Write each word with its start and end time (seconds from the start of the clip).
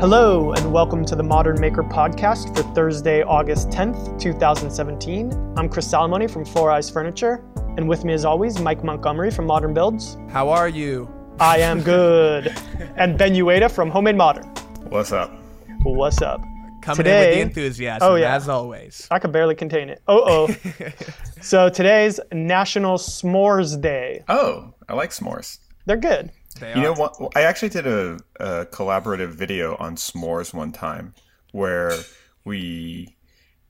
Hello, 0.00 0.52
and 0.52 0.72
welcome 0.72 1.04
to 1.04 1.16
the 1.16 1.22
Modern 1.24 1.60
Maker 1.60 1.82
podcast 1.82 2.56
for 2.56 2.62
Thursday, 2.74 3.22
August 3.22 3.70
10th, 3.70 4.20
2017. 4.20 5.32
I'm 5.56 5.68
Chris 5.68 5.88
Salamone 5.88 6.30
from 6.30 6.44
Four 6.44 6.70
Eyes 6.70 6.88
Furniture, 6.88 7.44
and 7.76 7.88
with 7.88 8.04
me, 8.04 8.12
as 8.12 8.24
always, 8.24 8.60
Mike 8.60 8.84
Montgomery 8.84 9.30
from 9.32 9.46
Modern 9.46 9.74
Builds. 9.74 10.16
How 10.30 10.48
are 10.50 10.68
you? 10.68 11.12
I 11.40 11.58
am 11.58 11.82
good. 11.82 12.54
and 12.96 13.18
Ben 13.18 13.32
Uyeda 13.32 13.70
from 13.70 13.90
Homemade 13.90 14.14
Modern. 14.16 14.44
What's 14.88 15.10
up? 15.10 15.32
What's 15.82 16.22
up? 16.22 16.40
Coming 16.80 16.96
Today- 16.98 17.40
in 17.40 17.48
with 17.48 17.54
the 17.56 17.62
enthusiasm, 17.62 18.08
Oh, 18.08 18.14
yeah. 18.14 18.36
as 18.36 18.48
always. 18.48 19.08
I 19.10 19.18
could 19.18 19.32
barely 19.32 19.56
contain 19.56 19.88
it. 19.90 20.00
Oh, 20.06 20.48
oh. 20.48 20.56
so 21.42 21.68
today's 21.68 22.20
National 22.32 22.98
S'mores 22.98 23.80
Day. 23.80 24.22
Oh, 24.28 24.72
I 24.88 24.94
like 24.94 25.10
s'mores. 25.10 25.58
They're 25.86 25.96
good. 25.96 26.30
They 26.60 26.74
You 26.74 26.82
know 26.82 26.94
what? 26.94 27.16
I 27.36 27.42
actually 27.42 27.70
did 27.70 27.86
a, 27.86 28.18
a 28.40 28.66
collaborative 28.66 29.30
video 29.30 29.76
on 29.76 29.96
s'mores 29.96 30.52
one 30.52 30.72
time 30.72 31.14
where 31.52 31.92
we 32.44 33.16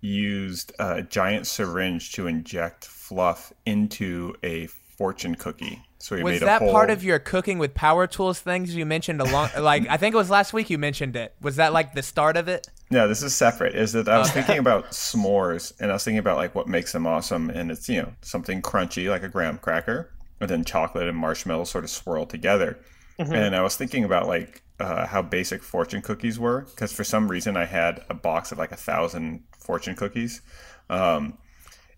used 0.00 0.72
a 0.78 1.02
giant 1.02 1.46
syringe 1.46 2.12
to 2.12 2.26
inject 2.26 2.84
fluff 2.84 3.52
into 3.66 4.34
a 4.42 4.66
fortune 4.66 5.34
cookie. 5.34 5.82
So 6.00 6.14
we 6.16 6.22
Was 6.22 6.34
made 6.34 6.42
that 6.42 6.62
a 6.62 6.64
whole, 6.66 6.72
part 6.72 6.90
of 6.90 7.02
your 7.02 7.18
cooking 7.18 7.58
with 7.58 7.74
power 7.74 8.06
tools 8.06 8.38
things 8.40 8.74
you 8.74 8.86
mentioned 8.86 9.20
along? 9.20 9.50
like 9.58 9.88
I 9.88 9.96
think 9.96 10.14
it 10.14 10.18
was 10.18 10.30
last 10.30 10.52
week 10.52 10.70
you 10.70 10.78
mentioned 10.78 11.16
it. 11.16 11.34
Was 11.40 11.56
that 11.56 11.72
like 11.72 11.94
the 11.94 12.02
start 12.02 12.36
of 12.36 12.46
it? 12.46 12.68
No, 12.90 13.08
this 13.08 13.22
is 13.22 13.34
separate. 13.34 13.74
Is 13.74 13.92
that 13.92 14.08
I 14.08 14.18
was 14.18 14.30
thinking 14.30 14.58
about 14.58 14.86
s'mores 14.90 15.72
and 15.80 15.90
I 15.90 15.94
was 15.94 16.04
thinking 16.04 16.20
about 16.20 16.36
like 16.36 16.54
what 16.54 16.68
makes 16.68 16.92
them 16.92 17.06
awesome, 17.06 17.50
and 17.50 17.70
it's 17.70 17.88
you 17.88 18.02
know 18.02 18.12
something 18.22 18.62
crunchy 18.62 19.08
like 19.08 19.24
a 19.24 19.28
graham 19.28 19.58
cracker, 19.58 20.10
and 20.40 20.48
then 20.48 20.64
chocolate 20.64 21.08
and 21.08 21.16
marshmallow 21.16 21.64
sort 21.64 21.84
of 21.84 21.90
swirl 21.90 22.26
together. 22.26 22.78
And 23.18 23.56
I 23.56 23.62
was 23.62 23.74
thinking 23.74 24.04
about 24.04 24.28
like 24.28 24.62
uh, 24.78 25.04
how 25.06 25.22
basic 25.22 25.64
fortune 25.64 26.02
cookies 26.02 26.38
were 26.38 26.60
because 26.70 26.92
for 26.92 27.02
some 27.02 27.28
reason 27.28 27.56
I 27.56 27.64
had 27.64 28.04
a 28.08 28.14
box 28.14 28.52
of 28.52 28.58
like 28.58 28.70
a 28.70 28.76
thousand 28.76 29.42
fortune 29.58 29.96
cookies, 29.96 30.40
um, 30.88 31.36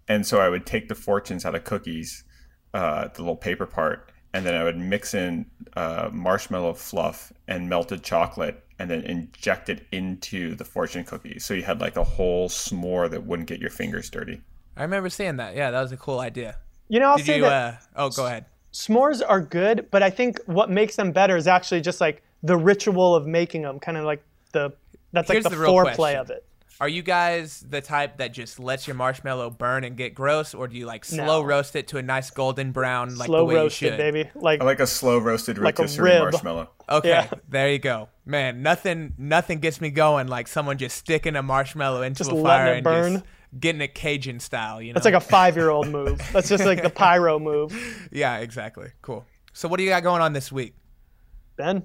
and 0.08 0.27
so 0.27 0.41
I 0.41 0.48
would 0.48 0.64
take 0.64 0.88
the 0.88 0.94
fortunes 0.94 1.44
out 1.44 1.55
of 1.55 1.64
cookies, 1.64 2.24
uh, 2.72 3.08
the 3.08 3.20
little 3.20 3.36
paper 3.36 3.66
part, 3.66 4.10
and 4.32 4.47
then 4.47 4.54
I 4.54 4.64
would 4.64 4.78
mix 4.78 5.12
in 5.12 5.44
uh, 5.77 6.08
marshmallow 6.10 6.72
fluff 6.72 7.34
and 7.47 7.69
melted 7.69 8.02
chocolate, 8.02 8.64
and 8.78 8.91
then 8.91 9.02
inject 9.02 9.69
it 9.69 9.86
into 9.92 10.54
the 10.54 10.64
fortune 10.64 11.04
cookies. 11.04 11.44
So 11.44 11.52
you 11.52 11.64
had 11.64 11.82
like 11.82 11.97
a 11.97 12.04
whole 12.04 12.48
s'more 12.48 13.10
that 13.10 13.27
wouldn't 13.27 13.48
get 13.48 13.60
your 13.60 13.69
fingers 13.69 14.08
dirty. 14.08 14.41
I 14.75 14.82
remember 14.84 15.10
seeing 15.10 15.36
that. 15.36 15.54
Yeah, 15.54 15.70
that 15.70 15.82
was 15.82 15.92
a 15.92 15.98
cool 15.98 16.20
idea. 16.20 16.56
You 16.91 17.00
know, 17.00 17.10
I'll 17.10 17.16
Did 17.16 17.27
say 17.27 17.36
you? 17.36 17.42
that 17.42 17.74
Uh, 17.94 18.02
oh, 18.05 18.10
go 18.10 18.27
ahead. 18.27 18.44
s'mores 18.72 19.22
are 19.27 19.41
good, 19.41 19.86
but 19.91 20.02
I 20.02 20.10
think 20.10 20.41
what 20.46 20.69
makes 20.70 20.97
them 20.97 21.12
better 21.12 21.36
is 21.36 21.47
actually 21.47 21.80
just 21.80 22.00
like 22.00 22.22
the 22.42 22.56
ritual 22.56 23.14
of 23.14 23.27
making 23.27 23.62
them, 23.62 23.78
kind 23.78 23.97
of 23.97 24.05
like 24.05 24.22
the 24.52 24.72
that's 25.12 25.30
Here's 25.30 25.44
like 25.44 25.50
the, 25.52 25.56
the 25.56 25.62
real 25.62 25.72
foreplay 25.72 25.94
question. 25.97 26.20
of 26.20 26.30
it. 26.30 26.44
Are 26.80 26.88
you 26.88 27.02
guys 27.02 27.64
the 27.69 27.80
type 27.82 28.16
that 28.19 28.32
just 28.32 28.58
lets 28.58 28.86
your 28.86 28.94
marshmallow 28.97 29.50
burn 29.50 29.84
and 29.84 29.97
get 29.97 30.14
gross, 30.14 30.55
or 30.55 30.66
do 30.66 30.77
you 30.77 30.86
like 30.86 31.05
slow 31.05 31.41
No. 31.41 31.42
roast 31.42 31.77
it 31.77 31.86
to 31.88 31.98
a 31.98 32.02
nice 32.02 32.30
golden 32.30 32.72
brown, 32.72 33.16
like 33.19 33.27
Slow 33.27 33.38
the 33.41 33.44
way 33.44 33.54
roasted, 33.56 33.82
you 33.82 33.88
should? 33.91 33.98
baby. 33.98 34.30
Like 34.34 34.62
I 34.62 34.64
like 34.64 34.80
a 34.80 34.86
slow 34.86 35.19
roasted 35.19 35.58
Like 35.58 35.78
a 35.78 35.82
rotisserie 35.82 36.10
rib. 36.12 36.22
marshmallow. 36.32 36.70
Okay, 36.91 37.08
Yeah. 37.10 37.28
there 37.48 37.70
you 37.70 37.78
go, 37.78 38.08
man. 38.27 38.62
Nothing, 38.62 39.12
nothing 39.16 39.60
gets 39.60 39.80
me 39.80 39.91
going 39.91 40.27
like 40.27 40.48
someone 40.48 40.77
just 40.78 40.97
sticking 40.97 41.36
a 41.36 41.42
marshmallow 41.42 42.02
into 42.02 42.19
Just 42.19 42.32
a 42.32 42.34
letting 42.34 42.44
fire 42.47 42.72
it 42.72 42.77
and 42.78 42.84
burn. 42.84 43.12
just 43.14 43.25
getting 43.59 43.81
it 43.81 43.95
Cajun 43.95 44.41
style. 44.41 44.81
You 44.81 44.93
know, 44.93 44.95
that's 44.95 45.05
like 45.05 45.15
a 45.15 45.20
five 45.20 45.56
year 45.56 45.70
old 45.70 45.89
move. 45.89 46.20
That's 46.33 46.48
just 46.48 46.65
like 46.65 46.83
the 46.83 46.91
pyro 46.91 47.39
move. 47.39 48.09
yeah, 48.12 48.39
exactly. 48.39 48.89
Cool. 49.03 49.25
So, 49.53 49.69
what 49.69 49.79
do 49.79 49.83
you 49.84 49.91
got 49.91 50.03
going 50.03 50.23
on 50.23 50.33
this 50.33 50.53
week? 50.53 50.75
Ben, 51.56 51.84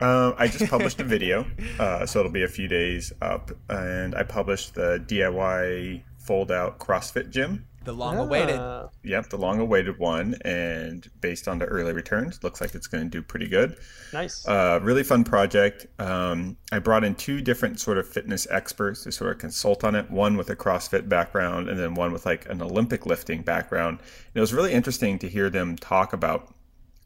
Um, 0.00 0.34
I 0.36 0.48
just 0.48 0.68
published 0.68 1.00
a 1.00 1.04
video, 1.16 1.46
uh, 1.78 2.04
so 2.06 2.20
it'll 2.20 2.32
be 2.32 2.42
a 2.42 2.48
few 2.48 2.68
days 2.68 3.12
up, 3.22 3.50
and 3.68 4.14
I 4.14 4.22
published 4.24 4.74
the 4.74 5.02
DIY 5.06 6.02
fold 6.18 6.50
out 6.50 6.78
CrossFit 6.78 7.30
gym. 7.30 7.66
The 7.84 7.92
long-awaited. 7.94 8.58
Ah, 8.58 8.88
Yep, 9.04 9.30
the 9.30 9.38
long 9.38 9.58
awaited 9.58 9.98
one, 9.98 10.34
and 10.44 11.08
based 11.22 11.48
on 11.48 11.58
the 11.58 11.64
early 11.64 11.94
returns, 11.94 12.42
looks 12.44 12.60
like 12.60 12.74
it's 12.74 12.86
going 12.86 13.04
to 13.04 13.08
do 13.10 13.22
pretty 13.22 13.48
good. 13.48 13.78
nice. 14.12 14.46
Uh, 14.46 14.78
really 14.82 15.02
fun 15.02 15.24
project. 15.24 15.86
Um, 15.98 16.58
I 16.72 16.78
brought 16.78 17.04
in 17.04 17.14
two 17.14 17.40
different 17.40 17.80
sort 17.80 17.96
of 17.96 18.06
fitness 18.06 18.46
experts 18.50 19.04
to 19.04 19.12
sort 19.12 19.32
of 19.32 19.38
consult 19.38 19.82
on 19.82 19.94
it. 19.94 20.10
One 20.10 20.36
with 20.36 20.50
a 20.50 20.56
CrossFit 20.56 21.08
background, 21.08 21.70
and 21.70 21.78
then 21.78 21.94
one 21.94 22.12
with 22.12 22.26
like 22.26 22.46
an 22.50 22.60
Olympic 22.60 23.06
lifting 23.06 23.40
background. 23.42 24.00
And 24.00 24.36
it 24.36 24.40
was 24.40 24.52
really 24.52 24.72
interesting 24.72 25.18
to 25.20 25.28
hear 25.28 25.48
them 25.48 25.76
talk 25.76 26.12
about. 26.12 26.54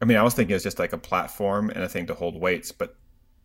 I 0.01 0.05
mean, 0.05 0.17
I 0.17 0.23
was 0.23 0.33
thinking 0.33 0.53
it's 0.55 0.63
just 0.65 0.77
like 0.79 0.91
a 0.91 0.97
platform 0.97 1.69
and 1.69 1.83
a 1.83 1.87
thing 1.89 2.05
to 2.07 2.13
hold 2.13 2.35
weights, 2.39 2.73
but 2.73 2.97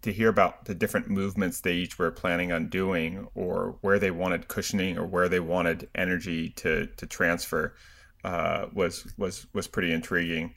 to 0.02 0.12
hear 0.12 0.28
about 0.28 0.64
the 0.64 0.74
different 0.74 1.08
movements 1.10 1.60
they 1.60 1.74
each 1.74 1.98
were 1.98 2.10
planning 2.10 2.52
on 2.52 2.68
doing, 2.68 3.28
or 3.34 3.76
where 3.82 3.98
they 3.98 4.10
wanted 4.10 4.48
cushioning, 4.48 4.96
or 4.98 5.06
where 5.06 5.28
they 5.28 5.40
wanted 5.40 5.88
energy 5.94 6.50
to 6.50 6.86
to 6.96 7.06
transfer, 7.06 7.74
uh, 8.24 8.66
was 8.72 9.06
was 9.18 9.46
was 9.52 9.66
pretty 9.68 9.92
intriguing. 9.92 10.54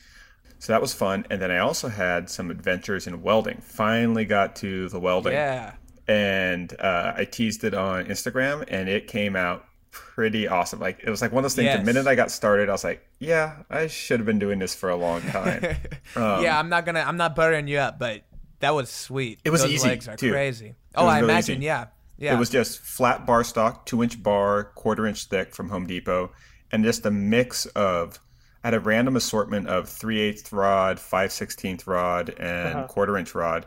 So 0.59 0.71
that 0.71 0.81
was 0.81 0.93
fun. 0.93 1.25
And 1.29 1.41
then 1.41 1.51
I 1.51 1.57
also 1.57 1.89
had 1.89 2.29
some 2.29 2.49
adventures 2.49 3.05
in 3.05 3.21
welding. 3.21 3.57
Finally 3.61 4.23
got 4.23 4.55
to 4.57 4.87
the 4.87 4.99
welding. 4.99 5.33
yeah. 5.33 5.73
And 6.07 6.73
uh, 6.79 7.13
I 7.17 7.25
teased 7.25 7.63
it 7.65 7.73
on 7.73 8.05
Instagram 8.05 8.63
and 8.69 8.87
it 8.87 9.07
came 9.07 9.35
out 9.35 9.65
pretty 9.91 10.47
awesome. 10.47 10.79
Like 10.79 11.01
it 11.03 11.09
was 11.09 11.21
like 11.21 11.31
one 11.33 11.39
of 11.39 11.43
those 11.43 11.55
things 11.55 11.65
Yes. 11.65 11.79
the 11.79 11.85
minute 11.85 12.07
I 12.07 12.15
got 12.15 12.31
started, 12.31 12.69
I 12.69 12.71
was 12.71 12.83
like, 12.85 13.05
yeah, 13.19 13.57
I 13.69 13.87
should 13.87 14.19
have 14.21 14.25
been 14.25 14.39
doing 14.39 14.59
this 14.59 14.73
for 14.73 14.89
a 14.89 14.95
long 14.95 15.21
time. 15.21 15.63
Um, 16.15 16.43
yeah, 16.43 16.59
I'm 16.59 16.69
not 16.69 16.85
gonna. 16.85 16.99
I'm 17.01 17.17
not 17.17 17.35
buttering 17.35 17.67
you 17.67 17.79
up, 17.79 17.97
but 17.97 18.21
that 18.63 18.73
was 18.73 18.89
sweet. 18.89 19.39
It 19.43 19.49
was 19.51 19.61
Those 19.61 19.71
easy, 19.71 19.87
legs 19.89 20.07
are 20.07 20.15
too. 20.15 20.31
crazy. 20.31 20.75
Oh, 20.95 21.05
I 21.05 21.19
really 21.19 21.33
imagine. 21.33 21.57
easy. 21.57 21.65
Yeah. 21.65 21.85
Yeah. 22.17 22.35
It 22.35 22.39
was 22.39 22.49
just 22.49 22.79
flat 22.79 23.25
bar 23.25 23.43
stock, 23.43 23.85
two 23.85 24.01
inch 24.03 24.21
bar, 24.23 24.65
quarter 24.75 25.05
inch 25.07 25.25
thick 25.25 25.53
from 25.53 25.69
Home 25.69 25.85
Depot, 25.87 26.31
and 26.71 26.83
just 26.83 27.05
a 27.05 27.11
mix 27.11 27.65
of. 27.67 28.19
I 28.63 28.67
had 28.67 28.73
a 28.75 28.79
random 28.79 29.17
assortment 29.17 29.67
of 29.67 29.89
3 29.89 30.21
8 30.21 30.49
rod, 30.53 30.97
five 30.99 31.33
sixteenth 31.33 31.85
rod, 31.85 32.29
and 32.39 32.77
Uh-huh. 32.77 32.87
quarter 32.87 33.17
inch 33.17 33.35
rod. 33.35 33.65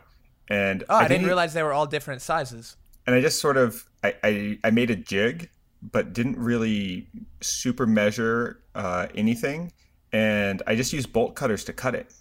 And 0.49 0.83
Oh, 0.89 0.95
I, 0.95 1.01
didn't 1.03 1.09
didn't- 1.11 1.25
realize 1.27 1.53
they 1.53 1.61
were 1.61 1.73
all 1.73 1.85
different 1.85 2.21
sizes. 2.23 2.75
and 3.05 3.15
I 3.15 3.21
just 3.21 3.39
sort 3.39 3.57
of 3.57 3.85
I, 4.03 4.15
I, 4.23 4.59
I 4.63 4.71
made 4.71 4.89
a 4.89 4.95
jig, 4.95 5.49
but 5.81 6.13
didn't 6.13 6.37
really 6.39 7.07
super 7.41 7.85
measure 7.85 8.63
uh, 8.73 9.07
anything, 9.13 9.71
and 10.11 10.63
I 10.65 10.75
just 10.75 10.93
used 10.93 11.13
bolt 11.13 11.35
cutters 11.35 11.63
to 11.65 11.73
cut 11.73 11.93
it. 11.93 12.11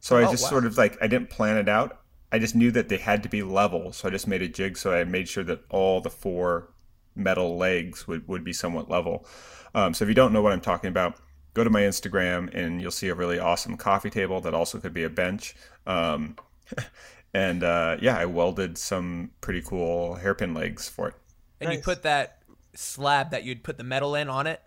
So 0.00 0.16
I 0.16 0.24
Oh, 0.24 0.30
just 0.30 0.44
wow. 0.44 0.48
sort 0.50 0.64
of 0.66 0.78
like 0.78 0.96
I 1.02 1.06
didn't 1.08 1.28
plan 1.28 1.56
it 1.58 1.68
out. 1.68 1.98
I 2.32 2.38
just 2.38 2.56
knew 2.56 2.70
that 2.72 2.88
they 2.88 2.96
had 2.96 3.22
to 3.22 3.28
be 3.28 3.42
level, 3.42 3.92
so 3.92 4.08
I 4.08 4.10
just 4.10 4.26
made 4.26 4.42
a 4.42 4.48
jig. 4.48 4.76
So 4.78 4.92
I 4.92 5.04
made 5.04 5.28
sure 5.28 5.44
that 5.44 5.60
all 5.68 6.00
the 6.00 6.10
four 6.10 6.70
metal 7.14 7.56
legs 7.58 8.08
would, 8.08 8.26
would 8.26 8.42
be 8.42 8.54
somewhat 8.54 8.88
level. 8.88 9.26
Um, 9.74 9.92
so 9.94 10.04
if 10.04 10.08
you 10.08 10.14
don't 10.14 10.32
know 10.32 10.40
what 10.42 10.52
I'm 10.52 10.60
talking 10.62 10.88
about, 10.88 11.16
go 11.54 11.62
to 11.62 11.70
my 11.70 11.82
Instagram 11.82 12.52
and 12.54 12.80
you'll 12.80 12.90
see 12.90 13.08
a 13.08 13.14
really 13.14 13.38
awesome 13.38 13.76
coffee 13.76 14.08
table 14.10 14.40
that 14.40 14.54
also 14.54 14.80
could 14.80 14.94
be 14.94 15.04
a 15.04 15.10
bench. 15.10 15.54
Um, 15.86 16.36
and 17.34 17.62
uh, 17.62 17.98
yeah, 18.00 18.16
I 18.16 18.24
welded 18.24 18.78
some 18.78 19.30
pretty 19.42 19.60
cool 19.60 20.14
hairpin 20.14 20.54
legs 20.54 20.88
for 20.88 21.08
it. 21.08 21.14
And 21.60 21.72
you 21.72 21.80
put 21.80 22.02
that 22.02 22.38
slab 22.74 23.30
that 23.30 23.44
you'd 23.44 23.62
put 23.62 23.76
the 23.76 23.84
metal 23.84 24.14
in 24.14 24.28
on 24.30 24.46
it. 24.46 24.62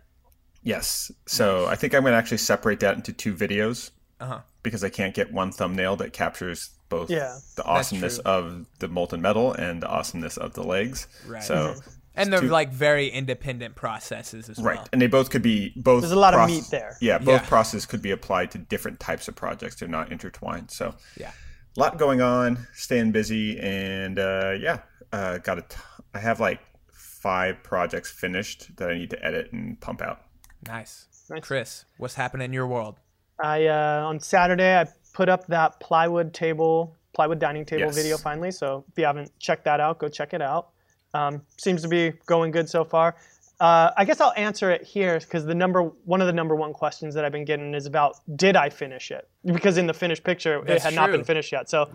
Yes. 0.61 1.11
So 1.25 1.65
I 1.65 1.75
think 1.75 1.93
I'm 1.95 2.01
going 2.01 2.13
to 2.13 2.17
actually 2.17 2.37
separate 2.37 2.79
that 2.81 2.95
into 2.95 3.11
two 3.11 3.33
videos 3.33 3.89
Uh 4.19 4.25
huh. 4.27 4.39
because 4.61 4.83
I 4.83 4.89
can't 4.89 5.13
get 5.15 5.33
one 5.33 5.51
thumbnail 5.51 5.95
that 5.97 6.13
captures 6.13 6.69
both 6.89 7.09
Yeah, 7.09 7.37
the 7.55 7.63
awesomeness 7.63 8.19
of 8.19 8.65
the 8.79 8.87
molten 8.87 9.21
metal 9.21 9.53
and 9.53 9.81
the 9.81 9.87
awesomeness 9.87 10.37
of 10.37 10.53
the 10.53 10.63
legs. 10.63 11.07
Right. 11.27 11.43
So 11.43 11.75
And 12.15 12.31
they're 12.31 12.41
two- 12.41 12.47
like 12.47 12.71
very 12.71 13.07
independent 13.09 13.75
processes 13.75 14.49
as 14.49 14.57
right, 14.59 14.63
well. 14.75 14.75
Right. 14.77 14.89
And 14.93 15.01
they 15.01 15.07
both 15.07 15.29
could 15.29 15.41
be 15.41 15.73
both. 15.75 16.01
There's 16.01 16.11
a 16.11 16.15
lot 16.19 16.33
of 16.33 16.47
meat 16.47 16.65
there. 16.71 16.97
Yeah, 17.01 17.17
both 17.17 17.41
Yeah. 17.41 17.47
processes 17.49 17.85
could 17.85 18.01
be 18.01 18.11
applied 18.11 18.51
to 18.51 18.57
different 18.57 18.99
types 18.99 19.27
of 19.27 19.35
projects. 19.35 19.75
They're 19.75 19.89
not 19.89 20.11
intertwined. 20.11 20.71
So 20.71 20.95
Yeah. 21.17 21.31
a 21.75 21.79
lot 21.79 21.97
going 21.97 22.21
on, 22.21 22.67
staying 22.73 23.11
busy, 23.11 23.59
and 23.59 24.17
uh, 24.19 24.53
yeah, 24.59 24.79
uh, 25.11 25.39
got 25.39 25.57
a. 25.57 25.61
T- 25.63 25.77
I 26.13 26.19
have 26.19 26.39
like 26.39 26.61
five 26.93 27.63
projects 27.63 28.11
finished 28.11 28.77
that 28.77 28.89
I 28.91 28.93
need 28.93 29.09
to 29.09 29.25
edit 29.25 29.51
and 29.51 29.79
pump 29.81 30.01
out. 30.01 30.21
Nice. 30.67 31.07
Nice. 31.29 31.41
Chris, 31.41 31.85
what's 31.97 32.13
happening 32.15 32.45
in 32.45 32.53
your 32.53 32.67
world? 32.67 32.97
I 33.43 33.65
uh, 33.65 34.05
on 34.05 34.19
Saturday 34.21 34.79
I 34.79 34.85
put 35.15 35.29
up 35.29 35.47
that 35.47 35.79
plywood 35.79 36.33
table, 36.33 36.93
plywood 37.13 37.39
dining 37.39 37.65
table 37.65 37.85
Yes. 37.85 37.95
video 37.95 38.17
finally. 38.17 38.51
So 38.51 38.83
if 38.91 38.99
you 38.99 39.05
haven't 39.05 39.31
checked 39.39 39.63
that 39.63 39.79
out, 39.79 39.97
go 39.97 40.09
check 40.09 40.33
it 40.33 40.41
out. 40.41 40.69
Um, 41.13 41.41
seems 41.57 41.81
to 41.83 41.87
be 41.87 42.11
going 42.25 42.51
good 42.51 42.69
so 42.69 42.83
far. 42.83 43.15
Uh, 43.61 43.91
I 43.95 44.03
guess 44.03 44.19
I'll 44.19 44.33
answer 44.35 44.69
it 44.71 44.83
here 44.83 45.17
because 45.17 45.45
the 45.45 45.55
number 45.55 45.83
one 45.83 46.19
of 46.19 46.27
the 46.27 46.33
number 46.33 46.53
one 46.57 46.73
questions 46.73 47.15
that 47.15 47.23
I've 47.23 47.31
been 47.31 47.45
getting 47.45 47.73
is 47.73 47.85
about 47.85 48.19
did 48.35 48.57
I 48.57 48.69
finish 48.69 49.11
it? 49.11 49.29
Because 49.45 49.77
in 49.77 49.87
the 49.87 49.93
finished 49.93 50.25
picture 50.25 50.57
it 50.57 50.67
That's 50.67 50.83
had 50.83 50.93
not 50.93 51.09
been 51.11 51.23
finished 51.23 51.53
yet. 51.53 51.69
So 51.69 51.89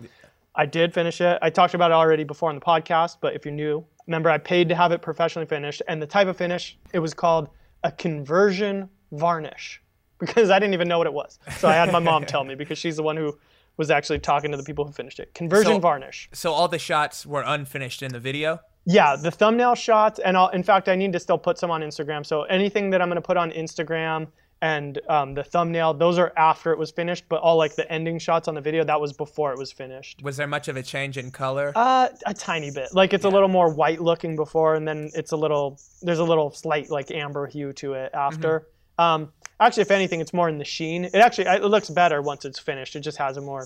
I 0.55 0.65
did 0.65 0.91
finish 0.91 1.21
it. 1.21 1.37
I 1.43 1.51
talked 1.51 1.75
about 1.75 1.91
it 1.91 1.93
already 1.93 2.23
before 2.23 2.49
on 2.49 2.55
the 2.55 2.61
podcast, 2.61 3.17
but 3.21 3.35
if 3.35 3.45
you're 3.45 3.53
new, 3.53 3.85
remember 4.07 4.31
I 4.31 4.39
paid 4.39 4.67
to 4.69 4.75
have 4.75 4.91
it 4.91 5.03
professionally 5.03 5.45
finished, 5.45 5.83
and 5.87 6.01
the 6.01 6.07
type 6.07 6.27
of 6.27 6.35
finish 6.35 6.75
it 6.91 6.99
was 6.99 7.13
called 7.13 7.49
a 7.83 7.91
conversion 7.91 8.89
varnish 9.11 9.83
because 10.21 10.49
I 10.49 10.59
didn't 10.59 10.73
even 10.73 10.87
know 10.87 10.97
what 10.97 11.07
it 11.07 11.13
was. 11.13 11.37
So 11.57 11.67
I 11.67 11.73
had 11.73 11.91
my 11.91 11.99
mom 11.99 12.25
tell 12.33 12.43
me 12.45 12.55
because 12.55 12.77
she's 12.77 12.95
the 12.95 13.03
one 13.03 13.17
who 13.17 13.37
was 13.77 13.91
actually 13.91 14.19
talking 14.19 14.51
to 14.51 14.57
the 14.57 14.63
people 14.63 14.85
who 14.85 14.91
finished 14.93 15.19
it. 15.19 15.33
Conversion 15.33 15.73
So- 15.73 15.79
varnish. 15.79 16.29
So 16.31 16.53
all 16.53 16.67
the 16.69 16.79
shots 16.79 17.25
were 17.25 17.43
unfinished 17.45 18.01
in 18.01 18.11
the 18.13 18.19
video. 18.19 18.59
Yeah, 18.85 19.15
the 19.15 19.29
thumbnail 19.29 19.75
shots, 19.75 20.19
and 20.19 20.35
I'll, 20.35 20.49
in 20.49 20.63
fact, 20.63 20.89
I 20.89 20.95
need 20.95 21.13
to 21.13 21.19
still 21.19 21.37
put 21.37 21.57
some 21.59 21.69
on 21.69 21.81
Instagram. 21.81 22.25
So 22.25 22.43
anything 22.43 22.89
that 22.91 23.01
I'm 23.01 23.09
going 23.09 23.21
to 23.21 23.21
put 23.21 23.37
on 23.37 23.51
Instagram 23.51 24.27
and 24.63 24.99
um, 25.07 25.33
the 25.35 25.43
thumbnail, 25.43 25.93
those 25.93 26.17
are 26.17 26.33
after 26.35 26.71
it 26.71 26.79
was 26.79 26.89
finished. 26.89 27.25
But 27.29 27.41
all 27.41 27.57
like 27.57 27.75
the 27.75 27.89
ending 27.91 28.17
shots 28.17 28.47
on 28.47 28.55
the 28.55 28.61
video, 28.61 28.83
that 28.83 28.99
was 28.99 29.13
before 29.13 29.51
it 29.53 29.59
was 29.59 29.71
finished. 29.71 30.21
Was 30.23 30.35
there 30.35 30.47
much 30.47 30.67
of 30.67 30.77
a 30.77 30.83
change 30.83 31.17
in 31.19 31.29
color? 31.29 31.71
Uh, 31.75 32.09
a 32.25 32.33
tiny 32.33 32.71
bit. 32.71 32.89
Like 32.91 33.13
it's 33.13 33.25
a 33.25 33.29
little 33.29 33.47
more 33.47 33.71
white 33.71 34.01
looking 34.01 34.35
before, 34.35 34.73
and 34.73 34.87
then 34.87 35.11
it's 35.13 35.31
a 35.31 35.37
little. 35.37 35.79
There's 36.01 36.19
a 36.19 36.23
little 36.23 36.49
slight 36.51 36.89
like 36.89 37.11
amber 37.11 37.45
hue 37.47 37.73
to 37.73 37.93
it 37.93 38.11
after. 38.15 38.67
Um, 38.97 39.31
actually, 39.61 39.81
if 39.81 39.91
anything, 39.91 40.19
it's 40.19 40.33
more 40.33 40.49
in 40.49 40.57
the 40.57 40.65
sheen. 40.65 41.05
It 41.05 41.15
actually 41.15 41.45
it 41.45 41.63
looks 41.63 41.89
better 41.89 42.21
once 42.21 42.43
it's 42.43 42.59
finished. 42.59 42.95
It 42.95 43.01
just 43.01 43.17
has 43.17 43.37
a 43.37 43.41
more, 43.41 43.65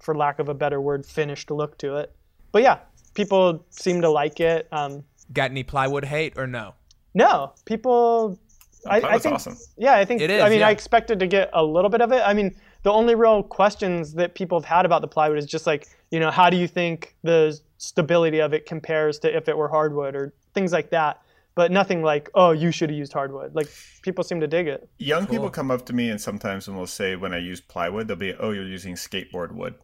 for 0.00 0.14
lack 0.14 0.38
of 0.38 0.48
a 0.48 0.54
better 0.54 0.80
word, 0.80 1.06
finished 1.06 1.50
look 1.50 1.78
to 1.78 1.96
it. 1.96 2.14
But 2.52 2.62
yeah, 2.62 2.80
people 3.14 3.64
seem 3.70 4.02
to 4.02 4.10
like 4.10 4.40
it. 4.40 4.68
Um, 4.72 5.04
Got 5.32 5.50
any 5.50 5.62
plywood 5.62 6.04
hate 6.04 6.34
or 6.36 6.46
no? 6.46 6.74
no, 7.14 7.52
people. 7.64 8.38
I, 8.86 9.00
I 9.00 9.18
think, 9.18 9.36
awesome. 9.36 9.56
Yeah, 9.78 9.94
I 9.94 10.04
think. 10.04 10.20
It 10.20 10.30
is, 10.30 10.42
I 10.42 10.50
mean, 10.50 10.60
yeah. 10.60 10.68
I 10.68 10.70
expected 10.70 11.18
to 11.20 11.26
get 11.26 11.48
a 11.54 11.64
little 11.64 11.88
bit 11.88 12.02
of 12.02 12.12
it. 12.12 12.20
I 12.22 12.34
mean, 12.34 12.54
the 12.82 12.92
only 12.92 13.14
real 13.14 13.42
questions 13.42 14.12
that 14.14 14.34
people 14.34 14.60
have 14.60 14.66
had 14.66 14.84
about 14.84 15.00
the 15.00 15.08
plywood 15.08 15.38
is 15.38 15.46
just 15.46 15.66
like, 15.66 15.88
you 16.10 16.20
know, 16.20 16.30
how 16.30 16.50
do 16.50 16.58
you 16.58 16.68
think 16.68 17.16
the 17.22 17.58
stability 17.84 18.40
of 18.40 18.52
it 18.52 18.66
compares 18.66 19.18
to 19.20 19.36
if 19.36 19.48
it 19.48 19.56
were 19.56 19.68
hardwood 19.68 20.14
or 20.14 20.32
things 20.54 20.72
like 20.72 20.90
that. 20.90 21.20
But 21.56 21.70
nothing 21.70 22.02
like, 22.02 22.28
oh, 22.34 22.50
you 22.50 22.72
should 22.72 22.90
have 22.90 22.98
used 22.98 23.12
hardwood. 23.12 23.54
Like 23.54 23.68
people 24.02 24.24
seem 24.24 24.40
to 24.40 24.46
dig 24.48 24.66
it. 24.66 24.88
Young 24.98 25.26
people 25.26 25.50
come 25.50 25.70
up 25.70 25.86
to 25.86 25.92
me 25.92 26.10
and 26.10 26.20
sometimes 26.20 26.66
when 26.66 26.76
we'll 26.76 26.86
say 26.88 27.14
when 27.16 27.32
I 27.32 27.38
use 27.38 27.60
plywood, 27.60 28.08
they'll 28.08 28.16
be, 28.16 28.34
"Oh, 28.34 28.50
you're 28.50 28.66
using 28.66 28.94
skateboard 28.96 29.52
wood." 29.52 29.74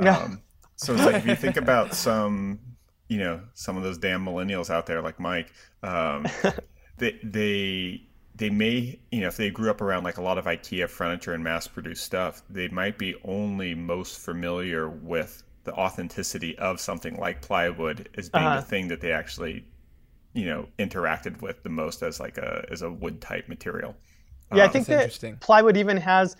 Yeah. 0.00 0.18
Um, 0.18 0.42
so 0.76 0.94
it's 0.94 1.04
like 1.04 1.14
if 1.16 1.26
you 1.26 1.36
think 1.36 1.56
about 1.66 1.94
some, 1.94 2.58
you 3.08 3.18
know, 3.18 3.40
some 3.54 3.76
of 3.76 3.84
those 3.84 3.98
damn 3.98 4.24
millennials 4.24 4.68
out 4.68 4.86
there 4.86 5.00
like 5.00 5.20
Mike, 5.20 5.52
um, 5.84 6.26
they 6.98 7.18
they 7.22 8.02
they 8.34 8.50
may, 8.50 8.98
you 9.12 9.20
know, 9.20 9.28
if 9.28 9.36
they 9.36 9.50
grew 9.50 9.70
up 9.70 9.80
around 9.80 10.02
like 10.04 10.16
a 10.16 10.22
lot 10.22 10.38
of 10.38 10.46
IKEA 10.46 10.88
furniture 10.88 11.34
and 11.34 11.44
mass-produced 11.44 12.02
stuff, 12.02 12.42
they 12.50 12.66
might 12.68 12.98
be 12.98 13.14
only 13.24 13.74
most 13.74 14.18
familiar 14.18 14.88
with 14.88 15.42
the 15.64 15.72
authenticity 15.74 16.58
of 16.58 16.80
something 16.80 17.16
like 17.18 17.42
plywood 17.42 18.08
as 18.16 18.28
being 18.30 18.46
Uh-huh. 18.46 18.56
the 18.56 18.62
thing 18.62 18.88
that 18.88 19.00
they 19.00 19.12
actually, 19.12 19.64
you 20.34 20.46
know, 20.46 20.66
interacted 20.78 21.40
with 21.42 21.62
the 21.62 21.68
most 21.68 22.02
as 22.02 22.20
like 22.20 22.38
a 22.38 22.66
as 22.70 22.82
a 22.82 22.90
wood 22.90 23.20
type 23.20 23.48
material. 23.48 23.94
Yeah, 24.54 24.62
I 24.64 24.66
Um, 24.66 24.72
think 24.72 24.86
that 24.86 24.94
interesting. 25.02 25.36
plywood 25.36 25.76
even 25.76 25.96
has. 25.98 26.36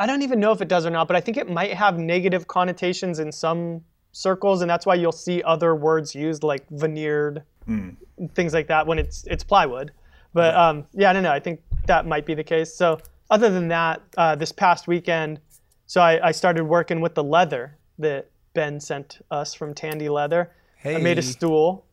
I 0.00 0.06
don't 0.06 0.22
even 0.22 0.38
know 0.38 0.52
if 0.52 0.60
it 0.60 0.68
does 0.68 0.86
or 0.86 0.90
not, 0.90 1.08
but 1.08 1.16
I 1.16 1.20
think 1.20 1.36
it 1.36 1.50
might 1.50 1.72
have 1.74 1.98
negative 1.98 2.46
connotations 2.46 3.18
in 3.18 3.32
some 3.32 3.82
circles, 4.12 4.60
and 4.62 4.70
that's 4.70 4.86
why 4.86 4.94
you'll 4.94 5.12
see 5.12 5.42
other 5.42 5.74
words 5.74 6.14
used 6.14 6.42
like 6.42 6.64
veneered, 6.70 7.42
Mm. 7.68 7.96
things 8.34 8.54
like 8.54 8.68
that 8.68 8.86
when 8.86 8.98
it's 8.98 9.24
it's 9.26 9.44
plywood. 9.44 9.92
But 10.32 10.54
um, 10.54 10.86
yeah, 10.94 11.10
I 11.10 11.12
don't 11.12 11.22
know. 11.22 11.32
I 11.32 11.40
think 11.40 11.60
that 11.86 12.06
might 12.06 12.24
be 12.26 12.34
the 12.34 12.44
case. 12.44 12.74
So 12.74 12.98
other 13.30 13.50
than 13.50 13.68
that, 13.68 14.00
uh, 14.16 14.34
this 14.36 14.52
past 14.52 14.86
weekend, 14.88 15.40
so 15.86 16.00
I, 16.00 16.28
I 16.28 16.32
started 16.32 16.64
working 16.64 17.00
with 17.00 17.14
the 17.14 17.24
leather 17.24 17.76
that 17.98 18.30
Ben 18.54 18.80
sent 18.80 19.18
us 19.30 19.52
from 19.54 19.74
Tandy 19.74 20.08
Leather. 20.08 20.50
I 20.84 20.98
made 20.98 21.18
a 21.18 21.22
stool, 21.22 21.84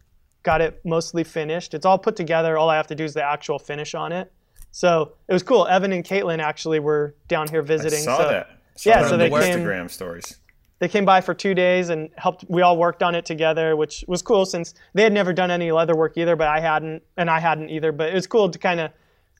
got 0.45 0.61
it 0.61 0.79
mostly 0.85 1.23
finished. 1.25 1.73
It's 1.73 1.85
all 1.85 1.97
put 1.97 2.15
together. 2.15 2.57
All 2.57 2.69
I 2.69 2.77
have 2.77 2.87
to 2.87 2.95
do 2.95 3.03
is 3.03 3.13
the 3.13 3.23
actual 3.23 3.59
finish 3.59 3.93
on 3.95 4.11
it. 4.13 4.31
So 4.71 5.13
it 5.27 5.33
was 5.33 5.43
cool. 5.43 5.67
Evan 5.67 5.91
and 5.91 6.05
Katelyn 6.05 6.39
actually 6.39 6.79
were 6.79 7.15
down 7.27 7.47
here 7.49 7.61
visiting. 7.61 7.99
I 7.99 8.03
saw 8.03 8.17
so 8.19 8.27
that. 8.29 8.49
Saw 8.75 8.89
Yeah, 8.89 9.01
that 9.01 9.09
so 9.09 9.17
they 9.17 9.29
the 9.29 9.39
came- 9.39 9.59
Instagram 9.59 9.89
stories. 9.89 10.37
they 10.79 10.87
came 10.87 11.03
by 11.05 11.21
for 11.21 11.33
two 11.33 11.53
days 11.55 11.89
and 11.89 12.09
helped. 12.17 12.45
We 12.47 12.61
all 12.61 12.77
worked 12.77 13.01
on 13.01 13.15
it 13.15 13.25
together, 13.25 13.75
which 13.75 14.05
was 14.07 14.21
cool 14.21 14.45
since 14.45 14.73
they 14.93 15.01
had 15.03 15.13
never 15.13 15.33
done 15.33 15.49
any 15.49 15.71
leather 15.71 15.95
work 15.95 16.17
either, 16.17 16.35
but 16.35 16.47
I 16.47 16.59
hadn't, 16.59 17.01
and 17.17 17.29
I 17.29 17.39
hadn't 17.39 17.69
either. 17.69 17.91
But 17.91 18.09
it 18.09 18.13
was 18.13 18.27
cool 18.27 18.49
to 18.49 18.59
kind 18.59 18.79
of 18.79 18.91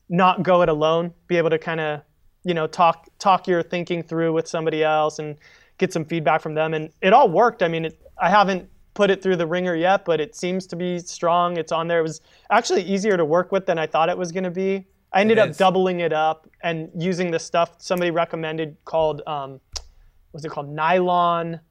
not 0.09 0.41
go 0.43 0.61
it 0.63 0.69
alone, 0.69 1.13
be 1.27 1.37
able 1.37 1.49
to 1.51 1.59
kind 1.59 1.79
of, 1.81 2.01
you 2.43 2.53
know, 2.53 2.65
talk 2.67 3.07
talk 3.19 3.47
your 3.47 3.61
thinking 3.61 4.01
through 4.03 4.33
with 4.33 4.47
somebody 4.47 4.83
else 4.83 5.19
and 5.19 5.35
get 5.77 5.91
some 5.93 6.05
feedback 6.05 6.41
from 6.41 6.55
them. 6.55 6.73
And 6.73 6.89
it 7.01 7.11
all 7.13 7.29
worked. 7.29 7.61
I 7.61 7.67
mean, 7.67 7.85
it, 7.85 8.01
I 8.17 8.29
haven't 8.29 8.69
put 8.95 9.11
it 9.11 9.21
through 9.21 9.35
the 9.35 9.45
ringer 9.45 9.75
yet, 9.75 10.03
but 10.05 10.19
it 10.19 10.35
seems 10.35 10.65
to 10.67 10.75
be 10.75 10.97
strong. 10.99 11.57
It's 11.57 11.71
on 11.71 11.87
there. 11.87 11.99
It 11.99 12.03
was 12.03 12.21
actually 12.49 12.81
easier 12.81 13.15
to 13.17 13.25
work 13.25 13.51
with 13.51 13.67
than 13.67 13.77
I 13.77 13.85
thought 13.85 14.09
it 14.09 14.17
was 14.17 14.31
going 14.31 14.45
to 14.45 14.49
be. 14.49 14.87
I 15.13 15.21
ended 15.21 15.37
up 15.37 15.55
doubling 15.55 15.99
it 15.99 16.11
up 16.11 16.49
and 16.63 16.89
using 16.97 17.29
the 17.31 17.39
stuff 17.39 17.75
somebody 17.77 18.09
recommended 18.11 18.75
called 18.85 19.21
um, 19.27 19.61
what's 20.31 20.43
it 20.45 20.49
called 20.49 20.67
nylon 20.67 21.61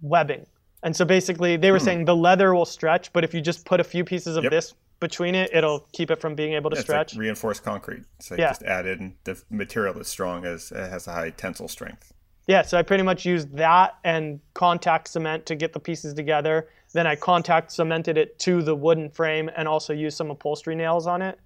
webbing 0.00 0.46
and 0.82 0.96
so 0.96 1.04
basically 1.04 1.58
they 1.58 1.72
were 1.72 1.78
saying 1.78 2.06
the 2.06 2.16
leather 2.16 2.54
will 2.54 2.64
stretch 2.64 3.12
but 3.12 3.22
if 3.22 3.34
you 3.34 3.42
just 3.42 3.66
put 3.66 3.80
a 3.80 3.84
few 3.84 4.02
pieces 4.02 4.36
of 4.36 4.44
Yep. 4.44 4.50
this 4.52 4.74
between 4.98 5.34
it 5.34 5.50
it'll 5.52 5.80
keep 5.92 6.10
it 6.10 6.18
from 6.22 6.34
being 6.34 6.54
able 6.54 6.70
to 6.70 6.76
It's 6.76 6.84
stretch 6.84 7.12
like 7.14 7.20
reinforced 7.20 7.62
concrete. 7.64 8.04
So 8.18 8.34
Yeah. 8.36 8.48
just 8.50 8.62
add 8.62 8.86
in 8.86 9.16
the 9.24 9.42
material 9.50 9.92
that's 9.92 10.08
strong 10.08 10.46
as 10.46 10.72
it 10.72 10.88
has 10.88 11.06
a 11.06 11.12
high 11.12 11.30
tensile 11.30 11.68
strength. 11.68 12.14
Yeah 12.50 12.62
so 12.62 12.76
i 12.76 12.82
pretty 12.82 13.04
much 13.04 13.24
used 13.24 13.52
that 13.56 13.96
and 14.02 14.40
contact 14.54 15.06
cement 15.08 15.46
to 15.46 15.54
get 15.54 15.72
the 15.72 15.78
pieces 15.78 16.12
together 16.12 16.68
then 16.92 17.06
i 17.06 17.14
contact 17.14 17.70
cemented 17.70 18.18
it 18.18 18.36
to 18.40 18.60
the 18.60 18.74
wooden 18.74 19.08
frame 19.08 19.48
and 19.56 19.68
also 19.68 19.92
used 19.92 20.16
some 20.16 20.30
upholstery 20.30 20.74
nails 20.74 21.06
on 21.06 21.22
it 21.22 21.38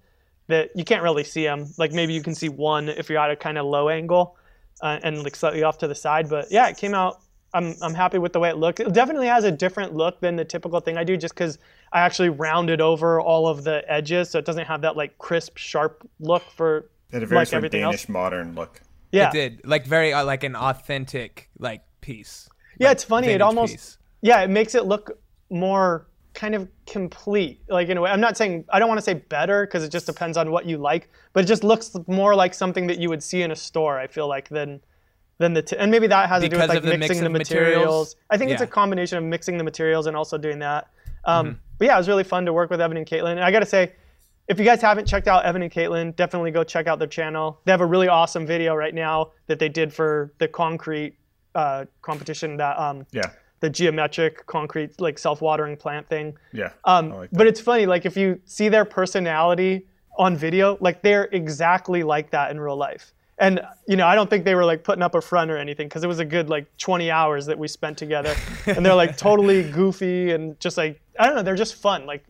that 0.47 0.71
you 0.75 0.83
can't 0.83 1.03
really 1.03 1.23
see 1.23 1.43
them 1.43 1.67
like 1.77 1.91
maybe 1.91 2.11
you 2.11 2.23
can 2.23 2.33
see 2.33 2.49
one 2.49 2.89
if 2.89 3.07
you're 3.07 3.19
at 3.19 3.29
a 3.29 3.35
kind 3.35 3.57
of 3.59 3.67
low 3.67 3.87
angle 3.87 4.35
uh, 4.81 4.99
and 5.03 5.23
like 5.23 5.35
slightly 5.35 5.61
off 5.61 5.77
to 5.77 5.87
the 5.87 5.93
side 5.93 6.27
but 6.27 6.47
yeah 6.49 6.67
it 6.67 6.75
came 6.75 6.95
out 6.95 7.21
I'm, 7.53 7.73
I'm 7.81 7.93
happy 7.93 8.17
with 8.17 8.33
the 8.33 8.39
way 8.41 8.49
it 8.49 8.57
looked. 8.57 8.81
It 8.81 8.91
definitely 8.91 9.27
has 9.27 9.45
a 9.45 9.51
different 9.51 9.93
look 9.93 10.19
than 10.19 10.35
the 10.35 10.43
typical 10.43 10.81
thing 10.81 10.97
I 10.97 11.05
do 11.05 11.15
just 11.15 11.33
because 11.33 11.57
I 11.93 12.01
actually 12.01 12.27
rounded 12.27 12.81
over 12.81 13.21
all 13.21 13.47
of 13.47 13.63
the 13.63 13.81
edges 13.89 14.29
so 14.29 14.39
it 14.39 14.43
doesn't 14.43 14.65
have 14.65 14.81
that 14.81 14.97
like 14.97 15.17
crisp, 15.19 15.55
sharp 15.55 16.05
look 16.19 16.43
for 16.51 16.79
It 16.79 17.13
had 17.13 17.23
a 17.23 17.25
very 17.25 17.39
like 17.39 17.47
sort 17.47 17.53
of 17.53 17.57
everything 17.59 17.83
Danish 17.83 18.01
else. 18.01 18.09
modern 18.09 18.55
look. 18.55 18.81
Yeah. 19.15 19.29
It 19.29 19.33
did 19.33 19.61
like 19.65 19.85
very 19.85 20.13
uh, 20.13 20.25
like 20.25 20.43
an 20.43 20.55
authentic 20.55 21.49
like 21.57 21.83
piece. 22.01 22.49
Yeah, 22.79 22.91
it's 22.91 23.03
funny. 23.03 23.27
It 23.29 23.41
almost 23.41 23.73
piece. 23.73 23.97
yeah, 24.21 24.41
it 24.41 24.49
makes 24.49 24.75
it 24.75 24.85
look 24.85 25.17
more 25.49 26.07
kind 26.33 26.53
of 26.53 26.67
complete. 26.85 27.61
Like 27.69 27.87
in 27.89 27.97
a 27.97 28.01
way, 28.01 28.11
I'm 28.11 28.19
not 28.19 28.35
saying 28.35 28.65
I 28.69 28.79
don't 28.79 28.89
want 28.89 28.97
to 28.97 29.03
say 29.03 29.13
better 29.13 29.65
because 29.65 29.83
it 29.83 29.91
just 29.91 30.05
depends 30.05 30.37
on 30.37 30.51
what 30.51 30.65
you 30.65 30.77
like, 30.77 31.09
but 31.33 31.43
it 31.45 31.47
just 31.47 31.63
looks 31.63 31.95
more 32.07 32.35
like 32.35 32.53
something 32.53 32.87
that 32.87 32.99
you 32.99 33.09
would 33.09 33.23
see 33.23 33.41
in 33.41 33.51
a 33.51 33.55
store. 33.55 33.97
I 33.97 34.07
feel 34.07 34.27
like 34.27 34.49
than 34.49 34.81
than 35.37 35.53
the 35.53 35.61
t- 35.61 35.77
and 35.77 35.91
maybe 35.91 36.07
that 36.07 36.29
has 36.29 36.43
to 36.43 36.49
do 36.49 36.57
with 36.57 36.69
like 36.69 36.81
the 36.81 36.97
mixing 36.97 37.23
the 37.23 37.29
materials. 37.29 37.75
materials? 37.75 38.15
I 38.29 38.37
think 38.37 38.51
it's 38.51 38.61
a 38.61 38.67
combination 38.67 39.17
of 39.17 39.23
mixing 39.23 39.57
the 39.57 39.63
materials 39.63 40.07
and 40.07 40.15
also 40.15 40.37
doing 40.37 40.59
that. 40.59 40.89
Um, 41.25 41.47
Mm-hmm. 41.47 41.55
But 41.77 41.85
yeah, 41.87 41.95
it 41.95 41.97
was 41.97 42.07
really 42.07 42.23
fun 42.23 42.45
to 42.45 42.53
work 42.53 42.69
with 42.69 42.79
Evan 42.79 42.95
and 42.95 43.05
Katelyn. 43.05 43.31
And 43.31 43.43
I 43.43 43.51
got 43.51 43.59
to 43.59 43.65
say, 43.65 43.93
if 44.47 44.59
you 44.59 44.65
guys 44.65 44.81
haven't 44.81 45.07
checked 45.07 45.27
out 45.27 45.45
Evan 45.45 45.61
and 45.61 45.71
Katelyn, 45.71 46.15
definitely 46.15 46.51
go 46.51 46.63
check 46.63 46.87
out 46.87 46.99
their 46.99 47.07
channel. 47.07 47.59
They 47.65 47.71
have 47.71 47.81
a 47.81 47.85
really 47.85 48.07
awesome 48.07 48.45
video 48.45 48.75
right 48.75 48.93
now 48.93 49.31
that 49.47 49.59
they 49.59 49.69
did 49.69 49.93
for 49.93 50.33
the 50.37 50.47
concrete 50.47 51.15
uh, 51.55 51.85
competition 52.01 52.57
that 52.57 52.77
um, 52.77 53.05
Yeah. 53.11 53.31
the 53.61 53.69
geometric 53.69 54.45
concrete 54.45 54.99
like 55.01 55.17
self-watering 55.17 55.77
plant 55.77 56.07
thing. 56.07 56.37
Yeah. 56.51 56.71
Um, 56.83 57.09
like 57.11 57.29
but 57.31 57.47
it's 57.47 57.59
funny, 57.59 57.85
like 57.85 58.05
if 58.05 58.15
you 58.17 58.39
see 58.45 58.69
their 58.69 58.85
personality 58.85 59.87
on 60.17 60.35
video, 60.35 60.77
like 60.79 61.01
they're 61.01 61.25
exactly 61.31 62.03
like 62.03 62.29
that 62.31 62.51
in 62.51 62.59
real 62.59 62.77
life. 62.77 63.13
And 63.37 63.59
you 63.87 63.95
know, 63.97 64.05
I 64.07 64.15
don't 64.15 64.29
think 64.29 64.45
they 64.45 64.55
were 64.55 64.63
like 64.63 64.83
putting 64.83 65.01
up 65.01 65.13
a 65.15 65.21
front 65.21 65.51
or 65.51 65.57
anything 65.57 65.87
because 65.87 66.03
it 66.05 66.07
was 66.07 66.19
a 66.19 66.25
good 66.25 66.49
like 66.49 66.67
20 66.77 67.11
hours 67.11 67.45
that 67.47 67.57
we 67.59 67.67
spent 67.67 67.97
together, 67.97 68.33
and 68.65 68.85
they're 68.85 68.95
like 68.95 69.17
totally 69.29 69.69
goofy 69.71 70.31
and 70.31 70.57
just 70.61 70.77
like 70.77 71.01
I 71.19 71.25
don't 71.25 71.35
know, 71.35 71.43
they're 71.43 71.55
just 71.55 71.75
fun. 71.75 72.05
Like 72.05 72.23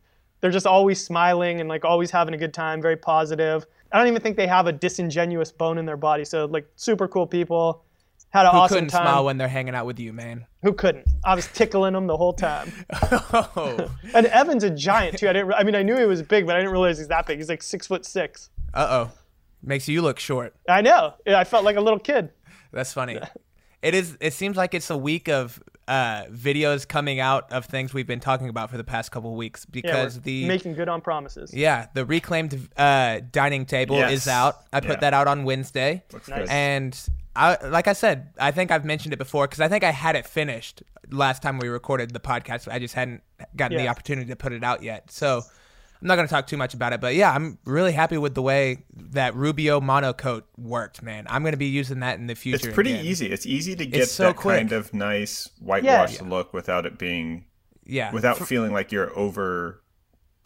they're 0.45 0.51
just 0.51 0.67
always 0.67 1.03
smiling 1.03 1.59
and 1.59 1.67
like 1.67 1.83
always 1.83 2.11
having 2.11 2.35
a 2.35 2.37
good 2.37 2.53
time, 2.53 2.79
very 2.79 2.95
positive. 2.95 3.65
I 3.91 3.97
don't 3.97 4.05
even 4.07 4.21
think 4.21 4.37
they 4.37 4.45
have 4.45 4.67
a 4.67 4.71
disingenuous 4.71 5.51
bone 5.51 5.79
in 5.79 5.87
their 5.87 5.97
body. 5.97 6.23
So 6.23 6.45
like 6.45 6.67
super 6.75 7.07
cool 7.07 7.25
people. 7.25 7.81
Had 8.29 8.45
an 8.45 8.51
Who 8.51 8.57
awesome 8.59 8.75
couldn't 8.75 8.89
time. 8.89 9.03
smile 9.07 9.25
when 9.25 9.37
they're 9.39 9.47
hanging 9.47 9.73
out 9.73 9.87
with 9.87 9.99
you, 9.99 10.13
man? 10.13 10.45
Who 10.61 10.73
couldn't? 10.73 11.07
I 11.23 11.33
was 11.33 11.47
tickling 11.47 11.93
them 11.93 12.05
the 12.05 12.15
whole 12.15 12.33
time. 12.33 12.71
Oh, 13.33 13.89
And 14.13 14.27
Evan's 14.27 14.63
a 14.63 14.69
giant 14.69 15.17
too. 15.17 15.27
I 15.27 15.33
didn't. 15.33 15.51
I 15.53 15.63
mean, 15.63 15.73
I 15.73 15.81
knew 15.81 15.97
he 15.97 16.05
was 16.05 16.21
big, 16.21 16.45
but 16.45 16.55
I 16.55 16.59
didn't 16.59 16.71
realize 16.73 16.99
he's 16.99 17.07
that 17.07 17.25
big. 17.25 17.39
He's 17.39 17.49
like 17.49 17.63
six 17.63 17.87
foot 17.87 18.05
six. 18.05 18.51
uh 18.75 18.87
oh, 19.07 19.11
makes 19.63 19.87
you 19.87 20.03
look 20.03 20.19
short. 20.19 20.53
I 20.69 20.81
know. 20.81 21.15
Yeah, 21.25 21.39
I 21.39 21.43
felt 21.43 21.63
like 21.65 21.75
a 21.77 21.81
little 21.81 21.97
kid. 21.99 22.29
That's 22.71 22.93
funny. 22.93 23.19
It 23.81 23.95
is. 23.95 24.15
It 24.19 24.33
seems 24.33 24.57
like 24.57 24.75
it's 24.75 24.91
a 24.91 24.97
week 24.97 25.27
of 25.27 25.59
uh, 25.87 26.23
videos 26.31 26.87
coming 26.87 27.19
out 27.19 27.51
of 27.51 27.65
things 27.65 27.93
we've 27.93 28.07
been 28.07 28.19
talking 28.19 28.49
about 28.49 28.69
for 28.71 28.77
the 28.77 28.83
past 28.83 29.11
couple 29.11 29.29
of 29.31 29.35
weeks 29.37 29.65
Yeah, 29.67 29.81
because 29.81 30.15
we're 30.17 30.21
the 30.23 30.47
making 30.47 30.73
good 30.73 30.89
on 30.89 31.01
promises. 31.01 31.53
yeah 31.53 31.87
the 31.93 32.05
reclaimed 32.05 32.69
uh, 32.75 33.19
dining 33.31 33.65
table 33.65 33.97
Yes. 33.97 34.11
is 34.11 34.27
out. 34.27 34.55
I 34.73 34.79
put 34.79 34.89
Yeah. 34.91 34.95
that 35.01 35.13
out 35.13 35.27
on 35.27 35.43
Wednesday, 35.43 36.03
Looks 36.11 36.27
Nice. 36.27 36.49
and 36.49 36.99
I 37.35 37.57
like 37.67 37.87
I 37.87 37.93
said, 37.93 38.29
I 38.39 38.51
think 38.51 38.71
I've 38.71 38.85
mentioned 38.85 39.13
it 39.13 39.17
before 39.17 39.45
because 39.45 39.59
I 39.61 39.67
think 39.67 39.83
I 39.83 39.91
had 39.91 40.15
it 40.15 40.25
finished 40.25 40.81
last 41.11 41.41
time 41.43 41.59
we 41.59 41.67
recorded 41.67 42.11
the 42.13 42.19
podcast. 42.19 42.71
I 42.71 42.79
just 42.79 42.93
hadn't 42.93 43.21
gotten 43.55 43.77
the 43.77 43.87
opportunity 43.89 44.27
to 44.29 44.35
put 44.35 44.53
it 44.53 44.63
out 44.63 44.81
yet. 44.83 45.11
So 45.11 45.41
I'm 46.05 46.07
not 46.07 46.17
going 46.17 46.27
to 46.27 46.31
talk 46.31 46.45
too 46.45 46.55
much 46.57 46.75
about 46.75 46.93
it, 46.93 47.01
but 47.01 47.15
yeah, 47.15 47.31
I'm 47.33 47.57
really 47.65 47.91
happy 47.91 48.19
with 48.19 48.35
the 48.35 48.43
way 48.43 48.85
that 48.95 49.33
Rubio 49.33 49.81
monocoat 49.81 50.43
worked, 50.55 51.01
man. 51.01 51.25
I'm 51.27 51.43
gonna 51.43 51.57
be 51.57 51.65
using 51.65 52.01
that 52.01 52.19
in 52.19 52.27
the 52.27 52.35
future. 52.35 52.67
It's 52.67 52.75
pretty 52.75 52.91
again. 52.93 53.05
easy. 53.05 53.25
It's 53.31 53.47
easy 53.47 53.75
to 53.75 53.85
get 53.87 54.07
so 54.07 54.25
that 54.25 54.35
quick. 54.35 54.57
kind 54.59 54.71
of 54.71 54.93
nice 54.93 55.49
whitewash 55.59 56.21
look 56.21 56.53
without 56.53 56.85
it 56.85 56.99
being 56.99 57.45
Yeah. 57.85 58.11
without 58.11 58.37
feeling 58.37 58.71
like 58.71 58.91
you're 58.91 59.17
over. 59.17 59.81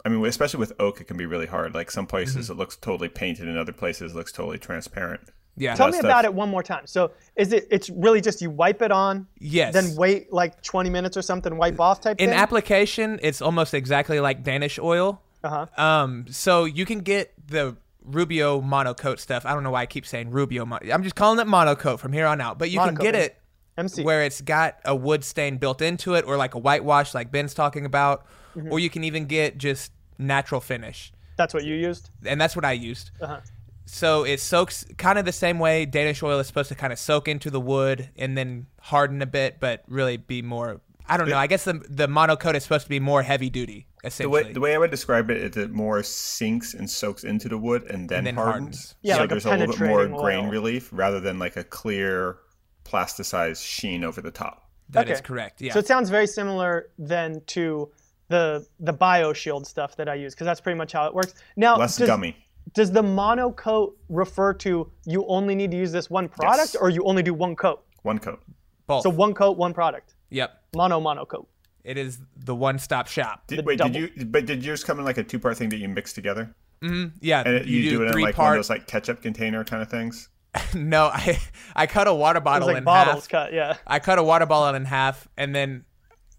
I 0.02 0.08
mean, 0.08 0.24
especially 0.24 0.60
with 0.60 0.72
oak, 0.80 1.02
it 1.02 1.04
can 1.04 1.18
be 1.18 1.26
really 1.26 1.44
hard. 1.44 1.74
Like 1.74 1.90
some 1.90 2.06
places 2.06 2.44
Mm-hmm. 2.46 2.52
it 2.52 2.56
looks 2.56 2.76
totally 2.76 3.10
painted, 3.10 3.46
and 3.46 3.58
other 3.58 3.74
places 3.74 4.12
it 4.12 4.16
looks 4.16 4.32
totally 4.32 4.58
transparent. 4.58 5.20
yeah. 5.58 5.74
Tell 5.74 5.88
me 5.88 5.92
stuff- 5.92 6.04
about 6.04 6.24
it 6.24 6.32
one 6.32 6.48
more 6.48 6.62
time. 6.62 6.86
So 6.86 7.10
is 7.36 7.52
it? 7.52 7.66
It's 7.70 7.90
really 7.90 8.22
just 8.22 8.40
you 8.40 8.48
wipe 8.48 8.80
it 8.80 8.92
on, 8.92 9.26
yes. 9.38 9.74
then 9.74 9.94
wait 9.94 10.32
like 10.32 10.62
20 10.62 10.88
minutes 10.88 11.18
or 11.18 11.22
something, 11.22 11.54
wipe 11.58 11.78
off 11.78 12.00
type 12.00 12.16
thing? 12.16 12.24
in 12.28 12.30
thing. 12.30 12.38
application, 12.38 13.20
it's 13.22 13.42
almost 13.42 13.74
exactly 13.74 14.20
like 14.20 14.42
Danish 14.42 14.78
oil. 14.78 15.20
Uh 15.44 15.66
huh. 15.76 15.82
Um, 15.82 16.26
so 16.30 16.64
you 16.64 16.84
can 16.84 17.00
get 17.00 17.32
the 17.46 17.76
Rubio 18.02 18.60
monocoat 18.60 19.18
stuff. 19.18 19.44
I 19.46 19.52
don't 19.54 19.62
know 19.62 19.70
why 19.70 19.82
I 19.82 19.86
keep 19.86 20.06
saying 20.06 20.30
Rubio. 20.30 20.64
Mon- 20.64 20.90
I'm 20.92 21.02
just 21.02 21.14
calling 21.16 21.38
it 21.38 21.46
monocoat 21.46 21.98
from 22.00 22.12
here 22.12 22.26
on 22.26 22.40
out. 22.40 22.58
But 22.58 22.70
you 22.70 22.78
can 22.80 22.94
get 22.94 23.14
it 23.14 23.36
MC. 23.76 24.02
where 24.02 24.24
it's 24.24 24.40
got 24.40 24.78
a 24.84 24.94
wood 24.96 25.22
stain 25.24 25.58
built 25.58 25.80
into 25.82 26.14
it, 26.14 26.24
or 26.26 26.36
like 26.36 26.54
a 26.54 26.58
whitewash, 26.58 27.14
like 27.14 27.30
Ben's 27.30 27.54
talking 27.54 27.84
about, 27.86 28.26
Mm-hmm. 28.56 28.72
or 28.72 28.80
you 28.80 28.90
can 28.90 29.04
even 29.04 29.26
get 29.26 29.58
just 29.58 29.92
natural 30.18 30.60
finish, 30.60 31.12
That's 31.36 31.54
what 31.54 31.62
you 31.62 31.76
used. 31.76 32.10
and 32.26 32.40
that's 32.40 32.56
what 32.56 32.64
I 32.64 32.72
used. 32.72 33.12
Uh 33.20 33.26
huh. 33.28 33.40
So 33.86 34.24
it 34.24 34.40
soaks 34.40 34.84
kind 34.98 35.18
of 35.20 35.24
the 35.24 35.30
same 35.32 35.60
way 35.60 35.86
Danish 35.86 36.20
oil 36.22 36.38
is 36.40 36.48
supposed 36.48 36.68
to 36.70 36.74
kind 36.74 36.92
of 36.92 36.98
soak 36.98 37.28
into 37.28 37.48
the 37.50 37.60
wood 37.60 38.08
and 38.16 38.36
then 38.36 38.66
harden 38.80 39.22
a 39.22 39.26
bit, 39.26 39.58
but 39.60 39.84
really 39.86 40.16
be 40.16 40.42
more. 40.42 40.80
I 41.10 41.16
don't 41.16 41.28
know. 41.28 41.36
I 41.36 41.46
guess 41.46 41.64
the 41.64 41.74
the 41.88 42.06
monocoat 42.08 42.54
is 42.54 42.62
supposed 42.62 42.84
to 42.84 42.88
be 42.88 43.00
more 43.00 43.22
heavy 43.22 43.50
duty, 43.50 43.86
The 44.02 44.08
essentially. 44.08 44.44
way 44.44 44.52
the 44.52 44.60
way 44.60 44.74
I 44.74 44.78
would 44.78 44.90
describe 44.90 45.30
it 45.30 45.36
is 45.38 45.56
it 45.56 45.70
more 45.72 46.02
sinks 46.02 46.74
and 46.74 46.88
soaks 46.88 47.24
into 47.24 47.48
the 47.48 47.58
wood 47.58 47.82
and 47.90 48.08
then, 48.08 48.24
then 48.24 48.34
hardens. 48.36 48.54
hardens. 48.54 48.94
Yeah, 49.02 49.14
so 49.14 49.20
like 49.20 49.30
there's 49.30 49.44
a, 49.46 49.50
little 49.50 49.66
bit 49.66 49.80
more 49.80 49.98
penetrating 50.06 50.16
grain 50.16 50.48
relief 50.48 50.88
rather 50.92 51.20
than 51.20 51.38
like 51.38 51.56
a 51.56 51.64
clear 51.64 52.38
plasticized 52.84 53.64
sheen 53.64 54.04
over 54.04 54.20
the 54.20 54.30
top. 54.30 54.68
That 54.90 55.08
is 55.08 55.18
Okay. 55.18 55.26
correct. 55.26 55.60
Yeah. 55.60 55.72
So 55.72 55.78
it 55.78 55.86
sounds 55.86 56.10
very 56.10 56.26
similar 56.26 56.90
then 56.98 57.42
to 57.48 57.90
the 58.28 58.66
the 58.78 58.92
BioShield 58.94 59.66
stuff 59.66 59.96
that 59.96 60.08
I 60.08 60.14
use 60.14 60.34
because 60.34 60.44
that's 60.46 60.60
pretty 60.60 60.78
much 60.78 60.92
how 60.92 61.06
it 61.06 61.14
works. 61.14 61.34
Now, 61.56 61.76
Less 61.76 61.96
does, 61.96 62.08
gummy. 62.08 62.36
does 62.74 62.90
the 62.92 63.02
monocoat 63.02 63.92
refer 64.08 64.52
to 64.54 64.90
you 65.06 65.26
only 65.26 65.54
need 65.54 65.70
to 65.72 65.76
use 65.76 65.92
this 65.92 66.08
one 66.10 66.28
product, 66.28 66.74
Yes. 66.74 66.76
or 66.76 66.90
you 66.90 67.04
only 67.04 67.22
do 67.22 67.34
one 67.34 67.54
coat? 67.56 67.84
One 68.02 68.18
coat. 68.18 68.40
Both. 68.86 69.02
So 69.02 69.10
one 69.10 69.34
coat, 69.34 69.56
one 69.56 69.72
product. 69.74 70.14
Yep. 70.30 70.62
Mono 70.74 71.00
monocoat. 71.00 71.46
It 71.84 71.96
is 71.96 72.18
the 72.36 72.54
one-stop 72.54 73.06
shop. 73.06 73.46
Did, 73.46 73.64
wait, 73.64 73.78
double. 73.78 73.92
did 73.92 74.12
you? 74.16 74.24
But 74.26 74.46
did 74.46 74.64
yours 74.64 74.84
come 74.84 74.98
in 74.98 75.04
like 75.04 75.18
a 75.18 75.24
two-part 75.24 75.56
thing 75.56 75.68
that 75.70 75.78
you 75.78 75.88
mix 75.88 76.12
together? 76.12 76.54
Yeah, 76.82 77.42
And 77.44 77.56
it, 77.56 77.66
you, 77.66 77.90
do, 77.90 78.02
it 78.02 78.06
in 78.06 78.12
three 78.12 78.22
like 78.22 78.38
one 78.38 78.52
of 78.52 78.56
those 78.58 78.70
like 78.70 78.86
ketchup 78.86 79.20
container 79.20 79.64
kind 79.64 79.82
of 79.82 79.90
things. 79.90 80.28
no, 80.74 81.06
I 81.12 81.38
I 81.76 81.86
cut 81.86 82.08
a 82.08 82.14
water 82.14 82.38
It's 82.38 82.44
bottle 82.44 82.68
like 82.68 82.78
in 82.78 82.84
bottles 82.84 83.24
half. 83.24 83.28
cut. 83.28 83.52
Yeah. 83.52 83.76
I 83.86 83.98
cut 83.98 84.18
a 84.18 84.22
water 84.22 84.46
bottle 84.46 84.74
in 84.74 84.84
half, 84.86 85.28
and 85.36 85.54
then, 85.54 85.84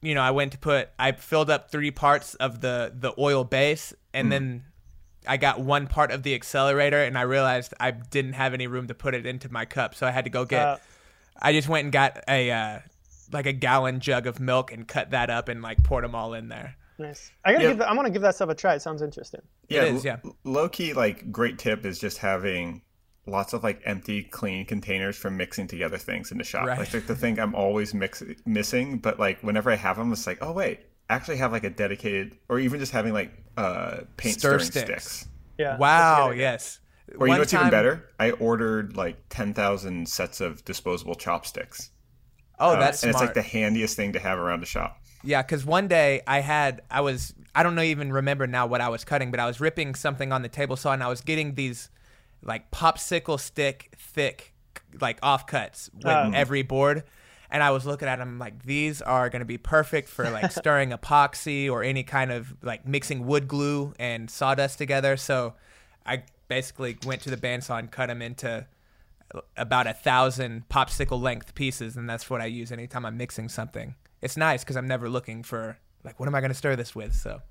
you 0.01 0.15
know, 0.15 0.21
I 0.21 0.31
went 0.31 0.51
to 0.53 0.57
put. 0.57 0.89
I 0.99 1.11
filled 1.13 1.49
up 1.49 1.71
three 1.71 1.91
parts 1.91 2.33
of 2.35 2.59
the 2.61 2.91
the 2.93 3.13
oil 3.19 3.43
base, 3.43 3.93
and 4.13 4.25
Hmm. 4.27 4.29
then 4.31 4.63
I 5.27 5.37
got 5.37 5.59
one 5.61 5.85
part 5.87 6.11
of 6.11 6.23
the 6.23 6.33
accelerator, 6.35 7.01
and 7.03 7.17
I 7.17 7.21
realized 7.21 7.73
I 7.79 7.91
didn't 7.91 8.33
have 8.33 8.53
any 8.53 8.67
room 8.67 8.87
to 8.87 8.93
put 8.95 9.13
it 9.15 9.25
into 9.25 9.51
my 9.51 9.65
cup, 9.65 9.95
so 9.95 10.05
I 10.07 10.11
had 10.11 10.25
to 10.25 10.31
go 10.31 10.43
get. 10.45 10.67
Uh, 10.67 10.77
I 11.41 11.53
just 11.53 11.69
went 11.69 11.85
and 11.85 11.93
got 11.93 12.23
a 12.27 12.51
uh, 12.51 12.79
like 13.31 13.45
a 13.45 13.53
gallon 13.53 13.99
jug 13.99 14.27
of 14.27 14.39
milk 14.39 14.71
and 14.71 14.87
cut 14.87 15.11
that 15.11 15.29
up 15.29 15.47
and 15.49 15.61
like 15.61 15.83
poured 15.83 16.03
them 16.03 16.15
all 16.15 16.33
in 16.33 16.49
there. 16.49 16.75
nice. 16.97 17.31
I 17.43 17.53
gotta 17.53 17.63
Yeah. 17.63 17.69
give. 17.71 17.77
That, 17.79 17.89
I 17.89 17.93
want 17.93 18.05
to 18.07 18.11
give 18.11 18.21
that 18.21 18.35
stuff 18.35 18.49
a 18.49 18.55
try. 18.55 18.75
It 18.75 18.81
sounds 18.81 19.01
interesting. 19.01 19.41
Yeah, 19.69 19.83
is, 19.83 20.03
yeah. 20.05 20.17
Low 20.43 20.69
key, 20.69 20.93
like 20.93 21.31
great 21.31 21.57
tip 21.57 21.85
is 21.85 21.97
just 21.99 22.17
having 22.19 22.81
lots 23.25 23.53
of 23.53 23.63
like 23.63 23.81
empty, 23.85 24.23
clean 24.23 24.65
containers 24.65 25.15
for 25.15 25.29
mixing 25.29 25.67
together 25.67 25.97
things 25.97 26.31
in 26.31 26.37
the 26.37 26.43
shop. 26.43 26.67
Right. 26.67 26.79
Like 26.79 26.89
the, 26.89 26.99
the 26.99 27.15
thing 27.15 27.39
I'm 27.39 27.55
always 27.55 27.93
mix, 27.93 28.21
missing, 28.45 28.97
but 28.97 29.19
like 29.19 29.41
whenever 29.41 29.71
I 29.71 29.75
have 29.75 29.97
them, 29.97 30.11
it's 30.11 30.27
like, 30.27 30.39
oh 30.41 30.51
wait, 30.51 30.79
I 31.09 31.15
actually 31.15 31.37
have 31.37 31.51
like 31.51 31.63
a 31.63 31.69
dedicated, 31.69 32.37
or 32.49 32.59
even 32.59 32.79
just 32.79 32.91
having 32.91 33.13
like 33.13 33.31
uh, 33.57 34.01
paint 34.17 34.39
Stir 34.39 34.59
stirring 34.59 34.71
sticks. 34.71 34.85
sticks. 35.13 35.27
Yeah. 35.57 35.77
Wow. 35.77 36.31
Yes. 36.31 36.79
Or 37.17 37.27
you 37.27 37.31
One 37.31 37.37
know 37.37 37.39
what's 37.41 37.53
even 37.53 37.69
better? 37.69 38.09
I 38.19 38.31
ordered 38.31 38.95
like 38.95 39.17
ten 39.29 39.53
thousand 39.53 40.07
sets 40.07 40.39
of 40.41 40.63
disposable 40.65 41.15
chopsticks. 41.15 41.91
Oh, 42.61 42.71
Uh, 42.75 42.79
that's 42.79 43.03
and 43.03 43.11
smart. 43.11 43.29
it's 43.29 43.35
like 43.35 43.43
the 43.45 43.49
handiest 43.49 43.95
thing 43.95 44.13
to 44.13 44.19
have 44.19 44.37
around 44.39 44.59
the 44.61 44.65
shop. 44.65 44.97
Yeah, 45.23 45.41
because 45.41 45.65
one 45.65 45.87
day 45.87 46.21
I 46.25 46.39
had, 46.39 46.81
I 46.89 47.01
was, 47.01 47.33
I 47.53 47.63
don't 47.63 47.75
know 47.75 47.81
even 47.81 48.11
remember 48.13 48.47
now 48.47 48.65
what 48.67 48.81
I 48.81 48.89
was 48.89 49.03
cutting, 49.03 49.29
but 49.31 49.39
I 49.39 49.45
was 49.45 49.59
ripping 49.59 49.93
something 49.95 50.31
on 50.31 50.41
the 50.41 50.49
table 50.49 50.75
saw 50.77 50.93
and 50.93 51.03
I 51.03 51.07
was 51.09 51.21
getting 51.21 51.55
these 51.55 51.89
like 52.43 52.71
popsicle 52.71 53.39
stick 53.39 53.93
thick, 53.97 54.53
like 54.99 55.19
offcuts 55.21 55.89
with 55.93 56.05
Oh. 56.07 56.31
every 56.33 56.61
board. 56.63 57.03
And 57.51 57.61
I 57.61 57.71
was 57.71 57.85
looking 57.85 58.07
at 58.07 58.17
them 58.19 58.39
like 58.39 58.63
these 58.63 59.01
are 59.01 59.29
going 59.29 59.41
to 59.41 59.45
be 59.45 59.57
perfect 59.57 60.07
for 60.09 60.29
like 60.29 60.51
stirring 60.61 60.89
epoxy 60.91 61.69
or 61.69 61.83
any 61.83 62.03
kind 62.03 62.31
of 62.31 62.55
like 62.63 62.87
mixing 62.87 63.25
wood 63.27 63.47
glue 63.47 63.93
and 63.99 64.29
sawdust 64.31 64.77
together. 64.77 65.17
So 65.17 65.53
I 66.05 66.23
basically 66.47 66.97
went 67.05 67.21
to 67.23 67.29
the 67.29 67.37
bandsaw 67.37 67.77
and 67.79 67.91
cut 67.91 68.07
them 68.07 68.21
into 68.21 68.65
about 69.57 69.87
a 69.87 69.93
thousand 69.93 70.67
popsicle 70.69 71.21
length 71.21 71.55
pieces, 71.55 71.95
and 71.95 72.09
that's 72.09 72.29
what 72.29 72.41
I 72.41 72.45
use 72.45 72.71
anytime 72.71 73.05
I'm 73.05 73.17
mixing 73.17 73.49
something. 73.49 73.95
It's 74.21 74.37
nice 74.37 74.63
because 74.63 74.75
I'm 74.75 74.87
never 74.87 75.09
looking 75.09 75.43
for 75.43 75.77
like 76.03 76.19
what 76.19 76.27
am 76.27 76.35
I 76.35 76.41
going 76.41 76.51
to 76.51 76.57
stir 76.57 76.75
this 76.75 76.95
with. 76.95 77.13
So 77.13 77.41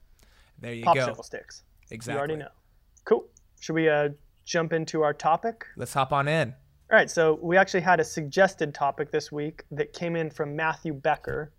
there 0.60 0.75
you 0.75 0.84
Popsicle 0.84 0.94
go. 0.94 1.06
Popsicle 1.08 1.25
sticks. 1.25 1.62
Exactly. 1.90 2.14
You 2.14 2.18
already 2.18 2.37
know. 2.37 2.50
Cool. 3.04 3.26
Should 3.60 3.75
we 3.75 3.88
uh, 3.88 4.10
jump 4.44 4.72
into 4.72 5.02
our 5.02 5.14
topic? 5.14 5.66
Let's 5.76 5.92
hop 5.92 6.12
on 6.12 6.28
in. 6.28 6.54
All 6.90 6.96
right, 6.96 7.10
so 7.10 7.38
we 7.40 7.56
actually 7.56 7.82
had 7.82 8.00
a 8.00 8.04
suggested 8.04 8.75
topic 8.75 9.12
this 9.12 9.30
week 9.30 9.62
that 9.70 9.92
came 9.92 10.16
in 10.16 10.28
from 10.28 10.56
Matthew 10.56 10.92
Becker, 10.92 11.52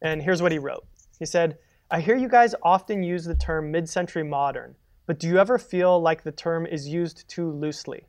and 0.00 0.22
here's 0.22 0.40
what 0.40 0.50
he 0.50 0.58
wrote. 0.58 0.86
He 1.18 1.26
said, 1.26 1.58
I 1.90 2.00
hear 2.00 2.16
you 2.16 2.28
guys 2.28 2.54
often 2.62 3.02
use 3.02 3.26
the 3.26 3.34
term 3.34 3.70
mid 3.70 3.86
century 3.86 4.22
modern, 4.22 4.74
but 5.06 5.18
do 5.18 5.28
you 5.28 5.38
ever 5.38 5.58
feel 5.58 6.00
like 6.00 6.22
the 6.22 6.32
term 6.32 6.64
is 6.64 6.88
used 6.88 7.28
too 7.28 7.50
loosely? 7.50 8.06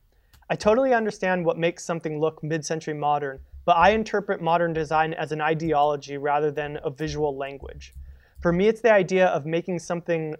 I 0.51 0.56
totally 0.56 0.94
understand 0.94 1.46
what 1.46 1.58
makes 1.58 1.86
something 1.86 2.20
look 2.20 2.44
mid 2.44 2.65
century 2.65 2.96
modern, 2.96 3.39
but 3.65 3.77
I 3.77 3.91
interpret 3.91 4.41
modern 4.41 4.74
design 4.74 5.13
as 5.13 5.32
an 5.32 5.41
ideology 5.41 6.18
rather 6.18 6.50
than 6.50 6.79
a 6.84 6.89
visual 6.89 7.38
language. 7.38 7.94
For 8.41 8.51
me, 8.51 8.68
it's 8.68 8.82
the 8.82 8.91
idea 8.91 9.27
of 9.27 9.46
making 9.46 9.79
something 9.79 10.36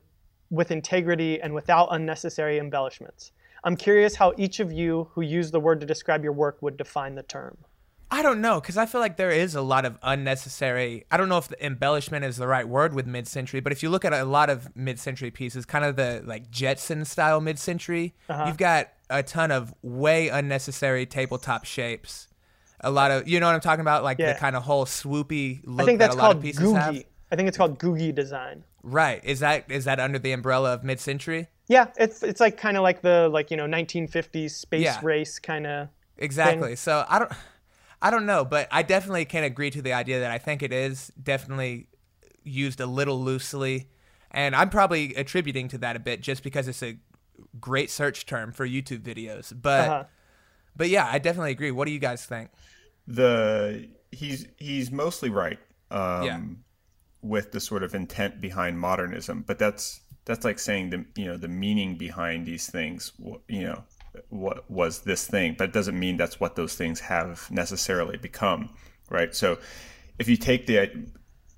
with 0.50 0.72
integrity 0.72 1.39
and 1.39 1.54
without 1.54 1.89
unnecessary 1.92 2.58
embellishments. 2.58 3.32
I'm 3.63 3.75
curious 3.75 4.16
how 4.16 4.34
each 4.38 4.60
of 4.60 4.72
you 4.72 5.10
who 5.12 5.22
use 5.22 5.51
the 5.51 5.60
word 5.60 5.80
to 5.82 5.86
describe 5.86 6.24
your 6.24 6.34
work 6.34 6.62
would 6.62 6.78
define 6.78 7.16
the 7.16 7.24
term. 7.24 7.58
I 8.12 8.24
don't 8.24 8.42
know 8.42 8.60
because 8.60 8.78
I 8.78 8.88
feel 8.88 9.01
like 9.01 9.18
there 9.18 9.30
is 9.30 9.54
a 9.54 9.62
lot 9.62 9.86
of 9.86 10.00
unnecessary. 10.01 11.06
I 11.12 11.18
don't 11.18 11.30
know 11.30 11.38
if 11.38 11.50
the 11.50 11.63
embellishment 11.63 12.25
is 12.25 12.38
the 12.38 12.48
right 12.48 12.68
word 12.68 12.96
with 12.96 13.06
mid-century, 13.06 13.60
but 13.60 13.72
if 13.72 13.84
you 13.84 13.92
look 13.92 14.04
at 14.04 14.13
a 14.13 14.24
lot 14.24 14.50
of 14.50 14.75
mid-century 14.75 15.30
pieces, 15.30 15.66
kind 15.66 15.86
of 15.86 15.96
the 15.96 16.24
like 16.25 16.50
Jetson 16.50 17.06
style 17.06 17.39
mid-century, 17.42 18.16
uh-huh. 18.28 18.46
you've 18.48 18.58
got 18.58 18.89
a 19.10 19.24
ton 19.24 19.51
of 19.51 19.74
way 19.82 20.30
unnecessary 20.30 21.06
tabletop 21.06 21.66
shapes. 21.66 22.28
A 22.82 22.89
lot 22.92 23.12
of 23.12 23.28
you 23.28 23.39
know 23.39 23.48
what 23.48 23.56
I'm 23.56 23.62
talking 23.62 23.82
about, 23.82 24.04
like 24.04 24.20
Yeah. 24.20 24.34
the 24.34 24.39
kind 24.39 24.56
of 24.56 24.63
whole 24.63 24.86
swoopy 24.86 25.62
look 25.66 25.82
I 25.82 25.86
think 25.86 26.00
that 26.00 26.08
that's 26.08 26.16
a 26.16 26.20
lot 26.20 26.36
of 26.36 26.42
pieces 26.42 26.72
have. 26.74 26.94
googie. 26.96 27.06
I 27.32 27.36
think 27.36 27.48
it's 27.48 27.58
called 27.58 27.78
googie 27.80 28.13
design. 28.16 28.63
Right? 28.84 29.24
Is 29.25 29.42
that 29.42 29.70
is 29.70 29.86
that 29.86 30.00
under 30.00 30.18
the 30.20 30.32
umbrella 30.32 30.74
of 30.74 30.84
mid-century? 30.84 31.48
Yeah, 31.68 31.88
it's 31.98 32.24
it's 32.24 32.39
like 32.39 32.58
kind 32.58 32.78
of 32.78 32.84
like 32.84 33.01
the 33.01 33.30
like 33.30 33.51
you 33.51 33.58
know 33.58 33.66
1950s 33.66 34.51
space 34.51 34.84
Yeah. 34.84 35.00
race 35.04 35.38
kind 35.39 35.68
of. 35.68 35.89
Exactly. 36.18 36.75
So 36.75 37.06
I 37.08 37.20
don't, 37.20 37.32
I 38.01 38.10
don't 38.12 38.25
know, 38.25 38.44
but 38.46 38.68
I 38.72 38.82
definitely 38.84 39.25
can 39.25 39.44
agree 39.44 39.70
to 39.72 39.82
the 39.82 39.94
idea 39.94 40.20
that 40.22 40.32
I 40.32 40.38
think 40.38 40.63
it 40.63 40.72
is 40.74 41.12
definitely 41.22 41.88
used 42.44 42.80
a 42.80 42.86
little 42.86 43.22
loosely, 43.22 43.89
and 44.32 44.56
I'm 44.56 44.70
probably 44.70 45.13
attributing 45.16 45.68
to 45.70 45.78
that 45.80 45.96
a 45.96 46.00
bit 46.00 46.22
just 46.22 46.44
because 46.44 46.68
it's 46.68 46.82
a 46.82 46.98
great 47.60 47.89
search 47.89 48.25
term 48.25 48.51
for 48.51 48.67
YouTube 48.67 49.01
videos. 49.01 49.53
But 49.60 49.89
Uh-huh. 49.89 50.03
but 50.75 50.89
yeah, 50.89 51.08
I 51.12 51.19
definitely 51.19 51.51
agree. 51.51 51.72
What 51.72 51.86
do 51.86 51.91
you 51.91 52.00
guys 52.00 52.25
think? 52.25 52.50
the 53.08 53.88
he's 54.12 54.46
he's 54.58 54.91
mostly 54.91 55.29
right 55.29 55.60
um, 55.91 56.24
Yeah. 56.25 56.39
with 57.22 57.51
the 57.51 57.60
sort 57.60 57.84
of 57.84 57.96
intent 57.96 58.39
behind 58.41 58.79
modernism, 58.79 59.43
but 59.48 59.60
that's 59.60 60.01
that's 60.25 60.46
like 60.46 60.60
saying 60.60 60.91
the 60.91 61.05
you 61.15 61.25
know 61.25 61.38
the 61.38 61.48
meaning 61.48 61.98
behind 61.98 62.46
these 62.46 62.69
things. 62.69 63.12
wh- 63.24 63.41
You 63.48 63.63
know, 63.63 63.84
what 64.29 64.69
was 64.69 65.01
this 65.01 65.25
thing? 65.27 65.55
But 65.58 65.69
it 65.69 65.74
doesn't 65.74 66.00
mean 66.00 66.17
that's 66.17 66.39
what 66.39 66.55
those 66.55 66.75
things 66.75 67.00
have 67.00 67.50
necessarily 67.51 68.17
become, 68.17 68.69
right? 69.10 69.34
So, 69.36 69.58
if 70.19 70.29
you 70.29 70.38
take 70.38 70.67
the 70.67 70.91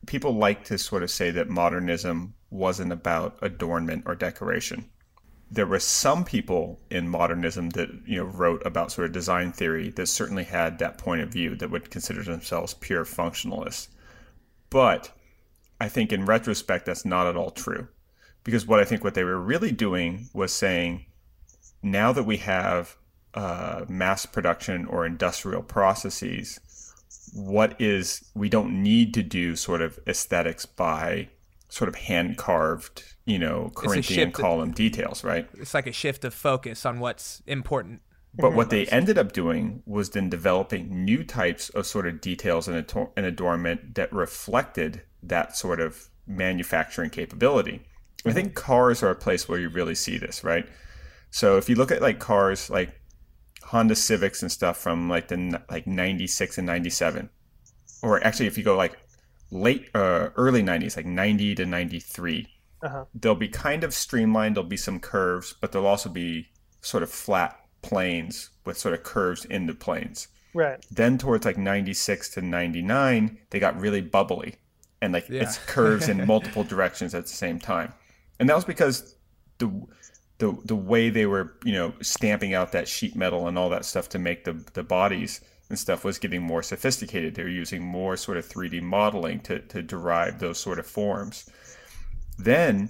people 0.07 0.33
like 0.33 0.63
to 0.65 0.77
sort 0.77 1.03
of 1.03 1.11
say 1.11 1.31
that 1.31 1.49
modernism 1.49 2.33
wasn't 2.49 2.91
about 2.91 3.37
adornment 3.41 4.03
or 4.05 4.15
decoration 4.15 4.89
there 5.51 5.67
were 5.67 5.79
some 5.79 6.23
people 6.23 6.79
in 6.89 7.09
modernism 7.09 7.71
that 7.71 7.89
you 8.05 8.17
know 8.17 8.23
wrote 8.23 8.65
about 8.65 8.91
sort 8.91 9.05
of 9.05 9.11
design 9.11 9.51
theory 9.51 9.89
that 9.89 10.07
certainly 10.07 10.45
had 10.45 10.79
that 10.79 10.97
point 10.97 11.21
of 11.21 11.29
view 11.29 11.55
that 11.57 11.69
would 11.69 11.91
consider 11.91 12.23
themselves 12.23 12.73
pure 12.75 13.03
functionalists. 13.05 13.89
But 14.69 15.11
i 15.79 15.89
think 15.89 16.13
in 16.13 16.25
retrospect 16.25 16.85
that's 16.85 17.05
not 17.05 17.27
at 17.27 17.35
all 17.35 17.51
true. 17.51 17.87
Because 18.43 18.65
what 18.65 18.79
i 18.79 18.85
think 18.85 19.03
what 19.03 19.13
they 19.13 19.23
were 19.25 19.39
really 19.39 19.71
doing 19.71 20.29
was 20.33 20.53
saying 20.53 21.05
now 21.83 22.13
that 22.13 22.23
we 22.23 22.37
have 22.37 22.97
uh, 23.33 23.85
mass 23.87 24.25
production 24.25 24.85
or 24.85 25.05
industrial 25.05 25.63
processes, 25.63 26.59
what 27.33 27.79
is 27.79 28.29
we 28.35 28.49
don't 28.49 28.81
need 28.81 29.13
to 29.13 29.23
do 29.23 29.55
sort 29.55 29.81
of 29.81 29.99
aesthetics 30.07 30.65
by 30.65 31.29
sort 31.69 31.87
of 31.87 31.95
hand 31.95 32.37
carved, 32.37 33.15
you 33.31 33.39
know, 33.39 33.71
Corinthian 33.75 34.31
column 34.31 34.71
details, 34.71 35.23
right? 35.23 35.47
It's 35.53 35.73
like 35.73 35.87
a 35.87 35.91
shift 35.91 36.25
of 36.25 36.33
focus 36.33 36.85
on 36.85 36.99
what's 36.99 37.41
important. 37.47 38.01
But 38.33 38.53
what 38.53 38.69
they 38.69 38.85
ended 38.87 39.17
up 39.17 39.33
doing 39.33 39.83
was 39.85 40.11
then 40.11 40.29
developing 40.29 41.03
new 41.03 41.23
types 41.23 41.69
of 41.69 41.85
sort 41.85 42.07
of 42.07 42.21
details 42.21 42.67
and, 42.67 42.93
and 43.17 43.25
adornment 43.25 43.95
that 43.95 44.11
reflected 44.13 45.01
that 45.23 45.57
sort 45.57 45.81
of 45.81 46.07
manufacturing 46.25 47.09
capability. 47.09 47.81
I 48.25 48.31
think 48.31 48.53
cars 48.53 49.03
are 49.03 49.09
a 49.09 49.15
place 49.15 49.49
where 49.49 49.59
you 49.59 49.69
really 49.69 49.95
see 49.95 50.17
this, 50.17 50.43
right? 50.43 50.65
So 51.31 51.57
if 51.57 51.69
you 51.69 51.75
look 51.75 51.91
at 51.91 52.01
like 52.01 52.19
cars 52.19 52.69
like 52.69 53.01
Honda 53.63 53.95
Civics 53.95 54.41
and 54.41 54.51
stuff 54.51 54.77
from 54.77 55.09
like 55.09 55.27
the 55.27 55.61
like 55.69 55.87
96 55.87 56.57
and 56.57 56.67
97 56.67 57.29
or 58.01 58.23
actually 58.23 58.47
if 58.47 58.57
you 58.57 58.63
go 58.63 58.75
like 58.75 58.97
late 59.49 59.89
uh, 59.93 60.29
early 60.35 60.61
90s 60.63 60.97
like 60.97 61.05
90 61.05 61.55
to 61.55 61.65
93 61.65 62.47
uh-huh. 62.83 63.05
they'll 63.15 63.35
be 63.35 63.47
kind 63.47 63.83
of 63.83 63.93
streamlined 63.93 64.55
there'll 64.55 64.67
be 64.67 64.77
some 64.77 64.99
curves 64.99 65.53
but 65.59 65.71
there'll 65.71 65.87
also 65.87 66.09
be 66.09 66.47
sort 66.81 67.03
of 67.03 67.09
flat 67.09 67.59
planes 67.81 68.49
with 68.65 68.77
sort 68.77 68.93
of 68.93 69.03
curves 69.03 69.45
in 69.45 69.65
the 69.65 69.73
planes 69.73 70.27
right 70.53 70.85
then 70.91 71.17
towards 71.17 71.45
like 71.45 71.57
96 71.57 72.29
to 72.29 72.41
99 72.41 73.37
they 73.49 73.59
got 73.59 73.79
really 73.79 74.01
bubbly 74.01 74.55
and 75.01 75.13
like 75.13 75.27
yeah. 75.29 75.41
it's 75.41 75.57
curves 75.59 76.09
in 76.09 76.25
multiple 76.27 76.63
directions 76.63 77.15
at 77.15 77.23
the 77.23 77.29
same 77.29 77.59
time 77.59 77.93
and 78.39 78.49
that 78.49 78.55
was 78.55 78.65
because 78.65 79.15
the 79.59 79.69
the 80.39 80.57
the 80.65 80.75
way 80.75 81.09
they 81.09 81.25
were 81.25 81.53
you 81.63 81.73
know 81.73 81.93
stamping 82.01 82.53
out 82.53 82.71
that 82.71 82.87
sheet 82.87 83.15
metal 83.15 83.47
and 83.47 83.57
all 83.57 83.69
that 83.69 83.85
stuff 83.85 84.09
to 84.09 84.19
make 84.19 84.43
the 84.43 84.53
the 84.73 84.83
bodies 84.83 85.41
and 85.71 85.79
stuff 85.79 86.03
was 86.03 86.19
getting 86.19 86.41
more 86.41 86.61
sophisticated. 86.61 87.33
They 87.33 87.43
were 87.43 87.49
using 87.49 87.81
more 87.81 88.17
sort 88.17 88.37
of 88.37 88.47
3D 88.47 88.81
modeling 88.81 89.39
to 89.41 89.59
to 89.59 89.81
derive 89.81 90.39
those 90.39 90.59
sort 90.59 90.79
of 90.79 90.85
forms. 90.85 91.49
Then, 92.43 92.89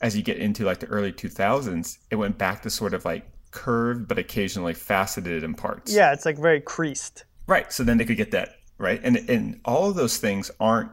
as 0.00 0.16
you 0.16 0.22
get 0.22 0.38
into 0.38 0.64
like 0.64 0.80
the 0.80 0.86
early 0.86 1.12
2000s, 1.12 1.98
it 2.10 2.16
went 2.16 2.38
back 2.38 2.62
to 2.62 2.70
sort 2.70 2.94
of 2.94 3.04
like 3.04 3.28
curved 3.50 4.08
but 4.08 4.18
occasionally 4.18 4.74
faceted 4.74 5.42
in 5.42 5.54
parts. 5.54 5.94
Yeah, 5.94 6.12
it's 6.12 6.26
like 6.26 6.38
very 6.38 6.60
creased. 6.60 7.24
Right. 7.46 7.72
So 7.72 7.84
then 7.84 7.98
they 7.98 8.04
could 8.04 8.16
get 8.16 8.32
that 8.32 8.56
right, 8.78 9.00
and 9.02 9.16
and 9.28 9.60
all 9.64 9.88
of 9.88 9.96
those 9.96 10.18
things 10.18 10.50
aren't. 10.60 10.90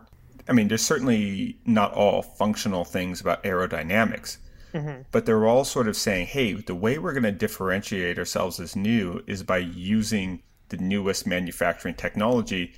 I 0.48 0.52
mean, 0.52 0.68
there's 0.68 0.84
certainly 0.84 1.58
not 1.66 1.94
all 1.94 2.22
functional 2.22 2.84
things 2.84 3.22
about 3.22 3.44
aerodynamics, 3.44 4.38
Mm-hmm. 4.74 5.04
But 5.12 5.26
they're 5.26 5.46
all 5.46 5.64
sort 5.64 5.88
of 5.88 5.96
saying, 5.96 6.28
hey, 6.28 6.54
the 6.54 6.76
way 6.76 6.98
we're 6.98 7.14
going 7.14 7.24
to 7.24 7.32
differentiate 7.32 8.18
ourselves 8.18 8.60
as 8.60 8.76
new 8.76 9.24
is 9.28 9.44
by 9.44 9.60
using 9.60 10.42
the 10.70 10.78
newest 10.78 11.28
manufacturing 11.28 11.96
technology 11.96 12.74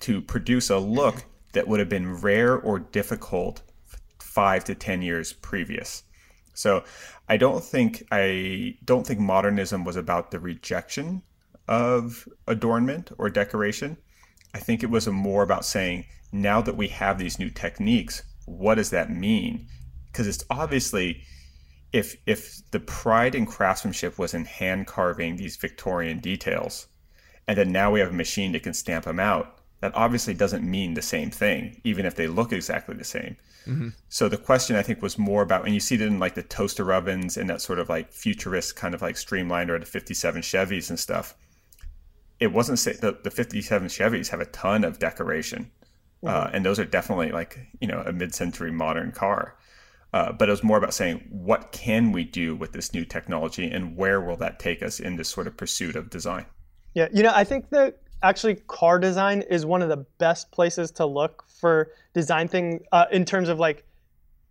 to 0.00 0.22
produce 0.22 0.70
a 0.70 0.78
look 0.78 1.24
that 1.52 1.68
would 1.68 1.78
have 1.78 1.88
been 1.88 2.16
rare 2.16 2.56
or 2.56 2.78
difficult 2.78 3.62
five 4.36 4.64
to 4.64 4.74
10 4.74 5.02
years 5.02 5.32
previous. 5.32 6.02
So 6.54 6.84
I 7.28 7.36
don't 7.36 7.64
think 7.64 8.04
I 8.12 8.76
don't 8.84 9.06
think 9.06 9.20
modernism 9.20 9.84
was 9.84 9.96
about 9.96 10.30
the 10.30 10.40
rejection 10.40 11.22
of 11.68 12.28
adornment 12.46 13.10
or 13.18 13.28
decoration. 13.30 13.96
I 14.54 14.58
think 14.58 14.82
it 14.82 14.90
was 14.90 15.08
more 15.08 15.42
about 15.42 15.64
saying 15.64 16.04
now 16.32 16.60
that 16.62 16.76
we 16.76 16.88
have 16.88 17.18
these 17.18 17.38
new 17.38 17.50
techniques, 17.50 18.22
what 18.46 18.76
does 18.76 18.90
that 18.90 19.10
mean? 19.10 19.66
because 20.16 20.26
it's 20.26 20.46
obviously 20.48 21.22
if 21.92 22.16
if 22.24 22.62
the 22.70 22.80
pride 22.80 23.34
in 23.34 23.44
craftsmanship 23.44 24.18
was 24.18 24.32
in 24.32 24.46
hand 24.46 24.86
carving 24.86 25.36
these 25.36 25.56
Victorian 25.56 26.20
details, 26.20 26.86
and 27.46 27.58
then 27.58 27.70
now 27.70 27.90
we 27.90 28.00
have 28.00 28.08
a 28.08 28.14
machine 28.14 28.52
that 28.52 28.62
can 28.62 28.72
stamp 28.72 29.04
them 29.04 29.20
out, 29.20 29.58
that 29.80 29.94
obviously 29.94 30.32
doesn't 30.32 30.68
mean 30.68 30.94
the 30.94 31.02
same 31.02 31.30
thing, 31.30 31.82
even 31.84 32.06
if 32.06 32.14
they 32.14 32.26
look 32.26 32.50
exactly 32.50 32.96
the 32.96 33.04
same. 33.04 33.36
Mm-hmm. 33.66 33.88
So 34.08 34.28
the 34.28 34.36
question 34.36 34.76
I 34.76 34.82
think 34.82 35.02
was 35.02 35.18
more 35.18 35.42
about, 35.42 35.64
and 35.64 35.74
you 35.74 35.80
see 35.80 35.96
it 35.96 36.02
in 36.02 36.18
like 36.18 36.34
the 36.34 36.42
toaster 36.42 36.92
ovens 36.92 37.36
and 37.36 37.50
that 37.50 37.60
sort 37.60 37.78
of 37.78 37.88
like 37.88 38.12
futurist 38.12 38.76
kind 38.76 38.94
of 38.94 39.02
like 39.02 39.16
streamlined 39.16 39.70
or 39.70 39.78
the 39.78 39.86
57 39.86 40.42
Chevys 40.42 40.88
and 40.88 40.98
stuff. 40.98 41.34
It 42.38 42.48
wasn't 42.52 42.78
say 42.78 42.92
the, 42.92 43.18
the 43.22 43.30
57 43.30 43.88
Chevys 43.88 44.28
have 44.28 44.40
a 44.40 44.46
ton 44.46 44.84
of 44.84 44.98
decoration. 44.98 45.70
Mm-hmm. 46.22 46.28
Uh, 46.28 46.50
and 46.52 46.64
those 46.64 46.78
are 46.78 46.84
definitely 46.84 47.32
like, 47.32 47.58
you 47.80 47.88
know, 47.88 48.02
a 48.06 48.12
mid-century 48.12 48.70
modern 48.70 49.12
car. 49.12 49.56
Uh, 50.12 50.32
but 50.32 50.48
it 50.48 50.52
was 50.52 50.62
more 50.62 50.78
about 50.78 50.94
saying 50.94 51.26
what 51.30 51.72
can 51.72 52.12
we 52.12 52.24
do 52.24 52.56
with 52.56 52.72
this 52.72 52.94
new 52.94 53.04
technology 53.04 53.70
and 53.70 53.96
where 53.96 54.20
will 54.20 54.36
that 54.36 54.58
take 54.58 54.82
us 54.82 55.00
in 55.00 55.16
this 55.16 55.28
sort 55.28 55.46
of 55.46 55.56
pursuit 55.56 55.94
of 55.94 56.08
design 56.08 56.46
yeah 56.94 57.06
you 57.12 57.22
know 57.22 57.32
i 57.34 57.44
think 57.44 57.68
that 57.68 57.98
actually 58.22 58.56
car 58.66 58.98
design 58.98 59.42
is 59.42 59.66
one 59.66 59.82
of 59.82 59.88
the 59.88 60.04
best 60.18 60.50
places 60.50 60.90
to 60.90 61.06
look 61.06 61.44
for 61.48 61.92
design 62.14 62.48
thing 62.48 62.80
uh, 62.92 63.06
in 63.12 63.24
terms 63.24 63.48
of 63.48 63.58
like 63.58 63.84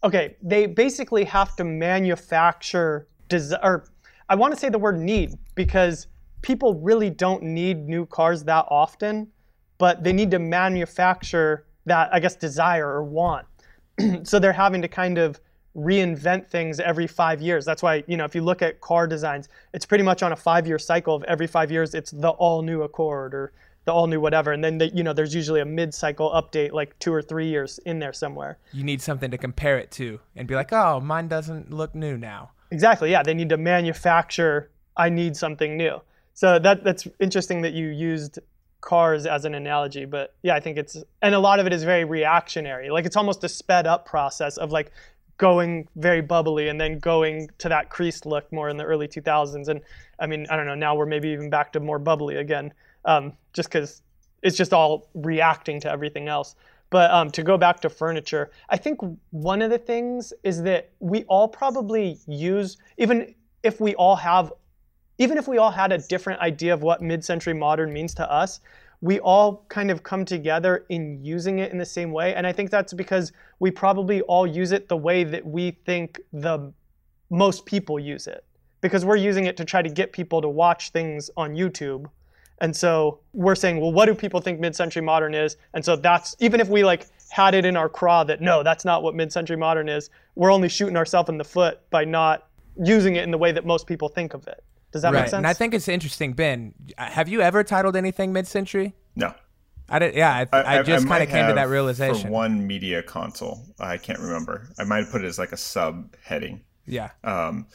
okay 0.03 0.35
they 0.41 0.65
basically 0.65 1.23
have 1.23 1.55
to 1.55 1.63
manufacture 1.63 3.07
design 3.27 3.59
or 3.63 3.85
i 4.29 4.35
want 4.35 4.53
to 4.53 4.59
say 4.59 4.69
the 4.69 4.77
word 4.77 4.99
need 4.99 5.33
because 5.55 6.07
people 6.41 6.75
really 6.75 7.09
don't 7.09 7.41
need 7.41 7.87
new 7.87 8.05
cars 8.05 8.43
that 8.43 8.65
often 8.69 9.27
but 9.77 10.03
they 10.03 10.13
need 10.13 10.31
to 10.31 10.39
manufacture 10.39 11.65
that 11.85 12.13
i 12.13 12.19
guess 12.19 12.35
desire 12.35 12.87
or 12.87 13.03
want. 13.03 13.45
So 14.23 14.39
they're 14.39 14.53
having 14.53 14.81
to 14.81 14.87
kind 14.87 15.17
of 15.17 15.39
reinvent 15.75 16.47
things 16.47 16.79
every 16.79 17.07
five 17.07 17.41
years. 17.41 17.65
That's 17.65 17.83
why, 17.83 18.03
you 18.07 18.17
know, 18.17 18.25
if 18.25 18.33
you 18.33 18.41
look 18.41 18.61
at 18.61 18.81
car 18.81 19.07
designs, 19.07 19.49
it's 19.73 19.85
pretty 19.85 20.03
much 20.03 20.23
on 20.23 20.31
a 20.31 20.35
five 20.35 20.67
year 20.67 20.79
cycle 20.79 21.15
of 21.15 21.23
every 21.23 21.47
five 21.47 21.71
years, 21.71 21.93
it's 21.93 22.11
the 22.11 22.29
all 22.29 22.61
new 22.61 22.83
Accord 22.83 23.33
or 23.33 23.51
the 23.83 23.93
all 23.93 24.07
new 24.07 24.19
whatever. 24.19 24.51
And 24.51 24.63
then, 24.63 24.79
you 24.93 25.03
know, 25.03 25.13
there's 25.13 25.35
usually 25.35 25.59
a 25.59 25.65
mid 25.65 25.93
cycle 25.93 26.31
update 26.31 26.71
like 26.71 26.97
two 26.99 27.13
or 27.13 27.21
three 27.21 27.47
years 27.47 27.79
in 27.79 27.99
there 27.99 28.13
somewhere. 28.13 28.57
You 28.71 28.83
need 28.83 29.01
something 29.01 29.29
to 29.31 29.37
compare 29.37 29.77
it 29.77 29.91
to 29.91 30.19
and 30.35 30.47
be 30.47 30.55
like, 30.55 30.71
oh, 30.71 30.99
mine 30.99 31.27
doesn't 31.27 31.71
look 31.71 31.93
new 31.93 32.17
now. 32.17 32.51
Exactly. 32.71 33.11
Yeah. 33.11 33.23
They 33.23 33.33
need 33.33 33.49
to 33.49 33.57
manufacture, 33.57 34.71
I 34.97 35.09
need 35.09 35.37
something 35.37 35.77
new. 35.77 36.01
So 36.33 36.59
that 36.59 36.83
that's 36.83 37.07
interesting 37.19 37.61
that 37.61 37.73
you 37.73 37.87
used 37.87 38.39
cars 38.85 39.25
as 39.25 39.45
an 39.45 39.55
analogy 39.55 40.05
but 40.05 40.35
yeah 40.43 40.53
i 40.53 40.59
think 40.59 40.77
it's 40.77 40.95
and 41.23 41.33
a 41.33 41.39
lot 41.39 41.59
of 41.59 41.65
it 41.65 41.73
is 41.73 41.83
very 41.83 42.03
reactionary 42.03 42.91
like 42.91 43.03
it's 43.03 43.15
almost 43.15 43.43
a 43.43 43.49
sped 43.49 43.87
up 43.87 44.05
process 44.05 44.57
of 44.57 44.71
like 44.71 44.91
going 45.37 45.87
very 45.95 46.21
bubbly 46.21 46.69
and 46.69 46.79
then 46.79 46.99
going 46.99 47.49
to 47.57 47.69
that 47.69 47.89
creased 47.89 48.25
look 48.25 48.51
more 48.51 48.69
in 48.69 48.77
the 48.77 48.83
early 48.83 49.07
2000s. 49.07 49.67
And 49.67 49.81
I 50.19 50.27
mean, 50.27 50.47
I 50.49 50.55
don't 50.55 50.65
know, 50.65 50.75
now 50.75 50.95
we're 50.95 51.05
maybe 51.05 51.29
even 51.29 51.49
back 51.49 51.73
to 51.73 51.79
more 51.79 51.99
bubbly 51.99 52.37
again, 52.37 52.73
um, 53.03 53.33
just 53.53 53.69
because 53.69 54.01
it's 54.43 54.55
just 54.55 54.73
all 54.73 55.09
reacting 55.13 55.79
to 55.81 55.91
everything 55.91 56.27
else. 56.27 56.55
But 56.89 57.11
um, 57.11 57.31
to 57.31 57.43
go 57.43 57.57
back 57.57 57.79
to 57.81 57.89
furniture, 57.89 58.51
I 58.69 58.77
think 58.77 58.99
one 59.31 59.61
of 59.61 59.71
the 59.71 59.77
things 59.77 60.31
is 60.43 60.61
that 60.63 60.91
we 60.99 61.23
all 61.23 61.47
probably 61.47 62.19
use, 62.27 62.77
even 62.97 63.33
if 63.63 63.81
we 63.81 63.95
all 63.95 64.15
have, 64.15 64.53
even 65.17 65.37
if 65.37 65.47
we 65.47 65.57
all 65.57 65.71
had 65.71 65.91
a 65.91 65.97
different 65.97 66.39
idea 66.41 66.73
of 66.73 66.83
what 66.83 67.01
mid 67.01 67.25
century 67.25 67.53
modern 67.53 67.91
means 67.91 68.13
to 68.15 68.31
us, 68.31 68.59
we 69.05 69.19
all 69.19 69.63
kind 69.69 69.91
of 69.91 70.01
come 70.01 70.25
together 70.25 70.83
in 70.89 71.23
using 71.23 71.59
it 71.59 71.71
in 71.71 71.77
the 71.77 71.85
same 71.85 72.11
way. 72.11 72.33
And 72.33 72.47
I 72.47 72.51
think 72.51 72.71
that's 72.71 72.91
because 72.91 73.31
we 73.59 73.69
probably 73.69 74.21
all 74.21 74.47
use 74.47 74.71
it 74.71 74.89
the 74.89 74.97
way 74.97 75.23
that 75.23 75.45
we 75.45 75.77
think 75.85 76.19
the 76.33 76.73
most 77.29 77.67
people 77.67 77.99
use 77.99 78.25
it. 78.25 78.43
Because 78.81 79.05
we're 79.05 79.15
using 79.15 79.45
it 79.45 79.57
to 79.57 79.65
try 79.65 79.83
to 79.83 79.89
get 79.89 80.11
people 80.11 80.41
to 80.41 80.49
watch 80.49 80.89
things 80.89 81.29
on 81.37 81.53
YouTube. 81.53 82.07
And 82.61 82.75
so 82.75 83.19
we're 83.33 83.53
saying, 83.53 83.79
well, 83.79 83.93
what 83.93 84.07
do 84.07 84.15
people 84.15 84.41
think 84.41 84.59
mid-century 84.59 85.03
modern 85.03 85.35
is? 85.35 85.55
And 85.75 85.85
so 85.85 85.95
that's 85.95 86.35
even 86.39 86.59
if 86.59 86.67
we 86.67 86.83
like 86.83 87.05
had 87.29 87.53
it 87.53 87.63
in 87.63 87.77
our 87.77 87.89
craw 87.89 88.23
that 88.23 88.41
no, 88.41 88.63
that's 88.63 88.85
not 88.85 89.03
what 89.03 89.13
mid-century 89.13 89.57
modern 89.57 89.87
is, 89.87 90.09
we're 90.33 90.51
only 90.51 90.67
shooting 90.67 90.97
ourselves 90.97 91.29
in 91.29 91.37
the 91.37 91.43
foot 91.43 91.87
by 91.91 92.05
not 92.05 92.47
using 92.83 93.17
it 93.17 93.23
in 93.23 93.29
the 93.29 93.37
way 93.37 93.51
that 93.51 93.67
most 93.67 93.85
people 93.85 94.09
think 94.09 94.33
of 94.33 94.47
it. 94.47 94.63
Does 94.95 95.01
that 95.01 95.11
right. 95.11 95.23
make 95.23 95.29
sense? 95.29 95.39
And 95.39 95.45
I 95.45 95.51
think 95.51 95.73
it's 95.73 95.89
interesting, 95.89 96.31
Ben. 96.31 96.73
Have 96.97 97.27
you 97.27 97.41
ever 97.41 97.65
titled 97.65 97.97
anything 97.97 98.31
mid-century? 98.31 98.95
No. 99.17 99.33
I 99.89 99.99
did. 99.99 100.15
Yeah, 100.15 100.47
I, 100.53 100.57
I, 100.57 100.79
I 100.79 100.83
just 100.83 101.05
kind 101.05 101.21
of 101.21 101.27
came 101.27 101.49
to 101.49 101.53
that 101.53 101.67
realization. 101.67 102.27
For 102.27 102.31
one 102.31 102.65
media 102.65 103.03
console, 103.03 103.65
I 103.77 103.97
can't 103.97 104.19
remember. 104.19 104.69
I 104.79 104.85
might 104.85 104.99
have 104.99 105.11
put 105.11 105.21
it 105.21 105.27
as 105.27 105.37
like 105.37 105.51
a 105.51 105.57
subheading. 105.57 106.61
Yeah. 106.85 107.09
Um, 107.25 107.67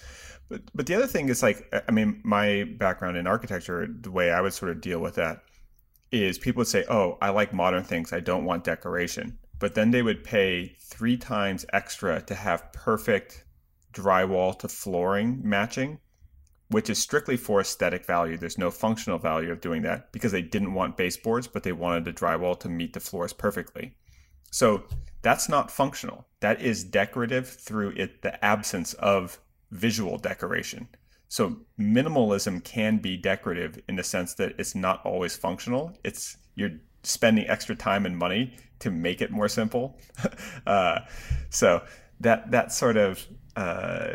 but 0.49 0.63
but 0.75 0.87
the 0.87 0.95
other 0.95 1.07
thing 1.07 1.29
is 1.29 1.43
like, 1.43 1.71
I 1.87 1.93
mean, 1.93 2.23
my 2.25 2.65
background 2.79 3.19
in 3.19 3.27
architecture, 3.27 3.87
the 3.87 4.11
way 4.11 4.31
I 4.31 4.41
would 4.41 4.55
sort 4.55 4.71
of 4.71 4.81
deal 4.81 5.01
with 5.01 5.17
that 5.17 5.43
is 6.11 6.39
people 6.39 6.61
would 6.61 6.69
say, 6.69 6.87
"Oh, 6.89 7.19
I 7.21 7.29
like 7.29 7.53
modern 7.53 7.85
things. 7.85 8.15
I 8.15 8.21
don't 8.21 8.47
want 8.47 8.65
decoration." 8.65 9.37
But 9.59 9.75
then 9.75 9.91
they 9.91 10.01
would 10.01 10.25
pay 10.25 10.75
three 10.79 11.19
times 11.19 11.67
extra 11.75 12.23
to 12.23 12.35
have 12.35 12.73
perfect 12.73 13.45
drywall 13.93 14.59
to 14.61 14.69
flooring 14.69 15.43
matching 15.45 15.99
which 16.71 16.89
is 16.89 16.99
strictly 16.99 17.37
for 17.37 17.61
aesthetic 17.61 18.07
value. 18.07 18.37
There's 18.37 18.59
no 18.59 18.71
functional 18.71 19.19
value 19.19 19.51
of 19.51 19.61
doing 19.61 19.83
that 19.83 20.13
because 20.13 20.33
they 20.33 20.43
didn't 20.43 20.75
want 20.75 20.97
baseboards, 20.97 21.47
but 21.47 21.63
they 21.63 21.73
wanted 21.73 22.05
the 22.05 22.13
drywall 22.13 22.59
to 22.61 22.69
meet 22.69 22.93
the 22.93 23.01
floors 23.01 23.33
perfectly. 23.33 23.95
So 24.51 24.85
that's 25.23 25.49
not 25.49 25.71
functional. 25.71 26.27
That 26.41 26.61
is 26.61 26.85
decorative 26.85 27.49
through 27.49 27.91
it 27.97 28.23
the 28.23 28.43
absence 28.45 28.95
of 28.95 29.39
visual 29.71 30.17
decoration. 30.17 30.89
So 31.29 31.59
minimalism 31.79 32.65
can 32.65 32.99
be 32.99 33.17
decorative 33.17 33.81
in 33.89 33.97
the 33.97 34.03
sense 34.03 34.35
that 34.35 34.55
it's 34.59 34.75
not 34.75 35.05
always 35.05 35.37
functional. 35.37 35.97
It's 36.05 36.37
you're 36.55 36.79
spending 37.03 37.49
extra 37.49 37.75
time 37.75 38.07
and 38.07 38.17
money 38.17 38.57
to 38.81 38.91
make 38.91 39.21
it 39.21 39.31
more 39.31 39.49
simple. 39.49 39.99
uh, 40.67 41.01
so 41.51 41.83
that 42.21 42.51
that 42.51 42.73
sort 42.73 42.97
of 42.97 43.25
uh, 43.57 44.15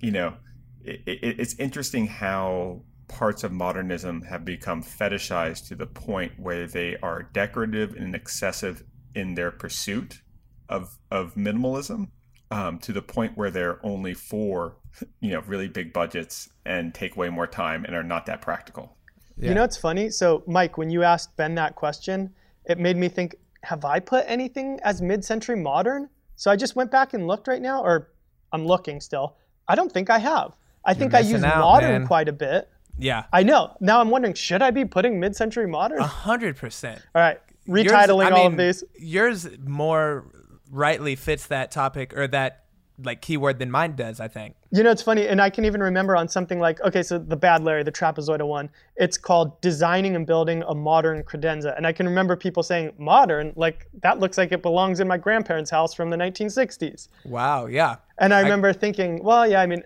you 0.00 0.10
know 0.10 0.34
it, 0.84 1.02
it, 1.06 1.40
it's 1.40 1.58
interesting 1.58 2.06
how 2.06 2.82
parts 3.08 3.42
of 3.42 3.50
modernism 3.52 4.22
have 4.22 4.44
become 4.44 4.82
fetishized 4.82 5.66
to 5.68 5.74
the 5.74 5.86
point 5.86 6.32
where 6.38 6.66
they 6.66 6.96
are 7.02 7.24
decorative 7.24 7.94
and 7.96 8.14
excessive 8.14 8.84
in 9.14 9.34
their 9.34 9.50
pursuit 9.50 10.22
of 10.68 10.96
of 11.10 11.34
minimalism 11.34 12.08
um, 12.52 12.78
to 12.78 12.92
the 12.92 13.02
point 13.02 13.36
where 13.36 13.50
they're 13.50 13.84
only 13.84 14.14
for 14.14 14.76
you 15.20 15.32
know 15.32 15.40
really 15.46 15.68
big 15.68 15.92
budgets 15.92 16.48
and 16.64 16.94
take 16.94 17.16
way 17.16 17.28
more 17.28 17.46
time 17.46 17.84
and 17.84 17.94
are 17.94 18.02
not 18.02 18.26
that 18.26 18.40
practical. 18.40 18.96
Yeah. 19.36 19.48
You 19.48 19.54
know 19.54 19.62
what's 19.62 19.76
funny? 19.76 20.10
So 20.10 20.44
Mike, 20.46 20.78
when 20.78 20.90
you 20.90 21.02
asked 21.02 21.36
Ben 21.36 21.54
that 21.56 21.74
question, 21.74 22.32
it 22.64 22.78
made 22.78 22.96
me 22.96 23.08
think: 23.08 23.34
Have 23.64 23.84
I 23.84 23.98
put 23.98 24.24
anything 24.28 24.78
as 24.84 25.02
mid-century 25.02 25.56
modern? 25.56 26.08
So 26.36 26.50
I 26.50 26.56
just 26.56 26.76
went 26.76 26.90
back 26.90 27.12
and 27.12 27.26
looked 27.26 27.48
right 27.48 27.60
now, 27.60 27.82
or 27.82 28.12
I'm 28.52 28.64
looking 28.64 29.00
still. 29.00 29.36
I 29.68 29.74
don't 29.74 29.92
think 29.92 30.10
I 30.10 30.18
have. 30.18 30.56
I 30.84 30.94
think 30.94 31.14
I 31.14 31.20
use 31.20 31.42
out, 31.42 31.58
modern 31.58 31.92
man. 31.92 32.06
quite 32.06 32.28
a 32.28 32.32
bit. 32.32 32.68
Yeah. 32.98 33.24
I 33.32 33.42
know. 33.42 33.76
Now 33.80 34.00
I'm 34.00 34.10
wondering, 34.10 34.34
should 34.34 34.62
I 34.62 34.70
be 34.70 34.84
putting 34.84 35.20
mid-century 35.20 35.66
modern? 35.66 35.98
A 35.98 36.06
hundred 36.06 36.56
percent. 36.56 37.00
All 37.14 37.22
right, 37.22 37.38
retitling 37.68 37.84
yours, 37.84 38.10
all 38.10 38.30
mean, 38.30 38.52
of 38.52 38.56
these. 38.56 38.84
Yours 38.98 39.48
more 39.66 40.26
rightly 40.70 41.16
fits 41.16 41.46
that 41.46 41.70
topic 41.70 42.16
or 42.16 42.28
that 42.28 42.64
like 43.04 43.22
keyword 43.22 43.58
than 43.58 43.70
mine 43.70 43.96
does, 43.96 44.20
I 44.20 44.28
think. 44.28 44.54
You 44.70 44.82
know, 44.82 44.90
it's 44.90 45.02
funny, 45.02 45.26
and 45.26 45.40
I 45.40 45.50
can 45.50 45.64
even 45.64 45.82
remember 45.82 46.16
on 46.16 46.28
something 46.28 46.60
like, 46.60 46.80
okay, 46.82 47.02
so 47.02 47.18
the 47.18 47.36
Bad 47.36 47.64
Larry, 47.64 47.82
the 47.82 47.92
trapezoidal 47.92 48.46
one, 48.46 48.68
it's 48.96 49.18
called 49.18 49.60
Designing 49.60 50.14
and 50.16 50.26
Building 50.26 50.62
a 50.66 50.74
Modern 50.74 51.22
Credenza. 51.22 51.76
And 51.76 51.86
I 51.86 51.92
can 51.92 52.06
remember 52.06 52.36
people 52.36 52.62
saying, 52.62 52.92
modern, 52.98 53.52
like 53.56 53.88
that 54.02 54.20
looks 54.20 54.38
like 54.38 54.52
it 54.52 54.62
belongs 54.62 55.00
in 55.00 55.08
my 55.08 55.16
grandparents' 55.16 55.70
house 55.70 55.94
from 55.94 56.10
the 56.10 56.16
1960s. 56.16 57.08
Wow, 57.24 57.66
yeah. 57.66 57.96
And 58.18 58.34
I 58.34 58.40
remember 58.40 58.68
I, 58.68 58.72
thinking, 58.72 59.22
well, 59.24 59.48
yeah, 59.48 59.60
I 59.60 59.66
mean, 59.66 59.82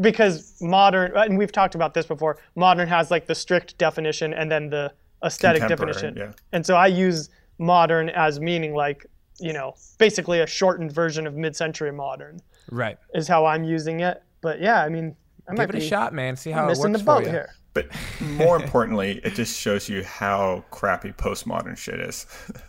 because 0.00 0.60
modern, 0.60 1.16
uh, 1.16 1.22
and 1.22 1.36
we've 1.38 1.52
talked 1.52 1.74
about 1.74 1.94
this 1.94 2.06
before, 2.06 2.38
modern 2.54 2.88
has 2.88 3.10
like 3.10 3.26
the 3.26 3.34
strict 3.34 3.76
definition 3.78 4.32
and 4.34 4.50
then 4.50 4.70
the 4.70 4.92
aesthetic 5.24 5.66
definition. 5.66 6.16
Yeah. 6.16 6.32
And 6.52 6.64
so 6.64 6.76
I 6.76 6.86
use 6.86 7.30
modern 7.58 8.08
as 8.10 8.40
meaning 8.40 8.74
like 8.74 9.06
you 9.40 9.52
know, 9.52 9.74
basically 9.98 10.40
a 10.40 10.46
shortened 10.46 10.92
version 10.92 11.26
of 11.26 11.34
mid-century 11.34 11.92
modern. 11.92 12.40
Right. 12.70 12.98
Is 13.14 13.28
how 13.28 13.46
I'm 13.46 13.64
using 13.64 14.00
it. 14.00 14.22
But 14.40 14.60
yeah, 14.60 14.82
I 14.82 14.88
mean, 14.88 15.16
I 15.48 15.54
give 15.54 15.70
it 15.70 15.76
a 15.76 15.80
shot, 15.80 16.12
man. 16.12 16.36
See 16.36 16.50
how 16.50 16.64
I'm 16.64 16.70
it 16.70 16.78
works 16.78 16.98
the 16.98 17.04
boat 17.04 17.22
for 17.22 17.24
you. 17.24 17.30
Here. 17.30 17.54
But 17.74 17.88
more 18.20 18.56
importantly, 18.56 19.20
it 19.24 19.34
just 19.34 19.58
shows 19.58 19.88
you 19.88 20.02
how 20.04 20.64
crappy 20.70 21.12
postmodern 21.12 21.76
shit 21.76 22.00
is. 22.00 22.26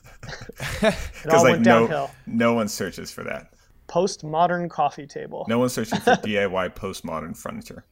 Because 0.81 0.93
like 1.43 1.61
no, 1.61 2.11
no 2.27 2.53
one 2.53 2.67
searches 2.67 3.09
for 3.09 3.23
that. 3.23 3.53
Postmodern 3.89 4.69
coffee 4.69 5.07
table. 5.07 5.45
No 5.49 5.59
one's 5.59 5.73
searching 5.73 5.99
for 5.99 6.11
DIY 6.15 6.75
postmodern 6.75 7.35
furniture. 7.35 7.85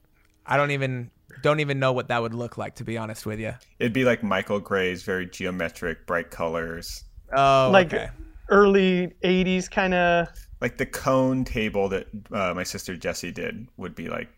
I 0.45 0.55
don't 0.57 0.71
even 0.71 1.11
don't 1.41 1.59
even 1.59 1.79
know 1.79 1.91
what 1.91 2.07
that 2.07 2.21
would 2.21 2.33
look 2.33 2.57
like 2.57 2.75
to 2.75 2.83
be 2.83 2.97
honest 2.97 3.25
with 3.25 3.39
you. 3.39 3.53
It'd 3.79 3.93
be 3.93 4.05
like 4.05 4.23
Michael 4.23 4.59
Graves 4.59 5.03
very 5.03 5.27
geometric, 5.29 6.07
bright 6.07 6.31
colors. 6.31 7.03
Oh, 7.35 7.69
like 7.73 7.93
okay 7.93 8.09
early 8.49 9.13
80s 9.23 9.69
kind 9.69 9.93
of 9.93 10.27
like 10.61 10.77
the 10.77 10.85
cone 10.85 11.43
table 11.43 11.89
that 11.89 12.07
uh, 12.31 12.53
my 12.53 12.63
sister 12.63 12.95
Jessie 12.95 13.31
did 13.31 13.67
would 13.77 13.95
be 13.95 14.07
like 14.07 14.29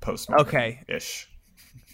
post 0.00 0.30
okay 0.38 0.82
ish 0.88 1.28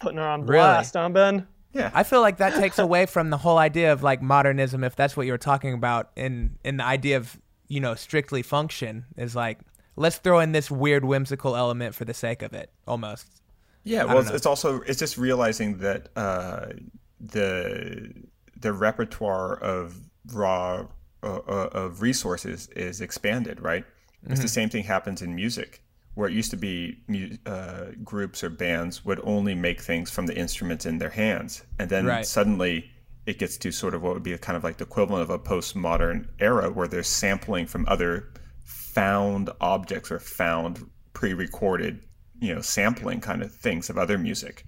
putting 0.01 0.19
her 0.19 0.29
on 0.29 0.45
blast 0.45 0.95
really? 0.95 1.05
on 1.05 1.13
Ben 1.13 1.47
yeah 1.73 1.91
I 1.95 2.03
feel 2.03 2.21
like 2.21 2.37
that 2.39 2.55
takes 2.55 2.79
away 2.79 3.07
from 3.07 3.31
the 3.31 3.39
whole 3.39 3.59
idea 3.59 3.93
of 3.93 4.03
like 4.03 4.21
modernism 4.21 4.85
if 4.85 4.95
that's 4.95 5.17
what 5.17 5.27
you 5.27 5.33
were 5.33 5.39
talking 5.39 5.73
about 5.73 6.11
in 6.17 6.59
in 6.65 6.77
the 6.77 6.85
idea 6.85 7.17
of 7.17 7.39
you 7.69 7.81
know 7.81 7.95
strictly 7.95 8.43
function 8.43 9.05
is 9.17 9.35
like 9.35 9.59
let's 9.97 10.17
throw 10.17 10.41
in 10.41 10.53
this 10.53 10.71
weird 10.71 11.05
whimsical 11.05 11.57
element 11.57 11.95
for 11.95 12.05
the 12.05 12.15
sake 12.15 12.43
of 12.43 12.53
it 12.53 12.71
almost 12.87 13.43
yeah 13.83 14.05
well 14.05 14.19
it's, 14.19 14.31
it's, 14.31 14.47
also 14.47 14.81
it's 14.83 14.99
just 14.99 15.17
realizing 15.19 15.79
that 15.79 16.09
uh, 16.17 16.67
the 17.21 18.13
the 18.65 18.73
repertoire 18.73 19.57
of 19.57 19.97
raw 20.33 20.87
uh, 21.23 21.41
uh, 21.49 21.69
of 21.73 22.03
resources 22.03 22.69
is 22.77 23.01
expanded, 23.01 23.61
right? 23.61 23.85
Mm-hmm. 23.85 24.33
It's 24.33 24.41
the 24.41 24.47
mm-hmm. 24.47 24.53
same 24.53 24.69
thing 24.71 24.85
happens 24.85 25.23
in 25.23 25.35
music, 25.35 25.83
where 26.15 26.29
it 26.29 26.35
used 26.35 26.51
to 26.51 26.57
be 26.57 26.99
uh, 27.47 27.87
groups 28.03 28.45
or 28.45 28.51
bands 28.51 29.05
would 29.05 29.21
only 29.25 29.55
make 29.55 29.81
things 29.81 30.11
from 30.11 30.27
the 30.27 30.37
instruments 30.37 30.87
in 30.87 30.99
their 30.99 31.11
hands, 31.11 31.63
and 31.79 31.89
then 31.89 32.07
right. 32.07 32.27
suddenly 32.27 32.91
it 33.27 33.39
gets 33.39 33.57
to 33.59 33.73
sort 33.73 33.95
of 33.95 34.03
what 34.03 34.15
would 34.15 34.23
be 34.23 34.33
a 34.33 34.39
kind 34.39 34.57
of 34.57 34.65
like 34.65 34.77
the 34.77 34.85
equivalent 34.85 35.23
of 35.23 35.31
a 35.31 35.39
postmodern 35.39 36.29
era, 36.39 36.71
where 36.71 36.89
there's 36.89 37.09
sampling 37.09 37.67
from 37.67 37.85
other 37.89 38.33
found 38.65 39.51
objects 39.61 40.11
or 40.11 40.19
found 40.19 40.89
pre-recorded, 41.13 42.01
you 42.41 42.55
know, 42.55 42.61
sampling 42.61 43.21
kind 43.21 43.43
of 43.43 43.53
things 43.53 43.89
of 43.91 43.97
other 43.97 44.19
music, 44.19 44.65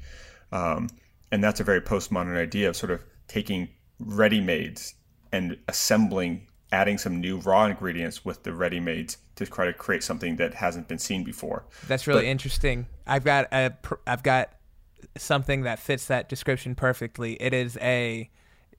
um, 0.52 0.88
and 1.32 1.42
that's 1.42 1.60
a 1.60 1.64
very 1.64 1.80
postmodern 1.80 2.36
idea 2.36 2.68
of 2.68 2.76
sort 2.76 2.90
of 2.90 3.02
taking 3.28 3.68
ready-mades 3.98 4.94
and 5.32 5.56
assembling, 5.68 6.46
adding 6.72 6.98
some 6.98 7.20
new 7.20 7.38
raw 7.38 7.66
ingredients 7.66 8.24
with 8.24 8.42
the 8.44 8.52
ready-mades 8.52 9.18
to 9.34 9.44
try 9.44 9.66
to 9.66 9.72
create 9.72 10.02
something 10.02 10.36
that 10.36 10.54
hasn't 10.54 10.88
been 10.88 10.98
seen 10.98 11.24
before. 11.24 11.66
That's 11.88 12.06
really 12.06 12.22
but, 12.22 12.26
interesting. 12.26 12.86
I've 13.06 13.24
got 13.24 13.48
a, 13.52 13.72
I've 14.06 14.22
got 14.22 14.52
something 15.16 15.62
that 15.62 15.78
fits 15.78 16.06
that 16.06 16.28
description 16.28 16.74
perfectly. 16.74 17.34
It 17.34 17.52
is 17.52 17.76
a 17.82 18.30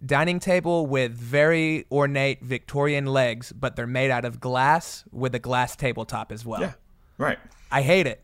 dining 0.05 0.39
table 0.39 0.86
with 0.86 1.12
very 1.13 1.86
ornate 1.91 2.41
Victorian 2.43 3.05
legs, 3.05 3.51
but 3.51 3.75
they're 3.75 3.88
made 3.88 4.12
out 4.12 4.25
of 4.25 4.39
glass 4.39 5.03
with 5.12 5.33
a 5.36 5.39
glass 5.39 5.75
tabletop 5.75 6.31
as 6.31 6.45
well. 6.45 6.62
Yeah, 6.62 6.73
right. 7.17 7.39
I 7.71 7.81
hate 7.81 8.07
it, 8.07 8.23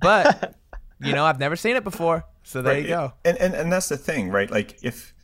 but 0.00 0.54
you 1.00 1.12
know 1.12 1.24
I've 1.24 1.38
never 1.38 1.56
seen 1.56 1.76
it 1.76 1.84
before, 1.84 2.24
so 2.42 2.62
there 2.62 2.74
right. 2.74 2.82
you 2.82 2.88
go. 2.88 3.12
And, 3.24 3.38
and 3.38 3.54
and 3.54 3.72
that's 3.72 3.88
the 3.88 3.96
thing, 3.96 4.30
right? 4.30 4.50
Like 4.50 4.78
if 4.82 5.14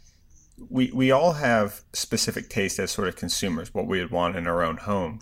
we 0.68 0.90
we 0.92 1.10
all 1.10 1.34
have 1.34 1.82
specific 1.92 2.48
taste 2.48 2.78
as 2.78 2.90
sort 2.90 3.08
of 3.08 3.16
consumers, 3.16 3.74
what 3.74 3.86
we 3.86 4.00
would 4.00 4.10
want 4.10 4.36
in 4.36 4.46
our 4.46 4.62
own 4.62 4.78
home. 4.78 5.20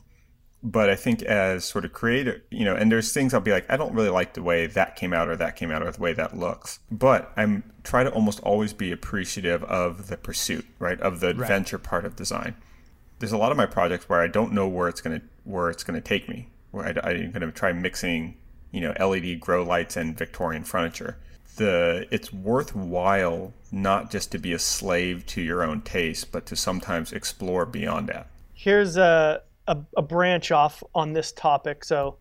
But 0.63 0.91
I 0.91 0.97
think 0.97 1.23
as 1.23 1.65
sort 1.65 1.85
of 1.85 1.93
creator, 1.93 2.43
you 2.51 2.65
know, 2.65 2.75
and 2.75 2.91
there's 2.91 3.13
things 3.13 3.33
I'll 3.35 3.41
be 3.41 3.53
like, 3.53 3.71
I 3.71 3.77
don't 3.77 3.95
really 3.95 4.09
like 4.09 4.35
the 4.35 4.43
way 4.43 4.67
that 4.67 4.97
came 4.97 5.13
out 5.13 5.29
or 5.29 5.37
that 5.37 5.55
came 5.55 5.71
out 5.71 5.83
or 5.83 5.91
the 5.91 6.01
way 6.01 6.13
that 6.15 6.37
looks. 6.37 6.81
But 6.91 7.33
I'm 7.37 7.63
try 7.85 8.03
to 8.03 8.11
almost 8.11 8.41
always 8.41 8.73
be 8.73 8.91
appreciative 8.91 9.63
of 9.65 10.09
the 10.09 10.17
pursuit, 10.17 10.67
right, 10.79 11.01
of 11.01 11.21
the 11.21 11.29
adventure 11.29 11.77
right. 11.77 11.85
part 11.85 12.05
of 12.05 12.17
design. 12.17 12.57
There's 13.19 13.33
a 13.33 13.39
lot 13.39 13.53
of 13.53 13.57
my 13.57 13.67
projects 13.67 14.09
where 14.09 14.21
I 14.21 14.29
don't 14.29 14.53
know 14.53 14.67
where 14.67 14.89
it's 14.89 15.01
gonna 15.01 15.23
where 15.45 15.71
it's 15.71 15.85
gonna 15.85 16.01
take 16.01 16.29
me. 16.29 16.49
Where 16.73 16.87
I, 16.87 17.11
I'm 17.11 17.31
gonna 17.31 17.53
try 17.53 17.73
mixing, 17.73 18.37
you 18.73 18.81
know, 18.81 18.95
LED 18.99 19.39
grow 19.41 19.63
lights 19.63 19.97
and 19.97 20.19
Victorian 20.19 20.65
furniture 20.65 21.19
the 21.57 22.07
it's 22.11 22.33
worthwhile 22.33 23.53
not 23.73 24.11
just 24.11 24.31
to 24.33 24.39
be 24.39 24.53
a 24.53 24.59
slave 24.59 25.27
to 25.27 25.43
your 25.43 25.63
own 25.63 25.81
taste, 25.83 26.31
but 26.31 26.47
to 26.47 26.57
sometimes 26.57 27.13
explore 27.13 27.67
beyond 27.67 28.09
that. 28.09 28.29
Here's 28.55 28.97
a, 28.97 29.43
a, 29.67 29.79
a 29.97 30.03
branch 30.03 30.51
off 30.53 30.83
on 30.95 31.13
this 31.13 31.33
topic. 31.33 31.85
So, 31.85 32.17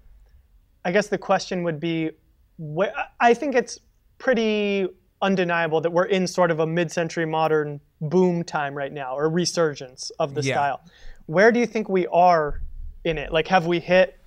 I 0.84 0.92
guess 0.92 1.08
the 1.08 1.18
question 1.18 1.64
would 1.64 1.80
be, 1.80 2.12
wh- 2.60 2.94
I 3.20 3.34
think 3.34 3.56
it's 3.56 3.80
pretty 4.18 4.88
undeniable 5.22 5.82
that 5.82 5.92
we're 5.92 6.06
in 6.06 6.28
sort 6.28 6.52
of 6.52 6.60
a 6.60 6.68
mid-century 6.68 7.26
modern 7.26 7.80
boom 8.02 8.44
time 8.44 8.76
right 8.76 8.94
now, 8.94 9.16
or 9.16 9.30
resurgence 9.30 10.12
of 10.20 10.36
the 10.36 10.42
yeah. 10.42 10.54
style. 10.54 10.82
Where 11.26 11.52
do 11.52 11.60
you 11.60 11.66
think 11.66 11.90
we 11.90 12.08
are 12.08 12.62
in 13.04 13.18
it? 13.18 13.32
Like, 13.32 13.48
have 13.48 13.66
we 13.66 13.80
hit 13.80 14.20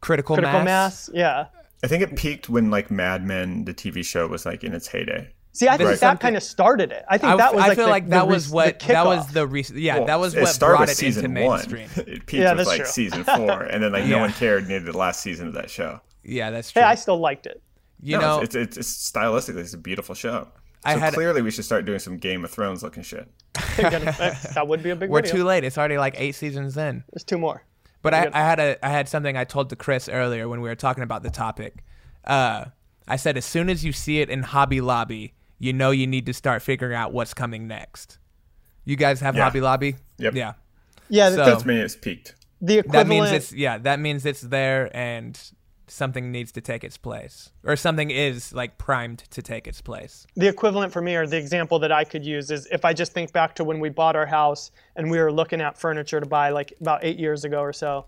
critical, 0.00 0.36
critical 0.36 0.60
mass? 0.60 1.08
mass? 1.08 1.10
Yeah. 1.14 1.46
I 1.82 1.88
think 1.88 2.02
it 2.02 2.16
peaked 2.16 2.48
when 2.48 2.70
like 2.70 2.90
Mad 2.90 3.24
Men, 3.24 3.64
the 3.64 3.74
TV 3.74 4.04
show, 4.04 4.26
was 4.26 4.46
like 4.46 4.64
in 4.64 4.72
its 4.72 4.88
heyday. 4.88 5.30
See, 5.56 5.68
I 5.68 5.78
think 5.78 5.88
right. 5.88 6.00
that 6.00 6.20
kind 6.20 6.36
of 6.36 6.42
started 6.42 6.92
it. 6.92 7.02
I 7.08 7.16
think 7.16 7.32
I, 7.32 7.36
that 7.38 7.54
was. 7.54 7.64
I 7.64 7.68
like 7.68 7.76
feel 7.76 7.86
the, 7.86 7.90
like 7.90 8.08
that 8.10 8.26
the, 8.26 8.26
was 8.26 8.50
what 8.50 8.78
that 8.80 9.06
was 9.06 9.26
the 9.28 9.46
re- 9.46 9.64
yeah 9.74 9.96
well, 9.96 10.06
that 10.06 10.20
was 10.20 10.36
what 10.36 10.58
brought 10.58 10.90
it 10.90 11.02
into 11.02 11.28
mainstream. 11.28 11.88
One. 11.94 12.06
it 12.06 12.26
peaked 12.26 12.42
yeah, 12.42 12.52
with 12.52 12.66
like 12.66 12.82
true. 12.82 12.86
season 12.86 13.24
four, 13.24 13.62
and 13.62 13.82
then 13.82 13.92
like 13.92 14.02
yeah. 14.04 14.10
no 14.10 14.18
one 14.18 14.34
cared 14.34 14.68
near 14.68 14.80
the 14.80 14.94
last 14.94 15.22
season 15.22 15.48
of 15.48 15.54
that 15.54 15.70
show. 15.70 16.02
Yeah, 16.22 16.50
that's 16.50 16.70
true. 16.70 16.82
Hey, 16.82 16.88
I 16.88 16.94
still 16.94 17.18
liked 17.18 17.46
it. 17.46 17.62
You 18.02 18.18
no, 18.18 18.20
know, 18.20 18.40
it's, 18.40 18.54
it's, 18.54 18.76
it's, 18.76 19.10
stylistically 19.10 19.60
it's 19.60 19.72
a 19.72 19.78
beautiful 19.78 20.14
show. 20.14 20.44
So 20.44 20.50
I 20.84 20.98
had, 20.98 21.14
clearly 21.14 21.40
we 21.40 21.50
should 21.50 21.64
start 21.64 21.86
doing 21.86 22.00
some 22.00 22.18
Game 22.18 22.44
of 22.44 22.50
Thrones 22.50 22.82
looking 22.82 23.02
shit. 23.02 23.26
that 23.78 24.66
would 24.68 24.82
be 24.82 24.90
a 24.90 24.96
big. 24.96 25.08
We're 25.08 25.22
video. 25.22 25.36
too 25.36 25.44
late. 25.44 25.64
It's 25.64 25.78
already 25.78 25.96
like 25.96 26.16
eight 26.18 26.34
seasons 26.34 26.76
in. 26.76 27.02
There's 27.10 27.24
two 27.24 27.38
more. 27.38 27.64
But 28.02 28.12
I, 28.12 28.28
I 28.30 28.40
had 28.40 28.60
a 28.60 28.86
I 28.86 28.90
had 28.90 29.08
something 29.08 29.38
I 29.38 29.44
told 29.44 29.70
to 29.70 29.76
Chris 29.76 30.06
earlier 30.06 30.50
when 30.50 30.60
we 30.60 30.68
were 30.68 30.74
talking 30.74 31.02
about 31.02 31.22
the 31.22 31.30
topic 31.30 31.82
uh, 32.26 32.66
I 33.08 33.16
said, 33.16 33.36
as 33.36 33.44
soon 33.44 33.70
as 33.70 33.84
you 33.84 33.92
see 33.92 34.20
it 34.20 34.28
in 34.28 34.42
Hobby 34.42 34.80
Lobby, 34.80 35.34
you 35.58 35.72
know 35.72 35.90
you 35.90 36.06
need 36.06 36.26
to 36.26 36.34
start 36.34 36.62
figuring 36.62 36.94
out 36.94 37.12
what's 37.12 37.34
coming 37.34 37.66
next. 37.66 38.18
You 38.84 38.96
guys 38.96 39.20
have 39.20 39.36
yeah. 39.36 39.44
Hobby 39.44 39.60
Lobby? 39.60 39.96
Yep. 40.18 40.34
Yeah. 40.34 40.52
Yeah, 41.08 41.30
so, 41.30 41.36
that's 41.36 41.64
me. 41.64 41.78
It's 41.78 41.96
peaked. 41.96 42.34
The 42.60 42.78
equivalent. 42.78 43.08
That 43.08 43.14
means 43.14 43.30
it's 43.30 43.52
yeah. 43.52 43.78
That 43.78 44.00
means 44.00 44.26
it's 44.26 44.40
there, 44.40 44.90
and 44.96 45.38
something 45.88 46.32
needs 46.32 46.50
to 46.52 46.60
take 46.60 46.82
its 46.82 46.96
place 46.96 47.50
or 47.62 47.76
something 47.76 48.10
is 48.10 48.52
like 48.52 48.76
primed 48.78 49.18
to 49.30 49.40
take 49.40 49.68
its 49.68 49.80
place. 49.80 50.26
The 50.34 50.48
equivalent 50.48 50.92
for 50.92 51.00
me, 51.00 51.14
or 51.14 51.26
the 51.26 51.36
example 51.36 51.78
that 51.78 51.92
I 51.92 52.04
could 52.04 52.24
use, 52.24 52.50
is 52.50 52.66
if 52.72 52.84
I 52.84 52.92
just 52.92 53.12
think 53.12 53.32
back 53.32 53.54
to 53.56 53.64
when 53.64 53.78
we 53.78 53.88
bought 53.88 54.16
our 54.16 54.26
house 54.26 54.70
and 54.96 55.10
we 55.10 55.18
were 55.18 55.32
looking 55.32 55.60
at 55.60 55.78
furniture 55.78 56.20
to 56.20 56.26
buy, 56.26 56.50
like 56.50 56.72
about 56.80 57.04
eight 57.04 57.18
years 57.18 57.44
ago 57.44 57.60
or 57.60 57.72
so. 57.72 58.06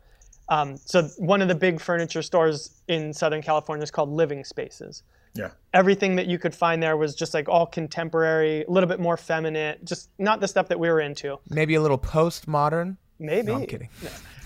Um, 0.48 0.76
so 0.76 1.02
one 1.18 1.42
of 1.42 1.48
the 1.48 1.54
big 1.54 1.80
furniture 1.80 2.22
stores 2.22 2.80
in 2.88 3.12
Southern 3.12 3.42
California 3.42 3.82
is 3.82 3.90
called 3.90 4.10
Living 4.10 4.44
Spaces. 4.44 5.02
Yeah. 5.34 5.50
Everything 5.74 6.16
that 6.16 6.26
you 6.26 6.38
could 6.38 6.54
find 6.54 6.82
there 6.82 6.96
was 6.96 7.14
just 7.14 7.34
like 7.34 7.48
all 7.48 7.66
contemporary, 7.66 8.64
a 8.64 8.70
little 8.70 8.88
bit 8.88 9.00
more 9.00 9.16
feminine, 9.16 9.78
just 9.84 10.10
not 10.18 10.40
the 10.40 10.48
stuff 10.48 10.68
that 10.68 10.78
we 10.78 10.88
were 10.88 11.00
into. 11.00 11.38
Maybe 11.48 11.74
a 11.74 11.80
little 11.80 11.98
postmodern. 11.98 12.96
Maybe. 13.18 13.48
No, 13.48 13.56
I'm 13.56 13.66
kidding. 13.66 13.88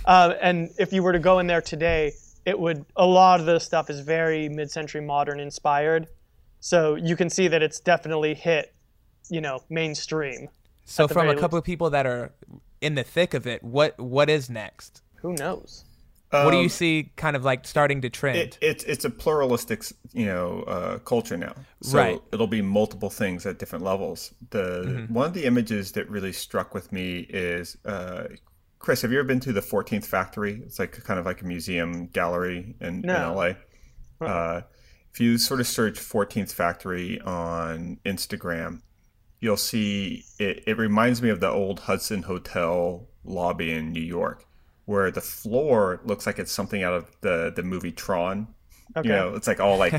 Uh, 0.05 0.35
and 0.41 0.71
if 0.79 0.93
you 0.93 1.03
were 1.03 1.13
to 1.13 1.19
go 1.19 1.39
in 1.39 1.47
there 1.47 1.61
today, 1.61 2.13
it 2.45 2.59
would 2.59 2.85
a 2.97 3.07
lot 3.07 3.41
of 3.41 3.47
the 3.47 3.59
stuff 3.59 3.89
is 3.89 4.01
very 4.01 4.49
mid-century 4.49 5.01
modern 5.01 5.39
inspired. 5.39 6.09
So 6.61 6.97
you 6.97 7.17
can 7.17 7.31
see 7.31 7.49
that 7.49 7.63
it's 7.63 7.81
definitely 7.81 8.35
hit, 8.35 8.75
you 9.29 9.41
know, 9.41 9.61
mainstream. 9.69 10.49
So 10.85 11.07
from 11.07 11.27
a 11.27 11.31
very 11.31 11.41
couple 11.41 11.59
of 11.59 11.65
people 11.65 11.91
that 11.91 12.07
are 12.07 12.33
in 12.81 12.95
the 12.95 13.05
thick 13.05 13.35
of 13.35 13.47
it, 13.47 13.63
what 13.63 13.99
what 13.99 14.29
is 14.29 14.51
next? 14.51 15.03
Who 15.17 15.35
knows? 15.35 15.85
What 16.33 16.51
do 16.51 16.57
Um, 16.57 16.63
you 16.63 16.69
see 16.69 17.13
kind 17.17 17.37
of 17.37 17.45
like 17.45 17.67
starting 17.67 18.01
to 18.03 18.11
trend? 18.11 18.39
It, 18.39 18.59
it's 18.61 18.85
it's 18.85 19.05
a 19.05 19.11
pluralistic, 19.11 19.85
you 20.13 20.27
know, 20.27 20.63
uh, 20.63 20.99
culture 20.99 21.37
now. 21.37 21.55
So 21.83 21.99
Right. 21.99 22.21
it'll 22.33 22.47
be 22.47 22.63
multiple 22.63 23.11
things 23.11 23.45
at 23.47 23.59
different 23.59 23.85
levels. 23.85 24.33
The 24.51 25.07
one 25.09 25.27
of 25.27 25.35
the 25.35 25.45
images 25.45 25.93
that 25.93 26.09
really 26.09 26.33
struck 26.33 26.75
with 26.75 26.91
me 26.93 27.21
is 27.29 27.77
uh, 27.85 28.25
Chris. 28.79 29.03
Have 29.03 29.13
you 29.13 29.19
ever 29.19 29.29
been 29.29 29.41
to 29.41 29.53
the 29.53 29.61
14th 29.61 30.07
Factory? 30.07 30.63
It's 30.65 30.79
like 30.79 30.93
kind 31.05 31.21
of 31.21 31.27
like 31.27 31.43
a 31.43 31.47
museum 31.47 32.07
gallery 32.09 32.75
in, 32.81 33.03
No. 33.03 33.15
in 33.15 33.37
LA. 33.37 34.27
Uh, 34.27 34.63
if 35.13 35.21
you 35.21 35.37
sort 35.37 35.61
of 35.61 35.67
search 35.67 35.99
14th 35.99 36.53
Factory 36.53 37.21
on 37.21 37.99
Instagram, 38.07 38.81
you'll 39.41 39.57
see 39.59 40.25
it, 40.39 40.63
it 40.67 40.79
reminds 40.79 41.21
me 41.21 41.29
of 41.29 41.41
the 41.41 41.51
old 41.51 41.81
Hudson 41.81 42.23
Hotel 42.23 43.09
lobby 43.25 43.71
in 43.73 43.93
New 43.93 44.01
York, 44.01 44.47
where 44.93 45.11
the 45.11 45.23
floor 45.23 46.01
looks 46.05 46.27
like 46.27 46.39
it's 46.39 46.53
something 46.53 46.83
out 46.83 46.93
of 46.93 47.11
the, 47.23 47.51
the 47.57 47.63
movie 47.63 47.93
Tron. 47.93 48.47
Okay. 48.95 49.09
You 49.09 49.15
know, 49.15 49.35
it's 49.35 49.47
like 49.47 49.59
all 49.59 49.79
like 49.79 49.95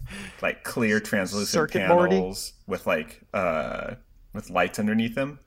like 0.42 0.62
clear 0.62 1.00
translucent 1.00 1.48
Circuit 1.48 1.88
panels 1.88 2.52
with 2.68 2.86
like 2.86 3.20
uh 3.34 3.96
with 4.32 4.48
lights 4.48 4.78
underneath 4.78 5.16
them. 5.16 5.40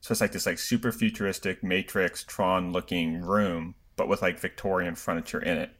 So 0.00 0.10
it's 0.10 0.20
like 0.20 0.32
this 0.32 0.44
like 0.44 0.58
super 0.58 0.90
futuristic 0.90 1.62
Matrix 1.62 2.24
Tron 2.24 2.72
looking 2.72 3.20
room, 3.20 3.76
but 3.96 4.08
with 4.08 4.22
like 4.22 4.40
Victorian 4.40 4.96
furniture 4.96 5.40
in 5.40 5.56
it. 5.56 5.70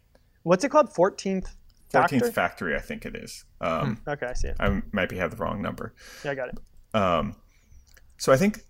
What's 0.45 0.63
it 0.63 0.69
called? 0.69 0.95
14th 0.95 1.49
14th 1.93 2.33
Factory, 2.33 2.77
I 2.77 2.81
think 2.81 3.05
it 3.05 3.17
is. 3.17 3.45
Um, 3.61 4.01
Okay, 4.07 4.27
I 4.27 4.33
see 4.35 4.49
it. 4.49 4.57
I 4.61 4.83
might 4.93 5.09
be 5.09 5.17
have 5.17 5.33
the 5.33 5.37
wrong 5.37 5.61
number. 5.61 5.95
Yeah, 6.25 6.31
I 6.31 6.35
got 6.37 6.49
it. 6.51 6.59
Um, 6.95 7.35
so 8.19 8.33
I 8.33 8.37
think 8.37 8.61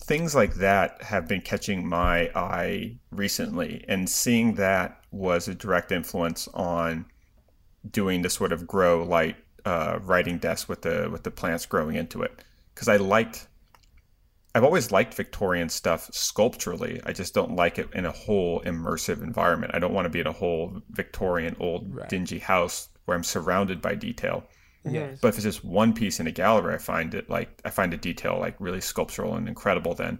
things 0.00 0.34
like 0.34 0.54
that 0.54 1.02
have 1.02 1.28
been 1.28 1.40
catching 1.40 1.86
my 1.88 2.30
eye 2.34 2.96
recently, 3.10 3.84
and 3.88 4.08
seeing 4.08 4.54
that 4.54 5.00
was 5.10 5.48
a 5.48 5.54
direct 5.54 5.92
influence 5.92 6.48
on 6.54 7.06
doing 7.88 8.22
the 8.22 8.30
sort 8.30 8.52
of 8.52 8.66
grow 8.66 9.02
light 9.02 9.36
uh, 9.64 9.98
writing 10.02 10.38
desk 10.38 10.68
with 10.68 10.82
the 10.82 11.08
with 11.10 11.22
the 11.24 11.30
plants 11.30 11.66
growing 11.66 11.96
into 11.96 12.22
it 12.22 12.44
because 12.74 12.88
I 12.88 12.96
liked. 12.96 13.46
I've 14.54 14.64
always 14.64 14.90
liked 14.90 15.14
Victorian 15.14 15.68
stuff 15.68 16.08
sculpturally. 16.12 17.00
I 17.04 17.12
just 17.12 17.34
don't 17.34 17.54
like 17.54 17.78
it 17.78 17.88
in 17.92 18.06
a 18.06 18.10
whole 18.10 18.60
immersive 18.62 19.22
environment. 19.22 19.72
I 19.74 19.78
don't 19.78 19.92
want 19.92 20.06
to 20.06 20.10
be 20.10 20.20
in 20.20 20.26
a 20.26 20.32
whole 20.32 20.80
Victorian 20.90 21.54
old 21.60 21.94
Right. 21.94 22.08
dingy 22.08 22.38
house 22.38 22.88
where 23.04 23.16
I'm 23.16 23.22
surrounded 23.24 23.82
by 23.82 23.94
detail. 23.94 24.44
Yeah. 24.84 25.12
But 25.20 25.28
if 25.28 25.34
it's 25.36 25.44
just 25.44 25.64
one 25.64 25.92
piece 25.92 26.20
in 26.20 26.26
a 26.26 26.32
gallery, 26.32 26.74
I 26.74 26.78
find 26.78 27.14
it 27.14 27.28
like 27.30 27.60
I 27.64 27.70
find 27.70 27.92
the 27.92 27.96
detail 27.96 28.38
like 28.38 28.56
really 28.58 28.80
sculptural 28.80 29.34
and 29.36 29.48
incredible. 29.48 29.94
Then, 29.94 30.18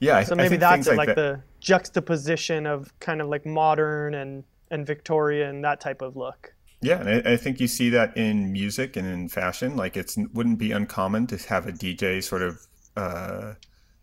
yeah, 0.00 0.22
So 0.24 0.34
I 0.34 0.36
maybe 0.36 0.48
think 0.50 0.60
that's 0.60 0.86
it, 0.86 0.90
like, 0.96 1.08
like 1.08 1.08
that. 1.08 1.16
the 1.16 1.42
juxtaposition 1.60 2.66
of 2.66 2.92
kind 3.00 3.20
of 3.20 3.28
like 3.28 3.44
modern 3.46 4.14
and 4.14 4.44
and 4.70 4.86
Victorian 4.86 5.60
that 5.62 5.80
type 5.80 6.00
of 6.02 6.16
look. 6.16 6.54
Yeah, 6.80 7.00
and 7.00 7.08
I, 7.28 7.32
I 7.32 7.36
think 7.36 7.60
you 7.60 7.68
see 7.68 7.90
that 7.90 8.16
in 8.16 8.50
music 8.52 8.96
and 8.96 9.06
in 9.06 9.28
fashion. 9.28 9.76
Like 9.76 9.96
it's 9.96 10.16
wouldn't 10.32 10.58
be 10.58 10.72
uncommon 10.72 11.26
to 11.28 11.36
have 11.48 11.66
a 11.66 11.72
DJ 11.72 12.22
sort 12.22 12.42
of 12.42 12.66
uh, 12.96 13.54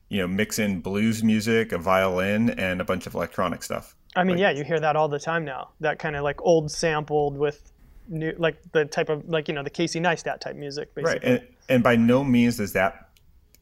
you 0.10 0.20
know 0.20 0.28
mix 0.28 0.60
in 0.60 0.80
blues 0.82 1.24
music, 1.24 1.72
a 1.72 1.78
violin, 1.78 2.52
and 2.52 2.80
a 2.80 2.84
bunch 2.86 3.06
of 3.08 3.16
electronic 3.16 3.64
stuff. 3.64 3.96
I 4.16 4.24
mean, 4.24 4.38
Like- 4.38 4.42
yeah, 4.42 4.50
you 4.52 4.64
hear 4.64 4.80
that 4.80 4.96
all 4.96 5.08
the 5.10 5.20
time 5.20 5.44
now. 5.46 5.70
That 5.82 6.00
kind 6.00 6.16
of 6.16 6.24
like 6.24 6.42
old 6.42 6.72
sampled 6.72 7.38
with 7.38 7.72
new, 8.10 8.34
like 8.38 8.60
the 8.72 8.86
type 8.86 9.10
of 9.10 9.28
like 9.30 9.48
you 9.48 9.54
know 9.54 9.64
the 9.64 9.70
Casey 9.70 10.00
Neistat 10.00 10.40
type 10.40 10.56
music, 10.56 10.90
Right, 10.96 11.06
basically. 11.06 11.30
and 11.30 11.48
and 11.70 11.84
by 11.84 11.96
no 11.96 12.24
means 12.24 12.60
is 12.60 12.74
that 12.74 13.10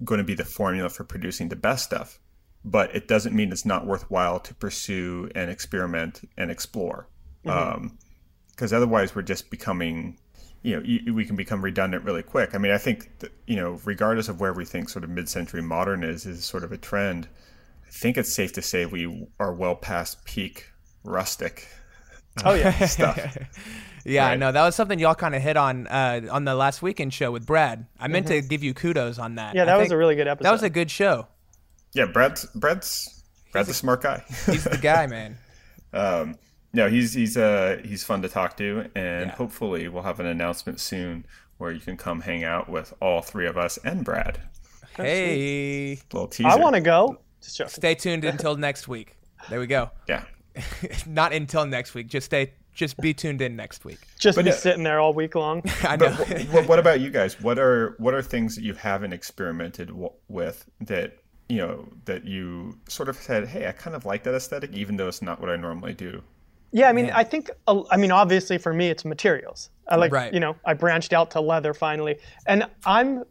going 0.03 0.19
to 0.19 0.23
be 0.23 0.33
the 0.33 0.45
formula 0.45 0.89
for 0.89 1.03
producing 1.03 1.49
the 1.49 1.55
best 1.55 1.83
stuff, 1.83 2.19
but 2.63 2.95
it 2.95 3.07
doesn't 3.07 3.35
mean 3.35 3.51
it's 3.51 3.65
not 3.65 3.85
worthwhile 3.85 4.39
to 4.39 4.53
pursue 4.55 5.29
and 5.35 5.49
experiment 5.49 6.27
and 6.37 6.51
explore, 6.51 7.07
mm-hmm. 7.45 7.75
um, 7.75 7.97
because 8.51 8.73
otherwise 8.73 9.15
we're 9.15 9.21
just 9.21 9.49
becoming, 9.49 10.17
you 10.61 10.75
know, 10.75 10.81
you, 10.83 11.13
we 11.13 11.25
can 11.25 11.35
become 11.35 11.63
redundant 11.63 12.03
really 12.03 12.23
quick. 12.23 12.55
I 12.55 12.57
mean, 12.57 12.71
I 12.71 12.77
think 12.77 13.19
that, 13.19 13.31
you 13.45 13.55
know, 13.55 13.79
regardless 13.85 14.29
of 14.29 14.39
where 14.39 14.53
we 14.53 14.65
think 14.65 14.89
sort 14.89 15.03
of 15.03 15.09
mid-century 15.09 15.61
modern 15.61 16.03
is, 16.03 16.25
is 16.25 16.43
sort 16.45 16.63
of 16.63 16.71
a 16.71 16.77
trend. 16.77 17.27
I 17.85 17.89
think 17.89 18.17
it's 18.17 18.33
safe 18.33 18.53
to 18.53 18.61
say 18.61 18.85
we 18.85 19.27
are 19.39 19.53
well 19.53 19.75
past 19.75 20.25
peak 20.25 20.71
rustic 21.03 21.67
oh 22.45 22.53
yeah, 22.53 22.71
stuff. 22.85 23.37
Yeah, 24.05 24.25
I 24.25 24.29
Right. 24.29 24.39
know 24.39 24.51
that 24.51 24.63
was 24.63 24.75
something 24.75 24.99
y'all 24.99 25.15
kind 25.15 25.35
of 25.35 25.41
hit 25.41 25.57
on 25.57 25.85
uh, 25.87 26.21
on 26.31 26.45
the 26.45 26.55
last 26.55 26.81
weekend 26.81 27.13
show 27.13 27.31
with 27.31 27.45
Brad. 27.45 27.85
I 27.99 28.07
meant 28.07 28.27
to 28.27 28.41
give 28.41 28.63
you 28.63 28.73
kudos 28.73 29.19
on 29.19 29.35
that. 29.35 29.49
Mm-hmm. 29.49 29.57
yeah, 29.57 29.63
I 29.63 29.65
that 29.65 29.79
was 29.79 29.91
a 29.91 29.97
really 29.97 30.15
good 30.15 30.27
episode. 30.27 30.45
that 30.45 30.51
was 30.51 30.63
a 30.63 30.69
good 30.69 30.89
show. 30.89 31.27
yeah, 31.93 32.05
Brad's 32.05 32.45
Brad's 32.55 33.23
Brad's 33.51 33.69
a 33.69 33.73
smart 33.73 34.01
guy. 34.01 34.23
He's 34.45 34.63
the 34.63 34.77
guy, 34.77 35.07
man. 35.07 35.37
Um, 35.93 36.35
no, 36.73 36.89
he's 36.89 37.13
he's 37.13 37.37
uh 37.37 37.81
he's 37.83 38.03
fun 38.03 38.21
to 38.21 38.29
talk 38.29 38.55
to, 38.57 38.89
and 38.95 39.27
Yeah. 39.29 39.35
hopefully 39.35 39.87
we'll 39.87 40.03
have 40.03 40.19
an 40.19 40.25
announcement 40.25 40.79
soon 40.79 41.25
where 41.57 41.71
you 41.71 41.79
can 41.79 41.97
come 41.97 42.21
hang 42.21 42.43
out 42.43 42.69
with 42.69 42.93
all 43.01 43.21
three 43.21 43.47
of 43.47 43.57
us 43.57 43.77
and 43.83 44.05
Brad. 44.05 44.39
Hey, 44.95 45.99
little 46.11 46.27
teaser. 46.27 46.49
I 46.49 46.55
want 46.55 46.75
to 46.75 46.81
go. 46.81 47.19
Just 47.41 47.57
joking. 47.57 47.69
stay 47.71 47.95
tuned 47.95 48.25
until 48.25 48.55
next 48.55 48.87
week. 48.87 49.15
There 49.49 49.59
we 49.59 49.67
go. 49.67 49.91
Yeah, 50.07 50.23
Not 51.07 51.33
until 51.33 51.65
next 51.65 51.93
week. 51.93 52.07
Just 52.07 52.25
stay. 52.25 52.53
Just 52.73 52.97
be 52.97 53.13
tuned 53.13 53.41
in 53.41 53.55
next 53.55 53.85
week. 53.85 53.97
Just 54.19 54.35
But 54.35 54.45
be 54.45 54.51
no- 54.51 54.55
sitting 54.57 54.83
there 54.83 54.99
all 54.99 55.13
week 55.13 55.33
long. 55.35 55.63
I 55.83 55.95
know. 55.95 56.15
but 56.17 56.41
what, 56.51 56.67
what 56.67 56.79
about 56.79 56.99
you 56.99 57.09
guys? 57.09 57.39
What 57.41 57.57
are 57.57 57.95
what 57.97 58.13
are 58.13 58.21
things 58.21 58.55
that 58.55 58.63
you 58.63 58.73
haven't 58.75 59.13
experimented 59.13 59.87
w- 59.87 60.11
with 60.27 60.65
that 60.81 61.17
you 61.49 61.57
know 61.57 61.87
that 62.05 62.25
you 62.25 62.77
sort 62.87 63.09
of 63.09 63.15
said, 63.17 63.47
hey, 63.47 63.67
I 63.67 63.71
kind 63.71 63.95
of 63.95 64.05
like 64.05 64.23
that 64.23 64.35
aesthetic, 64.35 64.73
even 64.73 64.97
though 64.97 65.07
it's 65.07 65.21
not 65.21 65.39
what 65.41 65.49
I 65.49 65.55
normally 65.55 65.93
do. 65.93 66.21
Yeah, 66.73 66.89
I 66.89 66.93
mean, 66.93 67.09
I 67.11 67.23
think, 67.23 67.49
uh, 67.67 67.81
I 67.89 67.95
mean, 67.95 68.11
obviously 68.11 68.57
for 68.57 68.73
me, 68.73 68.89
it's 68.89 69.05
materials. 69.05 69.69
I 69.87 69.95
like, 69.95 70.11
Right. 70.11 70.33
you 70.33 70.41
know, 70.41 70.57
I 70.65 70.73
branched 70.73 71.13
out 71.13 71.31
to 71.31 71.39
leather 71.41 71.73
finally. 71.73 72.17
And 72.45 72.65
I'm 72.85 73.23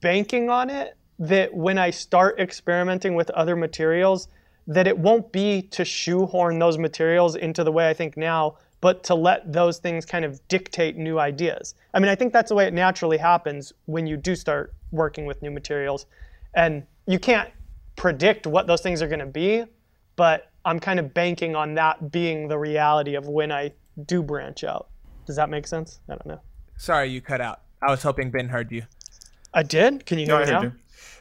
banking 0.00 0.48
on 0.48 0.70
it 0.70 0.96
that 1.18 1.52
when 1.52 1.76
I 1.76 1.90
start 1.90 2.38
experimenting 2.38 3.16
with 3.16 3.30
other 3.30 3.56
materials, 3.56 4.28
that 4.68 4.86
it 4.86 4.96
won't 4.96 5.32
be 5.32 5.62
to 5.62 5.84
shoehorn 5.84 6.58
those 6.58 6.78
materials 6.78 7.34
into 7.34 7.64
the 7.64 7.72
way 7.72 7.88
I 7.88 7.94
think 7.94 8.16
now, 8.16 8.56
but 8.80 9.02
to 9.04 9.14
let 9.14 9.50
those 9.52 9.78
things 9.78 10.04
kind 10.06 10.24
of 10.24 10.46
dictate 10.46 10.96
new 10.96 11.18
ideas. 11.18 11.74
I 11.94 11.98
mean, 11.98 12.10
I 12.10 12.14
think 12.14 12.32
that's 12.32 12.50
the 12.50 12.54
way 12.54 12.66
it 12.66 12.74
naturally 12.74 13.16
happens 13.16 13.72
when 13.86 14.06
you 14.06 14.16
do 14.16 14.36
start 14.36 14.74
working 14.92 15.24
with 15.26 15.42
new 15.42 15.50
materials. 15.50 16.06
And 16.54 16.86
you 17.06 17.18
can't 17.18 17.50
predict 17.96 18.46
what 18.46 18.66
those 18.66 18.82
things 18.82 19.00
are 19.02 19.08
going 19.08 19.18
to 19.20 19.26
be, 19.26 19.64
but 20.16 20.50
I'm 20.66 20.78
kind 20.78 21.00
of 21.00 21.14
banking 21.14 21.56
on 21.56 21.74
that 21.74 22.12
being 22.12 22.46
the 22.46 22.58
reality 22.58 23.14
of 23.14 23.26
when 23.26 23.50
I 23.50 23.72
do 24.06 24.22
branch 24.22 24.64
out. 24.64 24.88
Does 25.26 25.36
that 25.36 25.48
make 25.48 25.66
sense? 25.66 26.00
I 26.08 26.12
don't 26.12 26.26
know. 26.26 26.40
Sorry, 26.76 27.08
you 27.08 27.20
cut 27.22 27.40
out. 27.40 27.62
I 27.82 27.90
was 27.90 28.02
hoping 28.02 28.30
Ben 28.30 28.48
heard 28.48 28.70
you. 28.70 28.82
I 29.54 29.62
did? 29.62 30.04
Can 30.04 30.18
you 30.18 30.26
hear 30.26 30.38
No, 30.38 30.44
me 30.44 30.50
now? 30.50 30.62
you. 30.62 30.72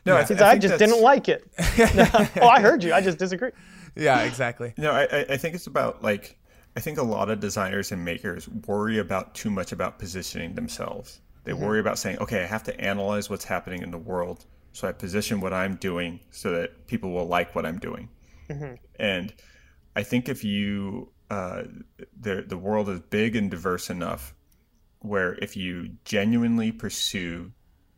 No, 0.05 0.17
I, 0.17 0.23
th- 0.23 0.39
I 0.39 0.47
I, 0.47 0.51
think 0.51 0.61
just 0.63 0.71
that's- 0.77 0.89
didn't 0.89 1.03
like 1.03 1.27
it. 1.29 1.43
oh, 2.41 2.47
I 2.47 2.61
heard 2.61 2.83
you. 2.83 2.93
I 2.93 3.01
just 3.01 3.17
disagree. 3.17 3.51
Yeah, 3.95 4.21
exactly. 4.21 4.73
No, 4.77 4.91
I, 4.91 5.03
I- 5.11 5.25
I 5.31 5.37
think 5.37 5.55
it's 5.55 5.67
about 5.67 6.03
like 6.03 6.37
I 6.75 6.79
think 6.79 6.97
a 6.97 7.03
lot 7.03 7.29
of 7.29 7.39
designers 7.39 7.91
and 7.91 8.05
makers 8.05 8.47
worry 8.47 8.99
about 8.99 9.33
too 9.35 9.49
much 9.49 9.71
about 9.71 9.97
positioning 9.99 10.53
themselves. 10.55 11.21
They 11.43 11.53
worry 11.53 11.79
about 11.79 11.97
saying, 11.97 12.19
okay, 12.19 12.43
I 12.43 12.45
have 12.45 12.63
to 12.63 12.79
analyze 12.79 13.29
what's 13.29 13.45
happening 13.45 13.81
in 13.81 13.89
the 13.89 13.97
world, 13.97 14.45
so 14.73 14.85
I 14.87 14.91
position 14.91 15.39
what 15.39 15.53
I'm 15.53 15.75
doing 15.77 16.19
so 16.29 16.51
that 16.51 16.87
people 16.87 17.11
will 17.11 17.25
like 17.25 17.55
what 17.55 17.65
I'm 17.65 17.79
doing. 17.79 18.09
And 18.99 19.33
I 19.95 20.03
think 20.03 20.27
if 20.29 20.43
you 20.43 21.09
uh, 21.31 21.63
the 22.19 22.43
the 22.47 22.57
world 22.57 22.89
is 22.89 22.99
big 22.99 23.35
and 23.35 23.49
diverse 23.51 23.89
enough 23.89 24.33
where 24.99 25.35
if 25.35 25.55
you 25.57 25.89
genuinely 26.05 26.71
pursue 26.71 27.51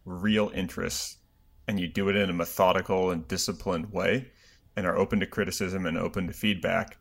real 0.05 0.51
interests 0.53 1.17
and 1.69 1.79
you 1.79 1.87
do 1.87 2.09
it 2.09 2.15
in 2.15 2.31
a 2.31 2.33
methodical 2.33 3.11
and 3.11 3.27
disciplined 3.27 3.93
way 3.93 4.27
and 4.75 4.87
are 4.87 4.97
open 4.97 5.19
to 5.19 5.27
criticism 5.27 5.85
and 5.85 5.99
open 5.99 6.25
to 6.25 6.33
feedback, 6.33 6.97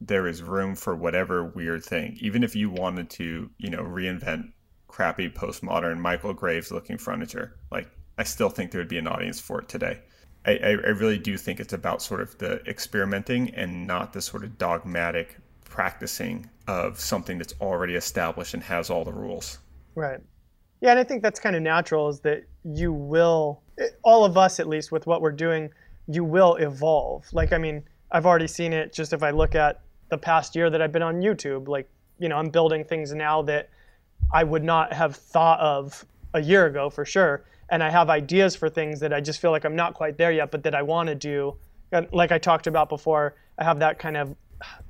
there 0.00 0.28
is 0.28 0.44
room 0.44 0.76
for 0.76 0.94
whatever 0.94 1.44
weird 1.44 1.84
thing. 1.84 2.16
Even 2.20 2.44
if 2.44 2.54
you 2.54 2.70
wanted 2.70 3.10
to, 3.10 3.50
you 3.58 3.68
know, 3.68 3.82
reinvent 3.82 4.52
crappy 4.86 5.28
postmodern 5.28 5.98
Michael 5.98 6.32
Graves 6.32 6.70
looking 6.70 6.98
furniture, 6.98 7.56
like 7.72 7.90
I 8.16 8.22
still 8.22 8.48
think 8.48 8.70
there 8.70 8.80
would 8.80 8.86
be 8.86 8.98
an 8.98 9.08
audience 9.08 9.40
for 9.40 9.60
it 9.60 9.68
today. 9.68 9.98
I, 10.46 10.52
I, 10.52 10.70
really 10.70 11.18
do 11.18 11.36
think 11.36 11.58
it's 11.58 11.72
about 11.72 12.00
sort 12.00 12.20
of 12.20 12.38
the 12.38 12.64
experimenting 12.68 13.52
and 13.56 13.88
not 13.88 14.12
the 14.12 14.22
sort 14.22 14.44
of 14.44 14.56
dogmatic 14.56 15.36
practicing 15.64 16.48
of 16.68 17.00
something 17.00 17.38
that's 17.38 17.54
already 17.60 17.96
established 17.96 18.54
and 18.54 18.62
has 18.62 18.88
all 18.88 19.04
the 19.04 19.12
rules. 19.12 19.58
Right. 19.96 20.20
Yeah, 20.82 20.90
and 20.90 20.98
I 20.98 21.04
think 21.04 21.22
that's 21.22 21.38
kind 21.38 21.54
of 21.54 21.62
natural 21.62 22.08
is 22.08 22.18
that 22.20 22.42
you 22.64 22.92
will, 22.92 23.62
all 24.02 24.24
of 24.24 24.36
us 24.36 24.58
at 24.58 24.68
least, 24.68 24.90
with 24.90 25.06
what 25.06 25.22
we're 25.22 25.30
doing, 25.30 25.70
you 26.08 26.24
will 26.24 26.56
evolve. 26.56 27.24
Like, 27.32 27.52
I 27.52 27.58
mean, 27.58 27.84
I've 28.10 28.26
already 28.26 28.48
seen 28.48 28.72
it 28.72 28.92
just 28.92 29.12
if 29.12 29.22
I 29.22 29.30
look 29.30 29.54
at 29.54 29.80
the 30.08 30.18
past 30.18 30.56
year 30.56 30.70
that 30.70 30.82
I've 30.82 30.90
been 30.90 31.02
on 31.02 31.22
YouTube. 31.22 31.68
Like, 31.68 31.88
you 32.18 32.28
know, 32.28 32.36
I'm 32.36 32.50
building 32.50 32.84
things 32.84 33.14
now 33.14 33.42
that 33.42 33.70
I 34.32 34.42
would 34.42 34.64
not 34.64 34.92
have 34.92 35.14
thought 35.14 35.60
of 35.60 36.04
a 36.34 36.40
year 36.40 36.66
ago 36.66 36.90
for 36.90 37.04
sure. 37.04 37.44
And 37.70 37.80
I 37.80 37.88
have 37.88 38.10
ideas 38.10 38.56
for 38.56 38.68
things 38.68 38.98
that 39.00 39.12
I 39.12 39.20
just 39.20 39.40
feel 39.40 39.52
like 39.52 39.64
I'm 39.64 39.76
not 39.76 39.94
quite 39.94 40.18
there 40.18 40.32
yet, 40.32 40.50
but 40.50 40.64
that 40.64 40.74
I 40.74 40.82
want 40.82 41.08
to 41.08 41.14
do. 41.14 41.56
Like 42.10 42.32
I 42.32 42.38
talked 42.38 42.66
about 42.66 42.88
before, 42.88 43.36
I 43.56 43.62
have 43.62 43.78
that 43.78 44.00
kind 44.00 44.16
of, 44.16 44.34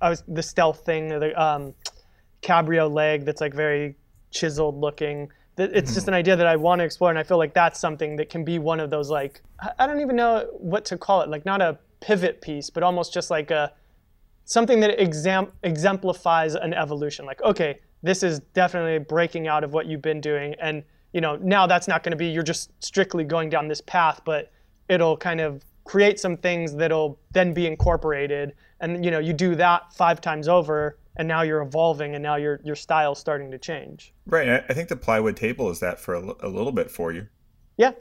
I 0.01 0.09
was 0.09 0.25
the 0.27 0.43
stealth 0.43 0.87
thing, 0.87 1.09
the 1.09 1.41
um, 1.41 1.75
cabriole 2.41 2.89
leg 2.89 3.27
that's 3.27 3.43
like 3.43 3.53
very 3.53 3.95
chiseled 4.31 4.81
looking 4.81 5.31
it's 5.59 5.95
just 5.95 6.09
an 6.09 6.15
idea 6.15 6.37
that 6.37 6.47
I 6.47 6.57
want 6.57 6.79
to 6.79 6.85
explore, 6.85 7.11
and 7.11 7.19
I 7.19 7.23
feel 7.23 7.39
like 7.39 7.55
that's 7.55 7.79
something 7.79 8.17
that 8.17 8.31
can 8.31 8.45
be 8.45 8.59
one 8.59 8.81
of 8.81 8.91
those 8.91 9.11
like 9.11 9.43
I 9.79 9.87
don't 9.87 10.01
even 10.01 10.17
know 10.17 10.49
what 10.53 10.85
to 10.87 10.99
call 10.99 11.21
it, 11.23 11.29
like 11.29 11.45
not 11.45 11.61
a 11.61 11.79
pivot 12.01 12.41
piece, 12.41 12.71
but 12.71 12.83
almost 12.83 13.13
just 13.13 13.31
like 13.31 13.51
a 13.51 13.73
something 14.45 14.81
that 14.81 15.01
exam- 15.01 15.53
exemplifies 15.63 16.55
an 16.55 16.75
evolution. 16.75 17.25
Like, 17.27 17.43
okay, 17.43 17.81
this 18.03 18.23
is 18.23 18.41
definitely 18.55 18.99
breaking 18.99 19.47
out 19.47 19.63
of 19.63 19.73
what 19.73 19.87
you've 19.87 20.03
been 20.03 20.21
doing, 20.21 20.55
and 20.61 20.83
you 21.13 21.21
know 21.21 21.37
now 21.37 21.67
that's 21.67 21.87
not 21.87 22.03
going 22.03 22.13
to 22.13 22.17
be 22.17 22.29
you're 22.29 22.43
just 22.43 22.71
strictly 22.83 23.25
going 23.25 23.51
down 23.51 23.69
this 23.69 23.83
path, 23.83 24.23
but 24.25 24.51
it'll 24.89 25.17
kind 25.17 25.41
of 25.41 25.65
create 25.85 26.19
some 26.19 26.37
things 26.37 26.75
that'll 26.75 27.19
then 27.33 27.53
be 27.53 27.67
incorporated, 27.67 28.55
and 28.81 29.05
you 29.05 29.11
know 29.11 29.19
you 29.19 29.33
do 29.33 29.55
that 29.57 29.93
five 29.93 30.21
times 30.21 30.49
over 30.49 30.99
and 31.17 31.29
now 31.29 31.43
you're 31.43 31.63
evolving 31.63 32.15
and 32.15 32.23
now 32.23 32.37
your 32.37 32.61
your 32.65 32.77
style's 32.77 33.19
starting 33.19 33.51
to 33.51 33.59
change 33.59 34.13
right 34.27 34.65
i 34.69 34.73
think 34.73 34.89
the 34.89 34.97
plywood 34.97 35.37
table 35.37 35.71
is 35.71 35.81
that 35.81 35.99
for 36.01 36.15
a, 36.15 36.35
a 36.41 36.49
little 36.49 36.73
bit 36.73 36.91
for 36.91 37.13
you 37.13 37.27
yeah 37.77 37.93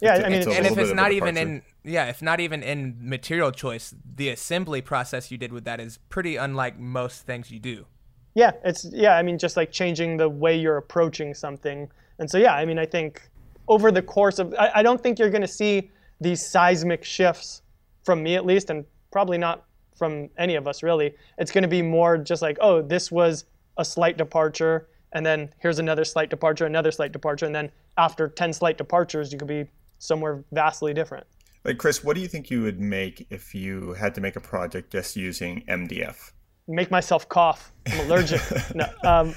yeah 0.00 0.14
I 0.24 0.28
mean, 0.28 0.48
and 0.48 0.66
if 0.66 0.78
it's 0.78 0.92
not 0.92 1.12
even 1.12 1.36
in 1.36 1.62
yeah, 1.88 2.06
if 2.06 2.22
not 2.22 2.40
even 2.40 2.62
in 2.62 2.96
material 3.00 3.50
choice, 3.50 3.94
the 4.16 4.28
assembly 4.28 4.82
process 4.82 5.30
you 5.30 5.38
did 5.38 5.52
with 5.52 5.64
that 5.64 5.80
is 5.80 5.98
pretty 6.08 6.36
unlike 6.36 6.78
most 6.78 7.22
things 7.22 7.50
you 7.50 7.58
do. 7.58 7.86
Yeah, 8.34 8.52
it's 8.64 8.88
yeah. 8.92 9.16
I 9.16 9.22
mean, 9.22 9.38
just 9.38 9.56
like 9.56 9.72
changing 9.72 10.18
the 10.18 10.28
way 10.28 10.56
you're 10.56 10.76
approaching 10.76 11.34
something, 11.34 11.90
and 12.18 12.30
so 12.30 12.38
yeah. 12.38 12.54
I 12.54 12.64
mean, 12.64 12.78
I 12.78 12.86
think 12.86 13.28
over 13.66 13.90
the 13.90 14.02
course 14.02 14.38
of, 14.38 14.54
I, 14.58 14.70
I 14.76 14.82
don't 14.82 15.02
think 15.02 15.18
you're 15.18 15.30
going 15.30 15.42
to 15.42 15.48
see 15.48 15.90
these 16.20 16.50
seismic 16.50 17.04
shifts 17.04 17.62
from 18.04 18.22
me 18.22 18.36
at 18.36 18.44
least, 18.44 18.70
and 18.70 18.84
probably 19.10 19.38
not 19.38 19.64
from 19.98 20.30
any 20.38 20.54
of 20.54 20.66
us 20.66 20.82
really. 20.82 21.14
It's 21.36 21.50
going 21.50 21.62
to 21.62 21.68
be 21.68 21.82
more 21.82 22.16
just 22.16 22.40
like, 22.40 22.56
oh, 22.60 22.80
this 22.80 23.10
was 23.10 23.44
a 23.76 23.84
slight 23.84 24.16
departure, 24.16 24.88
and 25.12 25.24
then 25.24 25.50
here's 25.58 25.78
another 25.78 26.04
slight 26.04 26.30
departure, 26.30 26.66
another 26.66 26.90
slight 26.90 27.12
departure, 27.12 27.46
and 27.46 27.54
then 27.54 27.70
after 27.96 28.28
10 28.28 28.52
slight 28.52 28.78
departures, 28.78 29.32
you 29.32 29.38
could 29.38 29.48
be 29.48 29.66
somewhere 29.98 30.44
vastly 30.52 30.94
different. 30.94 31.26
Like, 31.64 31.78
Chris, 31.78 32.04
what 32.04 32.14
do 32.14 32.22
you 32.22 32.28
think 32.28 32.50
you 32.50 32.62
would 32.62 32.80
make 32.80 33.26
if 33.30 33.54
you 33.54 33.92
had 33.94 34.14
to 34.14 34.20
make 34.20 34.36
a 34.36 34.40
project 34.40 34.90
just 34.90 35.16
using 35.16 35.64
MDF? 35.66 36.32
Make 36.68 36.90
myself 36.90 37.28
cough. 37.28 37.72
I'm 37.86 38.00
allergic. 38.06 38.40
no. 38.74 38.86
Um, 39.02 39.34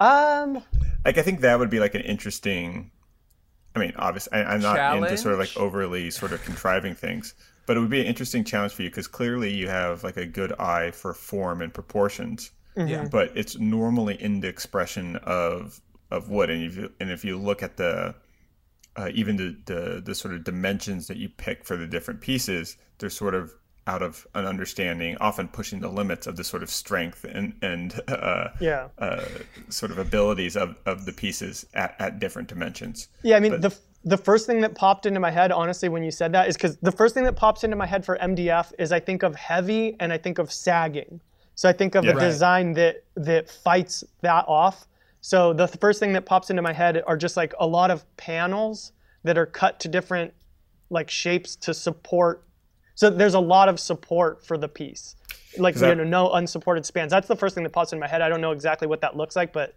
um, 0.00 0.62
like, 1.04 1.18
I 1.18 1.22
think 1.22 1.40
that 1.40 1.58
would 1.58 1.70
be 1.70 1.80
like 1.80 1.94
an 1.94 2.02
interesting. 2.02 2.90
I 3.74 3.78
mean, 3.78 3.92
obviously, 3.96 4.38
I, 4.38 4.54
am 4.54 4.60
not 4.60 4.76
challenge? 4.76 5.06
into 5.06 5.16
sort 5.16 5.34
of 5.34 5.40
like 5.40 5.56
overly 5.56 6.10
sort 6.10 6.32
of 6.32 6.44
contriving 6.44 6.94
things, 6.94 7.34
but 7.66 7.76
it 7.76 7.80
would 7.80 7.90
be 7.90 8.00
an 8.00 8.06
interesting 8.06 8.44
challenge 8.44 8.72
for 8.72 8.82
you 8.82 8.90
because 8.90 9.06
clearly 9.06 9.52
you 9.52 9.68
have 9.68 10.04
like 10.04 10.16
a 10.16 10.26
good 10.26 10.52
eye 10.58 10.90
for 10.90 11.14
form 11.14 11.62
and 11.62 11.72
proportions. 11.72 12.50
Mm-hmm. 12.76 12.88
Yeah. 12.88 13.08
But 13.10 13.32
it's 13.36 13.58
normally 13.58 14.20
in 14.20 14.40
the 14.40 14.48
expression 14.48 15.16
of 15.16 15.80
of 16.10 16.28
wood, 16.28 16.50
and 16.50 16.62
if 16.64 16.76
you, 16.76 16.92
and 17.00 17.10
if 17.10 17.24
you 17.24 17.38
look 17.38 17.62
at 17.62 17.76
the 17.76 18.14
uh, 18.96 19.10
even 19.14 19.36
the, 19.36 19.56
the 19.66 20.02
the 20.04 20.14
sort 20.14 20.34
of 20.34 20.44
dimensions 20.44 21.06
that 21.06 21.16
you 21.16 21.28
pick 21.28 21.64
for 21.64 21.76
the 21.76 21.86
different 21.86 22.20
pieces, 22.20 22.76
they're 22.98 23.10
sort 23.10 23.34
of 23.34 23.52
out 23.86 24.02
of 24.02 24.26
an 24.34 24.46
understanding, 24.46 25.16
often 25.20 25.48
pushing 25.48 25.80
the 25.80 25.88
limits 25.88 26.26
of 26.26 26.36
the 26.36 26.44
sort 26.44 26.62
of 26.62 26.70
strength 26.70 27.24
and 27.24 27.54
and 27.62 28.00
uh, 28.08 28.48
yeah 28.60 28.88
uh, 28.98 29.24
sort 29.68 29.90
of 29.90 29.98
abilities 29.98 30.56
of, 30.56 30.76
of 30.86 31.04
the 31.04 31.12
pieces 31.12 31.66
at, 31.74 31.96
at 31.98 32.18
different 32.18 32.48
dimensions. 32.48 33.08
Yeah, 33.22 33.36
I 33.36 33.40
mean 33.40 33.52
but, 33.52 33.62
the 33.62 33.76
the 34.04 34.16
first 34.16 34.46
thing 34.46 34.60
that 34.62 34.74
popped 34.74 35.06
into 35.06 35.20
my 35.20 35.30
head, 35.30 35.52
honestly, 35.52 35.88
when 35.88 36.02
you 36.02 36.10
said 36.10 36.32
that, 36.32 36.48
is 36.48 36.56
because 36.56 36.76
the 36.78 36.92
first 36.92 37.14
thing 37.14 37.24
that 37.24 37.36
pops 37.36 37.62
into 37.64 37.76
my 37.76 37.86
head 37.86 38.04
for 38.04 38.18
MDF 38.18 38.72
is 38.78 38.90
I 38.90 39.00
think 39.00 39.22
of 39.22 39.34
heavy 39.36 39.96
and 40.00 40.12
I 40.12 40.18
think 40.18 40.38
of 40.38 40.52
sagging. 40.52 41.20
So 41.54 41.68
I 41.68 41.72
think 41.72 41.94
of 41.94 42.04
yeah. 42.04 42.12
a 42.12 42.14
right. 42.14 42.20
design 42.20 42.72
that 42.74 43.04
that 43.16 43.48
fights 43.48 44.02
that 44.22 44.44
off. 44.48 44.88
So 45.20 45.52
the 45.52 45.68
first 45.68 46.00
thing 46.00 46.12
that 46.14 46.26
pops 46.26 46.50
into 46.50 46.62
my 46.62 46.72
head 46.72 47.02
are 47.06 47.16
just 47.16 47.36
like 47.36 47.54
a 47.60 47.66
lot 47.66 47.90
of 47.90 48.04
panels 48.16 48.92
that 49.22 49.38
are 49.38 49.46
cut 49.46 49.78
to 49.80 49.88
different 49.88 50.34
like 50.90 51.08
shapes 51.08 51.54
to 51.56 51.72
support. 51.72 52.44
So 52.94 53.08
there's 53.08 53.34
a 53.34 53.40
lot 53.40 53.68
of 53.68 53.78
support 53.78 54.44
for 54.44 54.58
the 54.58 54.68
piece, 54.68 55.16
like 55.58 55.76
that, 55.76 55.90
you 55.90 55.94
know, 55.94 56.04
no 56.04 56.32
unsupported 56.32 56.84
spans. 56.84 57.10
That's 57.10 57.28
the 57.28 57.36
first 57.36 57.54
thing 57.54 57.64
that 57.64 57.70
pops 57.70 57.92
in 57.92 57.98
my 57.98 58.08
head. 58.08 58.20
I 58.20 58.28
don't 58.28 58.40
know 58.40 58.52
exactly 58.52 58.88
what 58.88 59.00
that 59.00 59.16
looks 59.16 59.36
like, 59.36 59.52
but 59.52 59.74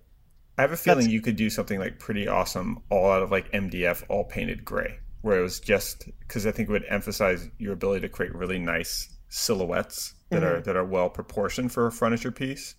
I 0.58 0.62
have 0.62 0.72
a 0.72 0.78
feeling 0.78 1.02
That's... 1.02 1.13
you 1.13 1.22
could 1.22 1.36
do 1.36 1.50
something 1.50 1.80
like 1.80 2.00
pretty 2.00 2.28
awesome, 2.28 2.82
all 2.89 3.12
out 3.12 3.22
of 3.22 3.32
like 3.32 3.52
MDF, 3.52 4.04
all 4.10 4.24
painted 4.24 4.63
gray, 4.63 5.00
where 5.22 5.39
it 5.39 5.44
was 5.44 5.60
just 5.60 6.10
because 6.20 6.46
I 6.46 6.52
think 6.52 6.70
it 6.70 6.72
would 6.72 6.86
emphasize 6.89 7.50
your 7.58 7.74
ability 7.74 8.02
to 8.02 8.10
create 8.10 8.34
really 8.34 8.60
nice 8.60 9.10
silhouettes 9.28 10.13
that 10.30 10.44
mm-hmm. 10.44 10.58
are 10.58 10.62
that 10.62 10.76
are 10.76 10.86
well 10.86 11.10
proportioned 11.10 11.72
for 11.72 11.88
a 11.88 11.91
furniture 11.91 12.32
piece, 12.32 12.76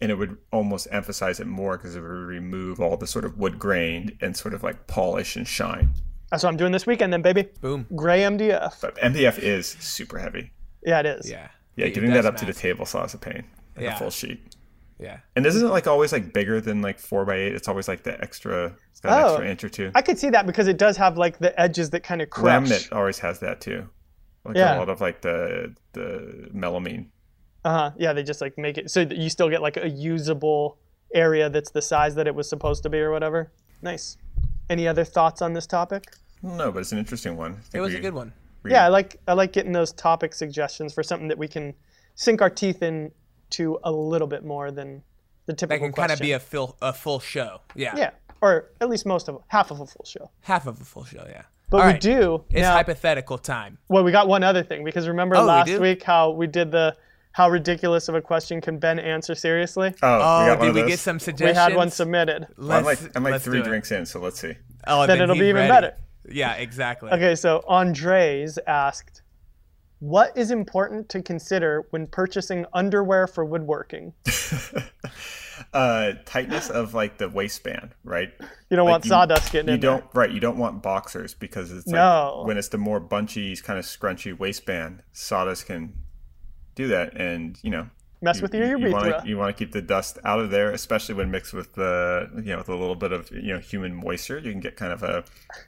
and 0.00 0.10
it 0.10 0.16
would 0.16 0.36
almost 0.52 0.88
emphasize 0.90 1.38
it 1.38 1.46
more 1.46 1.76
because 1.76 1.94
it 1.94 2.00
would 2.00 2.08
remove 2.08 2.80
all 2.80 2.96
the 2.96 3.06
sort 3.06 3.24
of 3.24 3.38
wood 3.38 3.58
grain 3.58 4.16
and 4.20 4.36
sort 4.36 4.54
of 4.54 4.62
like 4.62 4.86
polish 4.86 5.36
and 5.36 5.46
shine. 5.46 5.94
That's 6.30 6.44
what 6.44 6.48
I'm 6.48 6.56
doing 6.56 6.72
this 6.72 6.86
weekend, 6.86 7.12
then, 7.12 7.20
baby. 7.20 7.46
Boom. 7.60 7.86
Gray 7.94 8.20
MDF. 8.20 8.80
But 8.80 8.96
MDF 8.96 9.38
is 9.38 9.68
super 9.68 10.18
heavy. 10.18 10.50
Yeah, 10.82 11.00
it 11.00 11.06
is. 11.06 11.30
Yeah. 11.30 11.48
Yeah, 11.76 11.88
getting 11.88 12.10
that 12.10 12.24
up 12.24 12.34
massive. 12.34 12.48
to 12.48 12.52
the 12.54 12.58
table 12.58 12.86
saw 12.86 13.00
us 13.00 13.12
a 13.12 13.18
pain. 13.18 13.44
Like 13.76 13.84
yeah. 13.84 13.96
a 13.96 13.98
full 13.98 14.10
sheet. 14.10 14.56
Yeah. 15.02 15.18
And 15.34 15.44
isn't 15.44 15.66
it 15.66 15.70
like 15.70 15.86
always 15.86 16.12
like 16.12 16.32
bigger 16.32 16.60
than 16.60 16.80
like 16.80 16.98
four 16.98 17.24
by 17.24 17.36
eight? 17.36 17.54
It's 17.54 17.66
always 17.66 17.88
like 17.88 18.04
the 18.04 18.20
extra, 18.22 18.72
it's 18.90 19.00
got 19.00 19.20
oh, 19.20 19.32
extra 19.32 19.50
inch 19.50 19.64
or 19.64 19.68
two. 19.68 19.90
I 19.94 20.02
could 20.02 20.18
see 20.18 20.30
that 20.30 20.46
because 20.46 20.68
it 20.68 20.78
does 20.78 20.96
have 20.96 21.18
like 21.18 21.38
the 21.38 21.58
edges 21.60 21.90
that 21.90 22.00
kind 22.00 22.22
of 22.22 22.30
crush. 22.30 22.68
Laminate 22.68 22.94
always 22.94 23.18
has 23.18 23.40
that 23.40 23.60
too. 23.60 23.88
Like 24.44 24.56
yeah. 24.56 24.76
a 24.76 24.78
lot 24.78 24.88
of 24.88 25.00
like 25.00 25.20
the 25.22 25.74
the 25.92 26.48
melamine. 26.54 27.08
Uh 27.64 27.72
huh. 27.72 27.90
Yeah, 27.98 28.12
they 28.12 28.22
just 28.22 28.40
like 28.40 28.56
make 28.56 28.78
it 28.78 28.90
so 28.90 29.00
you 29.00 29.28
still 29.28 29.50
get 29.50 29.60
like 29.60 29.76
a 29.76 29.88
usable 29.88 30.78
area 31.14 31.50
that's 31.50 31.70
the 31.70 31.82
size 31.82 32.14
that 32.14 32.26
it 32.26 32.34
was 32.34 32.48
supposed 32.48 32.82
to 32.84 32.88
be 32.88 32.98
or 32.98 33.10
whatever. 33.10 33.52
Nice. 33.82 34.16
Any 34.70 34.86
other 34.86 35.04
thoughts 35.04 35.42
on 35.42 35.52
this 35.52 35.66
topic? 35.66 36.04
No, 36.42 36.72
but 36.72 36.80
it's 36.80 36.92
an 36.92 36.98
interesting 36.98 37.36
one. 37.36 37.60
It 37.74 37.80
was 37.80 37.92
we, 37.92 37.98
a 37.98 38.00
good 38.00 38.14
one. 38.14 38.32
Yeah, 38.64 38.84
I 38.84 38.88
like 38.88 39.16
I 39.26 39.32
like 39.32 39.52
getting 39.52 39.72
those 39.72 39.92
topic 39.92 40.34
suggestions 40.34 40.94
for 40.94 41.02
something 41.02 41.28
that 41.28 41.38
we 41.38 41.48
can 41.48 41.74
sink 42.14 42.40
our 42.40 42.50
teeth 42.50 42.82
in 42.82 43.10
to 43.52 43.78
a 43.84 43.92
little 43.92 44.28
bit 44.28 44.44
more 44.44 44.70
than 44.70 45.02
the 45.46 45.52
typical. 45.54 45.86
That 45.86 45.92
can 45.94 46.02
kind 46.02 46.12
of 46.12 46.18
be 46.18 46.32
a 46.32 46.40
full 46.40 46.76
a 46.82 46.92
full 46.92 47.20
show. 47.20 47.60
Yeah. 47.74 47.96
Yeah, 47.96 48.10
or 48.40 48.70
at 48.80 48.88
least 48.88 49.06
most 49.06 49.28
of 49.28 49.34
them. 49.34 49.44
half 49.48 49.70
of 49.70 49.80
a 49.80 49.86
full 49.86 50.04
show. 50.04 50.30
Half 50.40 50.66
of 50.66 50.80
a 50.80 50.84
full 50.84 51.04
show. 51.04 51.24
Yeah. 51.28 51.42
But 51.70 51.80
All 51.80 51.86
we 51.86 51.92
right. 51.92 52.00
do. 52.00 52.44
It's 52.50 52.60
now, 52.60 52.74
hypothetical 52.74 53.38
time. 53.38 53.78
Well, 53.88 54.04
we 54.04 54.12
got 54.12 54.28
one 54.28 54.42
other 54.42 54.62
thing 54.62 54.84
because 54.84 55.08
remember 55.08 55.36
oh, 55.36 55.44
last 55.44 55.70
we 55.70 55.78
week 55.78 56.02
how 56.02 56.30
we 56.30 56.46
did 56.46 56.70
the 56.70 56.94
how 57.32 57.48
ridiculous 57.48 58.08
of 58.08 58.14
a 58.14 58.20
question 58.20 58.60
can 58.60 58.78
Ben 58.78 58.98
answer 58.98 59.34
seriously? 59.34 59.94
Oh, 60.02 60.20
oh 60.22 60.56
we 60.60 60.66
did 60.66 60.74
we 60.74 60.90
get 60.90 60.98
some 60.98 61.18
suggestions? 61.18 61.56
We 61.56 61.62
had 61.62 61.74
one 61.74 61.90
submitted. 61.90 62.46
Well, 62.58 62.72
I'm 62.72 62.84
like, 62.84 62.98
I'm 63.16 63.24
like 63.24 63.40
three 63.40 63.62
drinks 63.62 63.90
in, 63.90 64.04
so 64.04 64.20
let's 64.20 64.38
see. 64.38 64.54
Oh, 64.86 65.06
then, 65.06 65.18
then 65.18 65.22
it'll 65.22 65.34
be 65.34 65.46
even 65.46 65.54
ready. 65.54 65.68
better. 65.68 65.94
Yeah, 66.28 66.54
exactly. 66.54 67.10
Okay, 67.10 67.34
so 67.34 67.64
Andres 67.66 68.58
asked, 68.66 69.21
what 70.02 70.36
is 70.36 70.50
important 70.50 71.08
to 71.10 71.22
consider 71.22 71.86
when 71.90 72.08
purchasing 72.08 72.66
underwear 72.72 73.28
for 73.28 73.44
woodworking? 73.44 74.12
uh, 75.72 76.14
tightness 76.24 76.70
of 76.70 76.92
like 76.92 77.18
the 77.18 77.28
waistband, 77.28 77.90
right? 78.02 78.32
You 78.68 78.76
don't 78.76 78.86
like 78.86 78.94
want 78.94 79.04
you, 79.04 79.10
sawdust 79.10 79.52
getting 79.52 79.68
you 79.68 79.74
in 79.74 79.80
don't, 79.80 80.00
there. 80.12 80.22
Right, 80.22 80.32
you 80.32 80.40
don't 80.40 80.58
want 80.58 80.82
boxers 80.82 81.34
because 81.34 81.70
it's 81.70 81.86
like 81.86 81.94
no. 81.94 82.42
when 82.44 82.58
it's 82.58 82.66
the 82.66 82.78
more 82.78 82.98
bunchy, 82.98 83.54
kind 83.58 83.78
of 83.78 83.84
scrunchy 83.84 84.36
waistband, 84.36 85.04
sawdust 85.12 85.66
can 85.66 85.92
do 86.74 86.88
that, 86.88 87.16
and 87.16 87.56
you 87.62 87.70
know 87.70 87.88
mess 88.22 88.36
you, 88.36 88.42
with 88.42 88.54
your 88.54 88.78
urethra. 88.78 89.22
You 89.26 89.36
want 89.36 89.56
to 89.56 89.64
keep 89.64 89.72
the 89.72 89.82
dust 89.82 90.18
out 90.24 90.40
of 90.40 90.50
there, 90.50 90.70
especially 90.70 91.14
when 91.14 91.30
mixed 91.30 91.52
with 91.52 91.74
the 91.74 92.30
you 92.36 92.52
know 92.52 92.58
with 92.58 92.68
a 92.68 92.76
little 92.76 92.94
bit 92.94 93.12
of 93.12 93.30
you 93.30 93.52
know 93.52 93.58
human 93.58 93.94
moisture. 93.94 94.38
You 94.38 94.52
can 94.52 94.60
get 94.60 94.76
kind 94.76 94.92
of 94.92 95.02
a, 95.02 95.24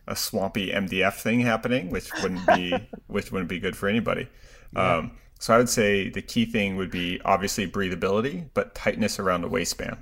a 0.07 0.17
swampy 0.17 0.71
MDF 0.71 1.21
thing 1.21 1.41
happening, 1.41 1.91
which 1.91 2.11
wouldn't 2.23 2.47
be 2.47 2.75
which 3.07 3.31
wouldn't 3.33 3.51
be 3.51 3.59
good 3.59 3.77
for 3.77 3.89
anybody. 3.89 4.29
Yeah. 4.75 4.97
Um, 4.97 5.13
So 5.41 5.53
I 5.53 5.59
would 5.59 5.69
say 5.69 6.09
the 6.09 6.23
key 6.23 6.47
thing 6.47 6.77
would 6.77 6.91
be 6.91 7.21
obviously 7.25 7.67
breathability, 7.71 8.49
but 8.55 8.75
tightness 8.75 9.19
around 9.19 9.43
the 9.43 9.49
waistband. 9.49 9.99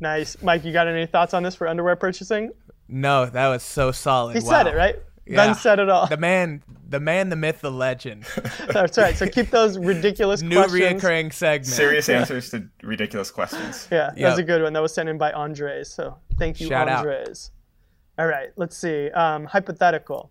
Nice, 0.00 0.40
Mike. 0.42 0.64
You 0.64 0.72
got 0.72 0.86
any 0.86 1.06
thoughts 1.06 1.34
on 1.34 1.42
this 1.42 1.54
for 1.54 1.66
underwear 1.66 1.96
purchasing? 1.96 2.52
No, 2.86 3.26
that 3.26 3.48
was 3.48 3.62
so 3.62 3.90
solid. 3.90 4.36
He 4.36 4.44
wow. 4.44 4.50
said 4.50 4.66
it 4.66 4.76
right. 4.76 4.96
Yeah. 5.26 5.36
Ben 5.46 5.54
said 5.54 5.78
it 5.78 5.88
all. 5.88 6.06
The 6.06 6.16
man, 6.18 6.62
the 6.88 7.00
man, 7.00 7.30
the 7.30 7.36
myth, 7.36 7.60
the 7.62 7.70
legend. 7.70 8.24
That's 8.68 8.98
right. 8.98 9.16
So 9.16 9.26
keep 9.26 9.50
those 9.50 9.78
ridiculous 9.78 10.42
New 10.42 10.56
questions. 10.56 11.02
reoccurring 11.02 11.32
segment. 11.32 11.66
Serious 11.66 12.08
answers 12.08 12.50
to 12.50 12.68
ridiculous 12.82 13.30
questions. 13.30 13.88
Yeah, 13.90 14.10
that 14.10 14.18
Yep. 14.18 14.30
was 14.30 14.38
a 14.38 14.42
good 14.42 14.62
one. 14.62 14.72
That 14.74 14.82
was 14.82 14.92
sent 14.92 15.08
in 15.08 15.16
by 15.16 15.32
Andres. 15.32 15.90
So 15.90 16.18
thank 16.38 16.60
you, 16.60 16.68
Shout 16.68 16.88
out. 16.88 16.98
Andres. 17.06 17.52
All 18.18 18.26
right, 18.26 18.50
let's 18.56 18.76
see. 18.76 19.10
Um, 19.10 19.46
hypothetical. 19.46 20.30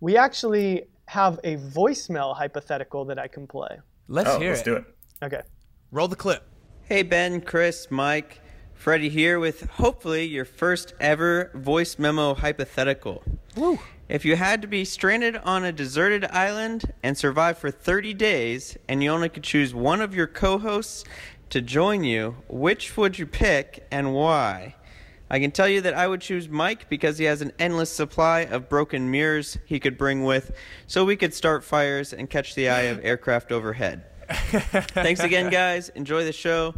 We 0.00 0.16
actually 0.16 0.84
have 1.06 1.38
a 1.44 1.56
voicemail 1.56 2.36
hypothetical 2.36 3.04
that 3.06 3.18
I 3.18 3.28
can 3.28 3.46
play. 3.46 3.78
Let's 4.08 4.30
Oh, 4.30 4.38
hear 4.40 4.50
let's 4.50 4.60
it. 4.62 4.64
do 4.64 4.76
it. 4.76 4.84
Okay. 5.22 5.40
Roll 5.90 6.08
the 6.08 6.16
clip. 6.16 6.42
Hey 6.82 7.02
Ben, 7.02 7.40
Chris, 7.40 7.86
Mike, 7.90 8.40
Freddie 8.78 9.08
here 9.08 9.40
with 9.40 9.68
hopefully 9.70 10.24
your 10.24 10.44
first 10.44 10.94
ever 11.00 11.50
voice 11.52 11.98
memo 11.98 12.32
hypothetical. 12.32 13.24
Woo. 13.56 13.80
If 14.08 14.24
you 14.24 14.36
had 14.36 14.62
to 14.62 14.68
be 14.68 14.84
stranded 14.84 15.34
on 15.36 15.64
a 15.64 15.72
deserted 15.72 16.24
island 16.26 16.92
and 17.02 17.18
survive 17.18 17.58
for 17.58 17.72
30 17.72 18.14
days 18.14 18.78
and 18.88 19.02
you 19.02 19.10
only 19.10 19.30
could 19.30 19.42
choose 19.42 19.74
one 19.74 20.00
of 20.00 20.14
your 20.14 20.28
co-hosts 20.28 21.02
to 21.50 21.60
join 21.60 22.04
you, 22.04 22.36
which 22.46 22.96
would 22.96 23.18
you 23.18 23.26
pick 23.26 23.84
and 23.90 24.14
why? 24.14 24.76
I 25.28 25.40
can 25.40 25.50
tell 25.50 25.68
you 25.68 25.80
that 25.80 25.94
I 25.94 26.06
would 26.06 26.20
choose 26.20 26.48
Mike 26.48 26.88
because 26.88 27.18
he 27.18 27.24
has 27.24 27.42
an 27.42 27.50
endless 27.58 27.92
supply 27.92 28.42
of 28.42 28.68
broken 28.68 29.10
mirrors 29.10 29.58
he 29.66 29.80
could 29.80 29.98
bring 29.98 30.22
with 30.22 30.52
so 30.86 31.04
we 31.04 31.16
could 31.16 31.34
start 31.34 31.64
fires 31.64 32.12
and 32.12 32.30
catch 32.30 32.54
the 32.54 32.68
eye 32.68 32.82
of 32.82 33.00
aircraft 33.04 33.50
overhead. 33.50 34.04
Thanks 34.28 35.20
again, 35.20 35.50
guys. 35.50 35.88
Enjoy 35.90 36.24
the 36.24 36.32
show 36.32 36.76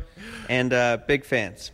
and 0.49 0.73
uh, 0.73 0.97
big 1.07 1.27
fans. 1.27 1.73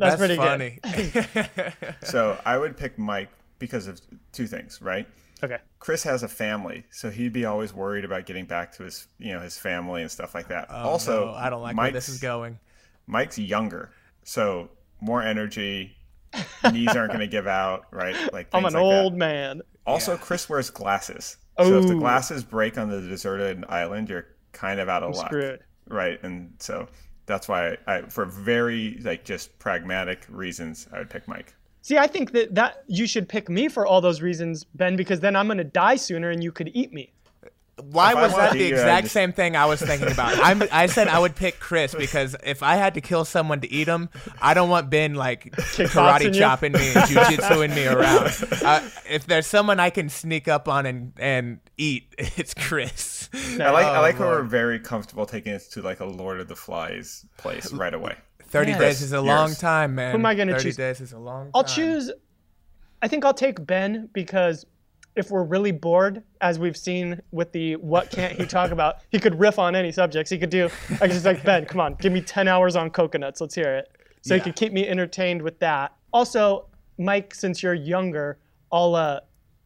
That's, 0.00 0.16
pretty 0.16 0.36
good. 0.36 1.96
So 2.02 2.38
I 2.44 2.58
would 2.58 2.76
pick 2.76 2.98
Mike 2.98 3.28
because 3.58 3.86
of 3.86 4.00
two 4.32 4.46
things, 4.46 4.80
right? 4.82 5.06
Okay. 5.42 5.58
Chris 5.78 6.02
has 6.02 6.22
a 6.22 6.28
family, 6.28 6.84
so 6.90 7.08
he'd 7.10 7.32
be 7.32 7.44
always 7.46 7.72
worried 7.72 8.04
about 8.04 8.26
getting 8.26 8.44
back 8.44 8.72
to 8.72 8.82
his, 8.84 9.06
you 9.18 9.32
know, 9.32 9.40
his 9.40 9.56
family 9.56 10.02
and 10.02 10.10
stuff 10.10 10.34
like 10.34 10.48
that. 10.48 10.66
Oh, 10.68 10.74
also, 10.90 11.22
Oh, 11.22 11.26
No, 11.26 11.34
I 11.34 11.48
don't 11.50 11.62
like 11.62 11.76
where 11.76 11.86
Mike's, 11.86 11.94
this 11.94 12.08
is 12.10 12.20
going. 12.20 12.58
Mike's 13.06 13.38
younger, 13.38 13.90
so 14.24 14.70
more 15.00 15.22
energy. 15.22 15.96
knees 16.72 16.94
aren't 16.94 17.08
going 17.10 17.20
to 17.20 17.26
give 17.26 17.46
out, 17.46 17.86
right? 17.90 18.14
Like 18.32 18.48
I'm 18.52 18.64
an 18.64 18.74
like 18.74 18.82
that. 18.82 19.02
old 19.02 19.14
man. 19.16 19.62
Also, 19.86 20.16
Chris 20.16 20.48
wears 20.48 20.70
glasses, 20.70 21.38
so 21.58 21.78
if 21.80 21.88
the 21.88 21.94
glasses 21.96 22.44
break 22.44 22.78
on 22.78 22.88
the 22.90 23.00
deserted 23.00 23.64
island, 23.68 24.08
you're 24.10 24.26
kind 24.52 24.78
of 24.78 24.88
out 24.88 25.02
of 25.02 25.16
luck, 25.16 25.26
screwed. 25.26 25.60
right? 25.88 26.22
And 26.22 26.52
so 26.58 26.86
that's 27.30 27.48
why 27.48 27.76
I, 27.86 28.02
for 28.02 28.24
very 28.26 28.98
like 29.02 29.24
just 29.24 29.58
pragmatic 29.58 30.26
reasons, 30.28 30.86
I 30.92 30.98
would 30.98 31.10
pick 31.10 31.26
Mike. 31.28 31.54
See, 31.82 31.96
I 31.96 32.06
think 32.06 32.32
that, 32.32 32.54
that 32.56 32.84
you 32.88 33.06
should 33.06 33.26
pick 33.28 33.48
me 33.48 33.68
for 33.68 33.86
all 33.86 34.02
those 34.02 34.20
reasons, 34.20 34.64
Ben, 34.74 34.96
because 34.96 35.20
then 35.20 35.34
I'm 35.34 35.46
going 35.46 35.56
to 35.58 35.64
die 35.64 35.96
sooner 35.96 36.28
and 36.28 36.44
you 36.44 36.52
could 36.52 36.70
eat 36.74 36.92
me. 36.92 37.12
Why 37.82 38.10
If 38.10 38.16
was 38.18 38.36
that 38.36 38.52
the 38.52 38.58
eat 38.58 38.68
you, 38.68 38.74
I'd 38.76 38.80
exact 38.80 39.02
just- 39.04 39.14
same 39.14 39.32
thing 39.32 39.56
I 39.56 39.64
was 39.64 39.80
thinking 39.80 40.12
about? 40.12 40.38
I'm, 40.44 40.62
I 40.70 40.84
said 40.84 41.08
I 41.08 41.18
would 41.18 41.34
pick 41.34 41.58
Chris 41.58 41.94
because 41.94 42.36
if 42.44 42.62
I 42.62 42.76
had 42.76 42.92
to 42.94 43.00
kill 43.00 43.24
someone 43.24 43.62
to 43.62 43.72
eat 43.72 43.88
him, 43.88 44.10
I 44.42 44.52
don't 44.52 44.68
want 44.68 44.90
Ben 44.90 45.14
like 45.14 45.44
Kickboxing 45.56 45.86
karate 45.88 46.24
you? 46.24 46.32
chopping 46.32 46.72
me 46.72 46.88
and 46.88 46.96
jujitsuing 47.08 47.74
me 47.74 47.86
around. 47.86 48.62
Uh, 48.62 48.86
if 49.08 49.24
there's 49.26 49.46
someone 49.46 49.80
I 49.80 49.88
can 49.88 50.10
sneak 50.10 50.46
up 50.48 50.68
on 50.68 50.84
and, 50.84 51.12
and 51.18 51.60
eat, 51.80 52.14
it's 52.18 52.54
Chris. 52.54 53.28
I 53.34 53.70
like 53.70 53.86
I 53.86 53.98
Oh, 53.98 54.00
like 54.02 54.18
how 54.18 54.26
we're 54.26 54.42
very 54.42 54.78
comfortable 54.78 55.26
taking 55.26 55.52
it 55.54 55.62
to 55.72 55.82
like 55.82 56.00
a 56.00 56.04
Lord 56.04 56.40
of 56.40 56.48
the 56.48 56.56
Flies 56.56 57.24
place 57.36 57.72
right 57.72 57.94
away. 57.94 58.16
30 58.44 58.72
Yeah. 58.72 58.78
days 58.78 59.02
is 59.02 59.12
a 59.12 59.20
long 59.20 59.54
time, 59.54 59.94
man. 59.94 60.12
Who 60.12 60.18
am 60.18 60.26
I 60.26 60.34
gonna 60.34 60.52
choose? 60.52 60.62
30 60.62 60.68
choose? 60.70 60.76
days 60.76 61.00
is 61.00 61.12
a 61.12 61.18
long 61.18 61.44
time. 61.46 61.50
I'll 61.54 61.64
choose. 61.64 62.10
I 63.02 63.08
think 63.08 63.24
I'll 63.24 63.34
take 63.34 63.64
Ben 63.66 64.08
because 64.12 64.66
if 65.16 65.30
we're 65.30 65.42
really 65.44 65.72
bored, 65.72 66.22
as 66.40 66.58
we've 66.58 66.76
seen 66.76 67.20
with 67.32 67.50
the 67.52 67.76
what 67.76 68.10
can't 68.10 68.34
he 68.34 68.46
talk 68.46 68.70
about, 68.70 68.96
he 69.10 69.18
could 69.18 69.38
riff 69.40 69.58
on 69.58 69.74
any 69.74 69.90
subjects. 69.92 70.30
He 70.30 70.38
could 70.38 70.50
do. 70.50 70.68
I 70.92 70.98
could 71.06 71.12
just 71.12 71.24
like 71.24 71.42
Ben, 71.44 71.64
come 71.64 71.80
on, 71.80 71.94
give 71.94 72.12
me 72.12 72.20
ten 72.20 72.46
hours 72.48 72.76
on 72.76 72.90
coconuts. 72.90 73.40
Let's 73.40 73.54
hear 73.54 73.74
it. 73.76 73.88
So 74.22 74.34
he 74.34 74.38
Yeah. 74.38 74.44
could 74.44 74.56
keep 74.56 74.72
me 74.72 74.86
entertained 74.86 75.42
with 75.42 75.58
that. 75.60 75.92
Also, 76.12 76.66
Mike, 76.98 77.34
since 77.34 77.62
you're 77.62 77.74
younger, 77.74 78.38
I'll. 78.70 78.94
Uh, 78.94 79.20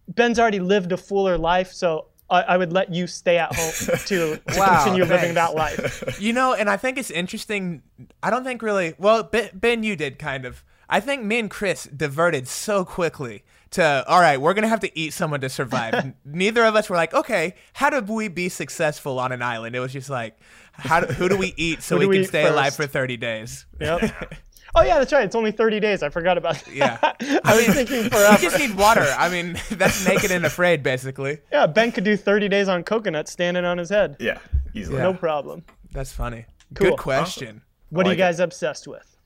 Ben's 0.08 0.38
already 0.38 0.60
lived 0.60 0.92
a 0.92 0.96
fuller 0.96 1.38
life, 1.38 1.72
so 1.72 2.06
I, 2.30 2.42
I 2.42 2.56
would 2.56 2.72
let 2.72 2.92
you 2.92 3.06
stay 3.06 3.38
at 3.38 3.54
home 3.54 3.72
to, 4.06 4.36
to 4.36 4.40
Wow, 4.58 4.82
continue 4.84 5.04
living 5.04 5.34
thanks. 5.34 5.34
that 5.34 5.54
life. 5.54 6.18
You 6.20 6.32
know, 6.32 6.54
and 6.54 6.68
I 6.70 6.76
think 6.76 6.98
it's 6.98 7.10
interesting. 7.10 7.82
I 8.22 8.30
don't 8.30 8.44
think 8.44 8.62
really. 8.62 8.94
Well, 8.98 9.30
Ben, 9.54 9.82
you 9.82 9.96
did 9.96 10.18
kind 10.18 10.44
of. 10.44 10.64
I 10.88 11.00
think 11.00 11.24
me 11.24 11.38
and 11.38 11.50
Chris 11.50 11.84
diverted 11.84 12.46
so 12.46 12.84
quickly 12.84 13.44
to. 13.70 14.04
All 14.06 14.20
right, 14.20 14.40
we're 14.40 14.54
gonna 14.54 14.68
have 14.68 14.80
to 14.80 14.98
eat 14.98 15.12
someone 15.12 15.40
to 15.40 15.48
survive. 15.48 16.12
Neither 16.24 16.64
of 16.64 16.76
us 16.76 16.88
were 16.90 16.96
like, 16.96 17.14
okay, 17.14 17.54
how 17.72 17.88
do 17.90 18.00
we 18.12 18.28
be 18.28 18.48
successful 18.48 19.18
on 19.18 19.32
an 19.32 19.42
island? 19.42 19.74
It 19.74 19.80
was 19.80 19.92
just 19.92 20.10
like, 20.10 20.38
how 20.72 21.00
do, 21.00 21.06
who 21.12 21.28
do 21.28 21.36
we 21.36 21.54
eat 21.56 21.82
so 21.82 21.96
we 21.96 22.06
we 22.06 22.16
can 22.18 22.26
stay 22.26 22.46
alive 22.46 22.74
for 22.76 22.86
30 22.86 23.16
days? 23.16 23.64
Yep. 23.80 24.34
Oh 24.76 24.82
yeah, 24.82 24.98
that's 24.98 25.12
right. 25.12 25.24
It's 25.24 25.36
only 25.36 25.52
30 25.52 25.80
days. 25.80 26.02
I 26.02 26.08
forgot 26.08 26.36
about 26.36 26.56
that. 26.56 26.74
Yeah. 26.74 26.98
I 27.44 27.56
was 27.56 27.66
thinking 27.66 28.04
for 28.10 28.16
us. 28.16 28.42
You 28.42 28.50
forever. 28.50 28.58
just 28.58 28.58
need 28.58 28.76
water. 28.76 29.06
I 29.16 29.28
mean, 29.28 29.58
that's 29.70 30.06
naked 30.06 30.30
and 30.30 30.44
afraid, 30.44 30.82
basically. 30.82 31.38
Yeah, 31.52 31.66
Ben 31.66 31.92
could 31.92 32.04
do 32.04 32.16
30 32.16 32.48
days 32.48 32.68
on 32.68 32.82
coconuts 32.82 33.30
standing 33.30 33.64
on 33.64 33.78
his 33.78 33.90
head. 33.90 34.16
Yeah, 34.18 34.38
easily. 34.74 34.98
No 34.98 35.14
problem. 35.14 35.64
That's 35.92 36.12
funny. 36.12 36.46
Cool. 36.74 36.90
Good 36.90 36.98
question. 36.98 37.62
What 37.90 38.06
are 38.06 38.10
like 38.10 38.18
you 38.18 38.24
it. 38.24 38.26
guys 38.26 38.40
obsessed 38.40 38.88
with? 38.88 39.16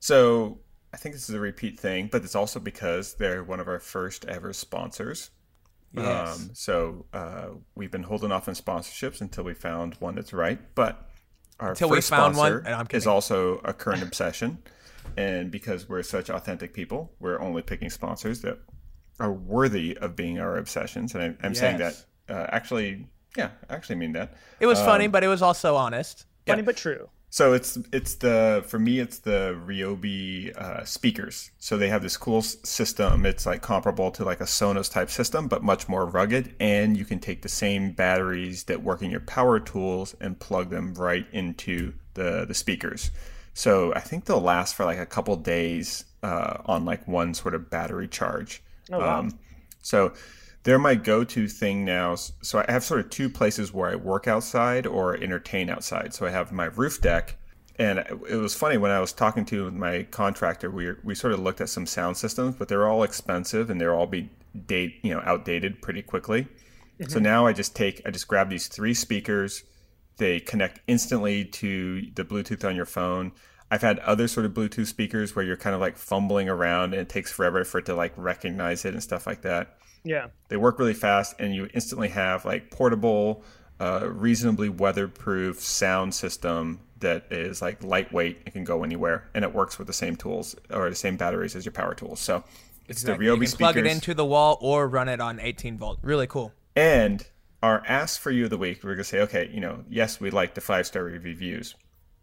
So 0.00 0.60
I 0.92 0.98
think 0.98 1.14
this 1.14 1.28
is 1.28 1.34
a 1.34 1.40
repeat 1.40 1.80
thing, 1.80 2.08
but 2.12 2.22
it's 2.22 2.34
also 2.34 2.60
because 2.60 3.14
they're 3.14 3.42
one 3.42 3.60
of 3.60 3.68
our 3.68 3.80
first 3.80 4.26
ever 4.26 4.52
sponsors. 4.52 5.30
Yes. 5.94 6.36
Um, 6.36 6.50
so 6.52 7.06
uh, 7.14 7.46
we've 7.74 7.90
been 7.90 8.02
holding 8.02 8.30
off 8.30 8.46
on 8.46 8.54
sponsorships 8.54 9.22
until 9.22 9.44
we 9.44 9.54
found 9.54 9.94
one 10.00 10.14
that's 10.14 10.34
right. 10.34 10.60
But 10.74 11.08
our 11.60 11.70
Until 11.70 11.88
we 11.88 11.96
first 11.96 12.10
found 12.10 12.36
one, 12.36 12.52
sponsor 12.52 12.66
and 12.66 12.74
I'm 12.74 12.86
is 12.90 13.06
also 13.06 13.60
a 13.64 13.72
current 13.72 14.02
obsession. 14.02 14.58
And 15.16 15.50
because 15.50 15.88
we're 15.88 16.02
such 16.02 16.30
authentic 16.30 16.74
people, 16.74 17.12
we're 17.20 17.40
only 17.40 17.62
picking 17.62 17.90
sponsors 17.90 18.40
that 18.42 18.58
are 19.20 19.32
worthy 19.32 19.96
of 19.98 20.14
being 20.14 20.38
our 20.38 20.56
obsessions. 20.56 21.14
And 21.14 21.22
I, 21.22 21.46
I'm 21.46 21.54
saying 21.54 21.78
that 21.78 22.04
uh, 22.28 22.46
actually, 22.50 23.06
yeah, 23.36 23.50
I 23.68 23.74
actually 23.74 23.96
mean 23.96 24.12
that. 24.12 24.34
It 24.60 24.66
was 24.66 24.80
funny, 24.80 25.06
Um, 25.06 25.10
but 25.10 25.24
it 25.24 25.28
was 25.28 25.42
also 25.42 25.76
honest. 25.76 26.26
Funny 26.46 26.62
but 26.62 26.76
true. 26.76 27.08
So 27.30 27.52
it's 27.52 27.76
it's 27.92 28.14
the 28.14 28.64
for 28.66 28.78
me 28.78 29.00
it's 29.00 29.18
the 29.18 29.60
Ryobi 29.66 30.56
uh, 30.56 30.82
speakers. 30.86 31.50
So 31.58 31.76
they 31.76 31.90
have 31.90 32.00
this 32.00 32.16
cool 32.16 32.38
s- 32.38 32.56
system. 32.64 33.26
It's 33.26 33.44
like 33.44 33.60
comparable 33.60 34.10
to 34.12 34.24
like 34.24 34.40
a 34.40 34.44
Sonos 34.44 34.90
type 34.90 35.10
system, 35.10 35.46
but 35.46 35.62
much 35.62 35.90
more 35.90 36.06
rugged. 36.06 36.54
And 36.58 36.96
you 36.96 37.04
can 37.04 37.18
take 37.18 37.42
the 37.42 37.50
same 37.50 37.92
batteries 37.92 38.64
that 38.64 38.82
work 38.82 39.02
in 39.02 39.10
your 39.10 39.20
power 39.20 39.60
tools 39.60 40.16
and 40.22 40.40
plug 40.40 40.70
them 40.70 40.94
right 40.94 41.26
into 41.30 41.92
the 42.14 42.46
the 42.48 42.54
speakers. 42.54 43.10
So 43.54 43.92
I 43.94 44.00
think 44.00 44.24
they'll 44.24 44.40
last 44.40 44.74
for 44.74 44.84
like 44.84 44.98
a 44.98 45.06
couple 45.06 45.34
days 45.36 46.04
uh, 46.22 46.58
on 46.66 46.84
like 46.84 47.06
one 47.08 47.34
sort 47.34 47.54
of 47.54 47.70
battery 47.70 48.08
charge. 48.08 48.62
Oh, 48.92 48.98
wow. 48.98 49.18
Um, 49.20 49.38
so 49.82 50.12
they're 50.62 50.78
my 50.78 50.94
go-to 50.94 51.48
thing 51.48 51.84
now. 51.84 52.14
So 52.14 52.64
I 52.66 52.70
have 52.70 52.84
sort 52.84 53.00
of 53.00 53.10
two 53.10 53.28
places 53.28 53.72
where 53.72 53.90
I 53.90 53.94
work 53.96 54.28
outside 54.28 54.86
or 54.86 55.16
entertain 55.16 55.70
outside. 55.70 56.14
So 56.14 56.26
I 56.26 56.30
have 56.30 56.52
my 56.52 56.66
roof 56.66 57.00
deck, 57.00 57.36
and 57.76 58.00
it 58.00 58.36
was 58.36 58.54
funny 58.54 58.76
when 58.76 58.90
I 58.90 59.00
was 59.00 59.12
talking 59.12 59.44
to 59.46 59.70
my 59.70 60.02
contractor. 60.10 60.70
We 60.70 60.92
we 61.04 61.14
sort 61.14 61.32
of 61.32 61.40
looked 61.40 61.60
at 61.60 61.68
some 61.68 61.86
sound 61.86 62.16
systems, 62.16 62.56
but 62.56 62.68
they're 62.68 62.88
all 62.88 63.02
expensive 63.02 63.70
and 63.70 63.80
they're 63.80 63.94
all 63.94 64.06
be 64.06 64.30
date 64.66 64.96
you 65.02 65.14
know 65.14 65.22
outdated 65.24 65.80
pretty 65.80 66.02
quickly. 66.02 66.48
So 67.06 67.20
now 67.20 67.46
I 67.46 67.52
just 67.52 67.76
take 67.76 68.02
I 68.04 68.10
just 68.10 68.26
grab 68.26 68.50
these 68.50 68.66
three 68.66 68.94
speakers. 68.94 69.62
They 70.18 70.40
connect 70.40 70.80
instantly 70.86 71.44
to 71.44 72.02
the 72.14 72.24
Bluetooth 72.24 72.64
on 72.68 72.76
your 72.76 72.84
phone. 72.86 73.32
I've 73.70 73.82
had 73.82 73.98
other 74.00 74.28
sort 74.28 74.46
of 74.46 74.52
Bluetooth 74.52 74.86
speakers 74.86 75.34
where 75.36 75.44
you're 75.44 75.56
kind 75.56 75.74
of 75.74 75.80
like 75.80 75.96
fumbling 75.98 76.48
around 76.48 76.92
and 76.94 77.02
it 77.02 77.08
takes 77.08 77.30
forever 77.32 77.64
for 77.64 77.78
it 77.78 77.86
to 77.86 77.94
like 77.94 78.12
recognize 78.16 78.84
it 78.84 78.94
and 78.94 79.02
stuff 79.02 79.26
like 79.26 79.42
that. 79.42 79.78
Yeah. 80.04 80.28
They 80.48 80.56
work 80.56 80.78
really 80.78 80.94
fast, 80.94 81.34
and 81.38 81.54
you 81.54 81.68
instantly 81.74 82.08
have 82.08 82.44
like 82.44 82.70
portable, 82.70 83.42
uh, 83.80 84.08
reasonably 84.10 84.68
weatherproof 84.68 85.60
sound 85.60 86.14
system 86.14 86.80
that 87.00 87.26
is 87.30 87.60
like 87.60 87.82
lightweight 87.84 88.38
and 88.46 88.52
can 88.54 88.64
go 88.64 88.82
anywhere, 88.84 89.28
and 89.34 89.44
it 89.44 89.52
works 89.54 89.76
with 89.78 89.86
the 89.86 89.92
same 89.92 90.16
tools 90.16 90.56
or 90.70 90.88
the 90.88 90.96
same 90.96 91.16
batteries 91.16 91.54
as 91.54 91.64
your 91.64 91.72
power 91.72 91.94
tools. 91.94 92.20
So 92.20 92.42
it's 92.88 93.02
Exactly. 93.02 93.26
the 93.26 93.32
you 93.32 93.36
Ryobi 93.36 93.40
can 93.40 93.46
speakers. 93.48 93.58
plug 93.58 93.76
it 93.76 93.86
into 93.86 94.14
the 94.14 94.24
wall 94.24 94.56
or 94.60 94.88
run 94.88 95.08
it 95.08 95.20
on 95.20 95.38
18 95.40 95.76
volt. 95.78 95.98
Really 96.02 96.26
cool. 96.26 96.52
And 96.74 97.26
our 97.62 97.82
ask 97.86 98.20
for 98.20 98.30
you 98.30 98.44
of 98.44 98.50
the 98.50 98.58
week, 98.58 98.82
we're 98.82 98.94
gonna 98.94 99.04
say, 99.04 99.20
okay, 99.20 99.50
you 99.52 99.60
know, 99.60 99.84
yes, 99.88 100.20
we 100.20 100.30
like 100.30 100.54
the 100.54 100.60
five 100.60 100.86
star 100.86 101.04
reviews, 101.04 101.74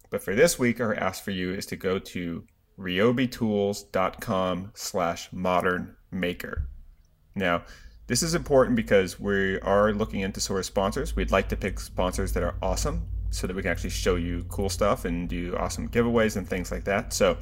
but 0.10 0.24
for 0.24 0.36
this 0.36 0.58
week, 0.58 0.80
our 0.80 0.96
ask 0.96 1.24
for 1.24 1.32
you 1.32 1.54
is 1.54 1.66
to 1.68 1.76
go 1.76 2.00
to 2.00 2.46
ryobitools.com 2.80 4.72
slash 4.74 5.30
modern 5.32 5.96
maker. 6.12 6.68
Now, 7.36 7.64
this 8.08 8.22
is 8.22 8.36
important 8.36 8.76
because 8.76 9.20
we 9.20 9.60
are 9.62 9.92
looking 9.92 10.20
into 10.22 10.40
source 10.40 10.68
sponsors. 10.68 11.16
We'd 11.16 11.32
like 11.32 11.50
to 11.50 11.58
pick 11.58 11.80
sponsors 11.80 12.34
that 12.34 12.44
are 12.44 12.56
awesome 12.62 13.08
so 13.32 13.48
that 13.48 13.56
we 13.56 13.62
can 13.62 13.72
actually 13.72 13.90
show 13.90 14.16
you 14.16 14.46
cool 14.48 14.70
stuff 14.70 15.06
and 15.06 15.28
do 15.28 15.56
awesome 15.58 15.90
giveaways 15.90 16.38
and 16.38 16.48
things 16.48 16.72
like 16.72 16.86
that. 16.86 17.14
So 17.14 17.38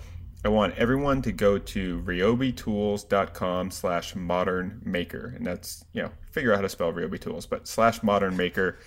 I 0.45 0.49
want 0.49 0.75
everyone 0.77 1.21
to 1.21 1.31
go 1.31 1.57
to 1.57 2.01
ryobitools.com 2.01 3.71
slash 3.71 4.15
modern 4.15 4.81
maker. 4.83 5.33
And 5.37 5.47
that's, 5.47 5.85
you 5.93 6.01
know, 6.01 6.11
figure 6.31 6.51
out 6.51 6.57
how 6.57 6.61
to 6.63 6.69
spell 6.69 6.91
Ryobi 6.91 7.19
Tools, 7.19 7.45
but 7.45 7.67
slash 7.67 8.03
modern 8.03 8.35
maker. 8.35 8.77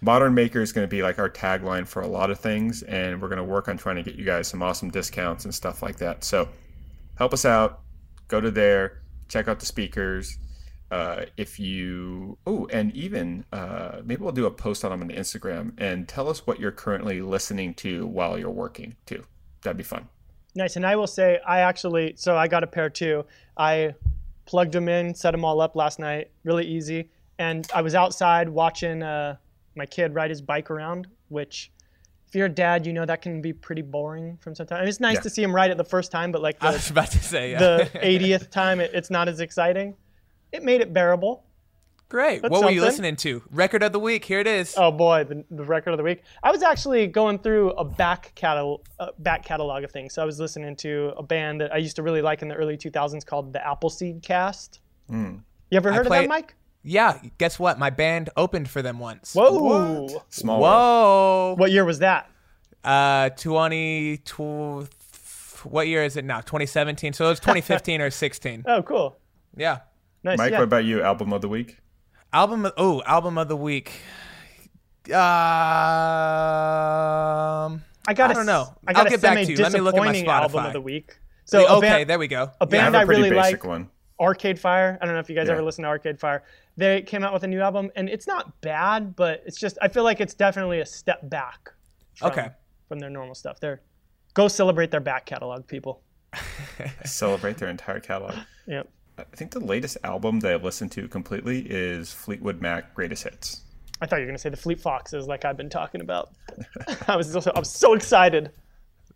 Modern 0.00 0.32
Maker 0.32 0.60
is 0.60 0.70
going 0.70 0.84
to 0.84 0.88
be 0.88 1.02
like 1.02 1.18
our 1.18 1.28
tagline 1.28 1.86
for 1.86 2.02
a 2.02 2.06
lot 2.06 2.30
of 2.30 2.38
things, 2.38 2.82
and 2.84 3.20
we're 3.20 3.28
going 3.28 3.38
to 3.38 3.44
work 3.44 3.66
on 3.68 3.76
trying 3.76 3.96
to 3.96 4.02
get 4.02 4.14
you 4.14 4.24
guys 4.24 4.46
some 4.46 4.62
awesome 4.62 4.90
discounts 4.90 5.44
and 5.44 5.52
stuff 5.52 5.82
like 5.82 5.96
that. 5.96 6.22
So 6.22 6.48
help 7.16 7.32
us 7.32 7.44
out. 7.44 7.80
Go 8.28 8.40
to 8.40 8.50
there, 8.50 9.02
check 9.28 9.48
out 9.48 9.58
the 9.58 9.66
speakers. 9.66 10.38
Uh, 10.90 11.24
if 11.36 11.58
you, 11.58 12.38
oh, 12.46 12.68
and 12.72 12.94
even 12.94 13.44
uh, 13.52 14.00
maybe 14.04 14.22
we'll 14.22 14.32
do 14.32 14.46
a 14.46 14.50
post 14.50 14.84
on 14.84 14.92
them 14.92 15.02
on 15.02 15.08
Instagram 15.08 15.72
and 15.78 16.06
tell 16.06 16.28
us 16.28 16.46
what 16.46 16.60
you're 16.60 16.70
currently 16.70 17.20
listening 17.20 17.74
to 17.74 18.06
while 18.06 18.38
you're 18.38 18.50
working 18.50 18.94
too. 19.04 19.24
That'd 19.62 19.76
be 19.76 19.82
fun. 19.82 20.08
Nice. 20.58 20.74
And 20.74 20.84
I 20.84 20.96
will 20.96 21.06
say, 21.06 21.38
I 21.46 21.60
actually, 21.60 22.14
so 22.16 22.36
I 22.36 22.48
got 22.48 22.64
a 22.64 22.66
pair 22.66 22.90
too. 22.90 23.24
I 23.56 23.94
plugged 24.44 24.72
them 24.72 24.88
in, 24.88 25.14
set 25.14 25.30
them 25.30 25.44
all 25.44 25.60
up 25.60 25.76
last 25.76 26.00
night, 26.00 26.32
really 26.42 26.66
easy. 26.66 27.10
And 27.38 27.64
I 27.72 27.80
was 27.80 27.94
outside 27.94 28.48
watching 28.48 29.02
uh, 29.04 29.36
my 29.76 29.86
kid 29.86 30.16
ride 30.16 30.30
his 30.30 30.42
bike 30.42 30.68
around, 30.72 31.06
which, 31.28 31.70
if 32.26 32.34
you're 32.34 32.46
a 32.46 32.48
dad, 32.48 32.84
you 32.86 32.92
know 32.92 33.06
that 33.06 33.22
can 33.22 33.40
be 33.40 33.52
pretty 33.52 33.82
boring 33.82 34.36
from 34.40 34.56
sometimes. 34.56 34.78
I 34.78 34.80
mean, 34.82 34.88
it's 34.88 34.98
nice 34.98 35.14
Yeah. 35.14 35.20
to 35.20 35.30
see 35.30 35.42
him 35.44 35.54
ride 35.54 35.70
it 35.70 35.76
the 35.76 35.84
first 35.84 36.10
time, 36.10 36.32
but 36.32 36.42
like 36.42 36.56
I 36.60 36.72
the, 36.72 36.76
was 36.78 36.90
about 36.90 37.12
to 37.12 37.22
say, 37.22 37.52
yeah. 37.52 37.58
the 37.60 37.90
80th 38.02 38.50
time, 38.50 38.80
it, 38.80 38.90
it's 38.92 39.10
not 39.10 39.28
as 39.28 39.38
exciting. 39.38 39.94
It 40.50 40.64
made 40.64 40.80
it 40.80 40.92
bearable. 40.92 41.44
Great. 42.08 42.40
That's 42.40 42.50
what 42.50 42.64
were 42.64 42.70
you 42.70 42.80
listening 42.80 43.16
to? 43.16 43.42
Record 43.50 43.82
of 43.82 43.92
the 43.92 44.00
week. 44.00 44.24
Here 44.24 44.40
it 44.40 44.46
is. 44.46 44.74
Oh 44.78 44.90
boy, 44.90 45.24
the, 45.24 45.44
the 45.50 45.64
record 45.64 45.90
of 45.90 45.98
the 45.98 46.02
week. 46.04 46.22
I 46.42 46.50
was 46.50 46.62
actually 46.62 47.06
going 47.06 47.38
through 47.38 47.72
a 47.72 47.84
back 47.84 48.32
catalog, 48.34 48.80
uh, 48.98 49.08
back 49.18 49.44
catalog 49.44 49.84
of 49.84 49.90
things. 49.90 50.14
So 50.14 50.22
I 50.22 50.24
was 50.24 50.40
listening 50.40 50.74
to 50.76 51.12
a 51.18 51.22
band 51.22 51.60
that 51.60 51.72
I 51.72 51.76
used 51.76 51.96
to 51.96 52.02
really 52.02 52.22
like 52.22 52.40
in 52.40 52.48
the 52.48 52.54
early 52.54 52.78
2000s 52.78 53.26
called 53.26 53.52
the 53.52 53.66
Appleseed 53.66 54.22
Cast. 54.22 54.80
You 55.10 55.42
ever 55.72 55.92
heard 55.92 56.06
of 56.06 56.06
played- 56.06 56.24
that, 56.24 56.28
Mike? 56.28 56.54
Yeah. 56.82 57.18
Guess 57.36 57.58
what? 57.58 57.78
My 57.78 57.90
band 57.90 58.30
opened 58.36 58.70
for 58.70 58.80
them 58.80 58.98
once. 58.98 59.34
Whoa! 59.34 60.22
Small 60.30 60.60
world. 60.62 60.72
Whoa. 60.72 61.54
What 61.58 61.70
year 61.72 61.84
was 61.84 61.98
that? 61.98 62.30
Uh, 62.84 63.28
20, 63.30 64.18
tw- 64.18 64.88
what 65.64 65.88
year 65.88 66.04
is 66.04 66.16
it 66.16 66.24
now? 66.24 66.40
2017. 66.40 67.12
So 67.12 67.26
it 67.26 67.28
was 67.28 67.40
2015 67.40 68.00
or 68.00 68.10
16. 68.10 68.64
Oh, 68.66 68.82
cool. 68.82 69.18
Yeah. 69.56 69.80
Nice. 70.22 70.38
Mike, 70.38 70.52
yeah. 70.52 70.58
what 70.58 70.64
about 70.64 70.84
you? 70.86 71.02
Album 71.02 71.32
of 71.34 71.42
the 71.42 71.48
week? 71.48 71.76
Album. 72.32 72.66
Of, 72.66 72.72
oh, 72.76 73.02
album 73.04 73.38
of 73.38 73.48
the 73.48 73.56
week. 73.56 74.00
Um, 75.08 75.14
I 78.06 78.14
got. 78.14 78.30
I 78.30 78.34
don't 78.34 78.46
know. 78.46 78.74
I 78.86 78.92
got 78.92 79.04
I'll 79.06 79.10
get 79.10 79.20
back 79.22 79.44
to 79.46 79.50
you. 79.50 79.56
Let 79.56 79.72
me 79.72 79.80
look 79.80 79.94
at 79.94 80.00
my 80.00 80.06
semi-disappointing 80.12 80.26
album 80.28 80.60
Spotify. 80.62 80.66
of 80.66 80.72
the 80.74 80.80
week. 80.80 81.18
So 81.44 81.66
a 81.66 81.76
okay, 81.78 81.88
band, 81.88 82.10
there 82.10 82.18
we 82.18 82.28
go. 82.28 82.50
a 82.60 82.64
I 82.64 82.66
band 82.66 82.82
have 82.84 82.94
I 82.94 83.02
a 83.02 83.06
pretty 83.06 83.22
really 83.22 83.34
basic 83.34 83.64
like, 83.64 83.68
one. 83.70 83.90
Arcade 84.20 84.58
Fire. 84.58 84.98
I 85.00 85.06
don't 85.06 85.14
know 85.14 85.20
if 85.20 85.30
you 85.30 85.36
guys 85.36 85.46
Yeah. 85.46 85.54
ever 85.54 85.62
listen 85.62 85.84
to 85.84 85.88
Arcade 85.88 86.18
Fire. 86.20 86.42
They 86.76 87.00
came 87.02 87.24
out 87.24 87.32
with 87.32 87.44
a 87.44 87.46
new 87.48 87.60
album, 87.60 87.90
and 87.96 88.08
it's 88.08 88.26
not 88.26 88.60
bad, 88.60 89.16
but 89.16 89.42
it's 89.46 89.58
just 89.58 89.78
I 89.80 89.88
feel 89.88 90.04
like 90.04 90.20
it's 90.20 90.34
definitely 90.34 90.80
a 90.80 90.86
step 90.86 91.20
back. 91.30 91.70
From, 92.16 92.30
Okay. 92.32 92.48
From 92.88 92.98
their 92.98 93.10
normal 93.10 93.34
stuff. 93.34 93.60
They're 93.60 93.80
go 94.34 94.48
celebrate 94.48 94.90
their 94.90 95.00
back 95.00 95.24
catalog, 95.24 95.66
people. 95.66 96.02
Celebrate 97.06 97.56
their 97.56 97.70
entire 97.70 98.00
catalog. 98.00 98.34
Yep. 98.66 98.90
I 99.18 99.36
think 99.36 99.50
the 99.50 99.60
latest 99.60 99.96
album 100.04 100.40
that 100.40 100.52
I've 100.52 100.64
listened 100.64 100.92
to 100.92 101.08
completely 101.08 101.60
is 101.68 102.12
Fleetwood 102.12 102.60
Mac 102.60 102.94
Greatest 102.94 103.24
Hits. 103.24 103.62
I 104.00 104.06
thought 104.06 104.16
you 104.16 104.22
were 104.22 104.28
gonna 104.28 104.38
say 104.38 104.48
the 104.48 104.56
Fleet 104.56 104.80
Foxes, 104.80 105.26
like 105.26 105.44
I've 105.44 105.56
been 105.56 105.70
talking 105.70 106.00
about. 106.00 106.30
I 107.08 107.16
was 107.16 107.34
also, 107.34 107.50
I 107.54 107.58
was 107.58 107.70
so 107.70 107.94
excited. 107.94 108.52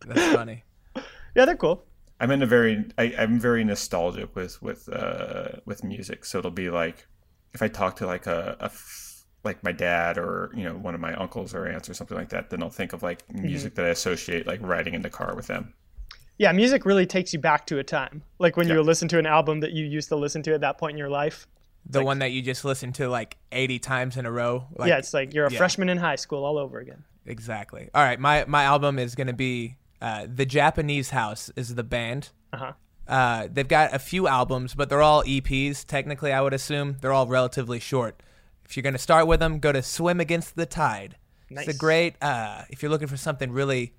That's 0.07 0.35
funny. 0.35 0.65
Yeah, 1.35 1.47
they're 1.47 1.57
cool. 1.57 1.87
I'm 2.21 2.31
in 2.31 2.43
a 2.43 2.47
very 2.47 2.85
I, 2.99 3.15
I'm 3.19 3.41
very 3.41 3.65
nostalgic 3.65 4.37
with 4.37 4.61
with 4.61 4.87
uh, 4.93 5.61
with 5.65 5.83
music. 5.83 6.27
So 6.27 6.41
it'll 6.41 6.51
be 6.51 6.69
like 6.69 7.07
if 7.55 7.63
I 7.63 7.69
talk 7.69 7.97
to 7.97 8.07
like 8.07 8.27
a, 8.27 8.57
a 8.61 8.67
f- 8.67 9.25
like 9.45 9.65
my 9.65 9.73
dad 9.73 10.19
or 10.19 10.53
you 10.55 10.65
know 10.65 10.75
one 10.75 10.95
of 10.95 11.01
my 11.01 11.15
uncles 11.15 11.55
or 11.55 11.67
aunts 11.67 11.89
or 11.89 11.95
something 11.95 12.17
like 12.17 12.29
that, 12.29 12.51
then 12.51 12.63
I'll 12.63 12.69
think 12.69 12.93
of 12.93 13.03
like 13.03 13.23
music 13.33 13.75
that 13.77 13.87
I 13.87 13.89
associate 13.89 14.47
like 14.47 14.61
riding 14.63 14.93
in 14.93 15.01
the 15.01 15.11
car 15.11 15.35
with 15.35 15.47
them. 15.47 15.73
Yeah, 16.43 16.51
music 16.51 16.85
really 16.85 17.07
takes 17.07 17.33
you 17.33 17.39
back 17.39 17.67
to 17.67 17.79
a 17.79 17.85
time, 17.85 18.25
like 18.41 18.57
when 18.57 18.67
you 18.67 18.83
listen 18.83 19.07
to 19.07 19.19
an 19.21 19.27
album 19.27 19.61
that 19.61 19.71
you 19.71 19.87
used 19.87 20.09
to 20.09 20.17
listen 20.17 20.43
to 20.43 20.55
at 20.55 20.63
that 20.63 20.77
point 20.77 20.91
in 20.91 20.99
your 20.99 21.09
life. 21.09 21.47
The 21.87 22.05
one 22.05 22.19
that 22.19 22.33
you 22.33 22.43
just 22.43 22.65
listened 22.65 22.97
to 22.97 23.09
like 23.09 23.37
80 23.53 23.79
times 23.79 24.17
in 24.17 24.27
a 24.27 24.33
row. 24.33 24.67
Like, 24.75 24.89
yeah, 24.89 24.99
it's 24.99 25.15
like 25.15 25.35
you're 25.35 25.47
a 25.47 25.53
yeah. 25.53 25.59
freshman 25.59 25.89
in 25.89 25.99
high 25.99 26.17
school 26.17 26.45
all 26.45 26.59
over 26.59 26.81
again. 26.81 27.05
Exactly. 27.27 27.91
All 27.95 28.03
right, 28.03 28.19
my 28.19 28.45
my 28.49 28.65
album 28.65 28.99
is 28.99 29.15
gonna 29.15 29.33
be 29.33 29.77
uh, 30.01 30.27
the 30.29 30.45
Japanese 30.45 31.11
House 31.11 31.49
is 31.55 31.77
the 31.77 31.85
band. 31.85 32.31
Uh-huh. 32.53 32.73
Uh, 33.07 33.47
they've 33.49 33.69
got 33.69 33.95
a 33.95 34.01
few 34.01 34.27
albums, 34.27 34.75
but 34.75 34.89
they're 34.89 35.01
all 35.01 35.23
EPs. 35.23 35.87
Technically, 35.87 36.33
I 36.33 36.41
would 36.41 36.55
assume 36.55 36.97
they're 37.01 37.13
all 37.13 37.29
relatively 37.29 37.79
short. 37.79 38.21
If 38.65 38.77
you're 38.77 38.83
gonna 38.83 38.99
start 38.99 39.29
with 39.29 39.39
them, 39.39 39.61
go 39.61 39.71
to 39.71 39.81
Swim 39.81 40.19
Against 40.19 40.57
the 40.57 40.67
Tide. 40.67 41.19
Nice. 41.51 41.69
It's 41.69 41.77
a 41.77 41.79
great. 41.79 42.17
Uh, 42.21 42.63
if 42.69 42.83
you're 42.83 42.91
looking 42.91 43.07
for 43.07 43.17
something 43.17 43.53
really, 43.53 43.95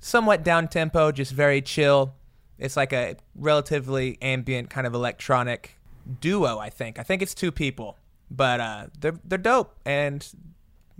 somewhat 0.00 0.42
down 0.42 0.68
tempo, 0.68 1.12
just 1.12 1.32
very 1.32 1.60
chill. 1.62 2.14
It's 2.58 2.76
like 2.76 2.92
a 2.92 3.16
relatively 3.34 4.18
ambient 4.22 4.70
kind 4.70 4.86
of 4.86 4.94
electronic 4.94 5.78
duo. 6.20 6.58
I 6.58 6.70
think. 6.70 6.98
I 6.98 7.02
think 7.02 7.22
it's 7.22 7.34
two 7.34 7.52
people, 7.52 7.98
but 8.30 8.60
uh, 8.60 8.86
they're 8.98 9.18
they're 9.24 9.38
dope 9.38 9.76
and. 9.84 10.26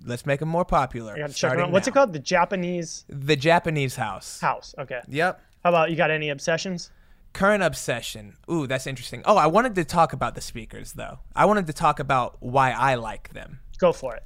Let's 0.05 0.25
make 0.25 0.39
them 0.39 0.49
more 0.49 0.65
popular. 0.65 1.15
I 1.15 1.19
gotta 1.19 1.33
check 1.35 1.51
them 1.51 1.61
out. 1.61 1.71
What's 1.73 1.89
now. 1.89 1.91
it 1.91 1.95
called? 1.95 2.13
The 2.13 2.21
Japanese 2.21 3.05
The 3.09 3.35
Japanese 3.35 3.97
house. 3.97 4.41
house. 4.41 4.73
Okay. 4.79 5.01
Yep. 5.09 5.43
How 5.65 5.71
about 5.71 5.91
you 5.91 5.97
got 5.97 6.13
any 6.13 6.29
obsessions? 6.29 6.93
Current 7.33 7.65
obsession. 7.65 8.37
Ooh, 8.49 8.69
that's 8.69 8.87
interesting. 8.87 9.23
Oh, 9.25 9.37
I 9.37 9.49
wanted 9.49 9.75
to 9.75 9.85
talk 9.85 10.13
about 10.13 10.37
the 10.37 10.41
speakers 10.41 10.93
though. 10.93 11.19
I 11.35 11.47
wanted 11.47 11.67
to 11.67 11.73
talk 11.73 11.99
about 11.99 12.37
why 12.39 12.71
I 12.71 12.95
like 12.95 13.31
them. 13.33 13.59
Go 13.79 13.93
for 13.93 14.15
it. 14.15 14.23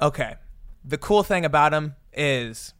Okay. 0.00 0.36
The 0.84 0.96
cool 0.96 1.24
thing 1.24 1.44
about 1.44 1.72
them 1.72 1.96
is 2.12 2.72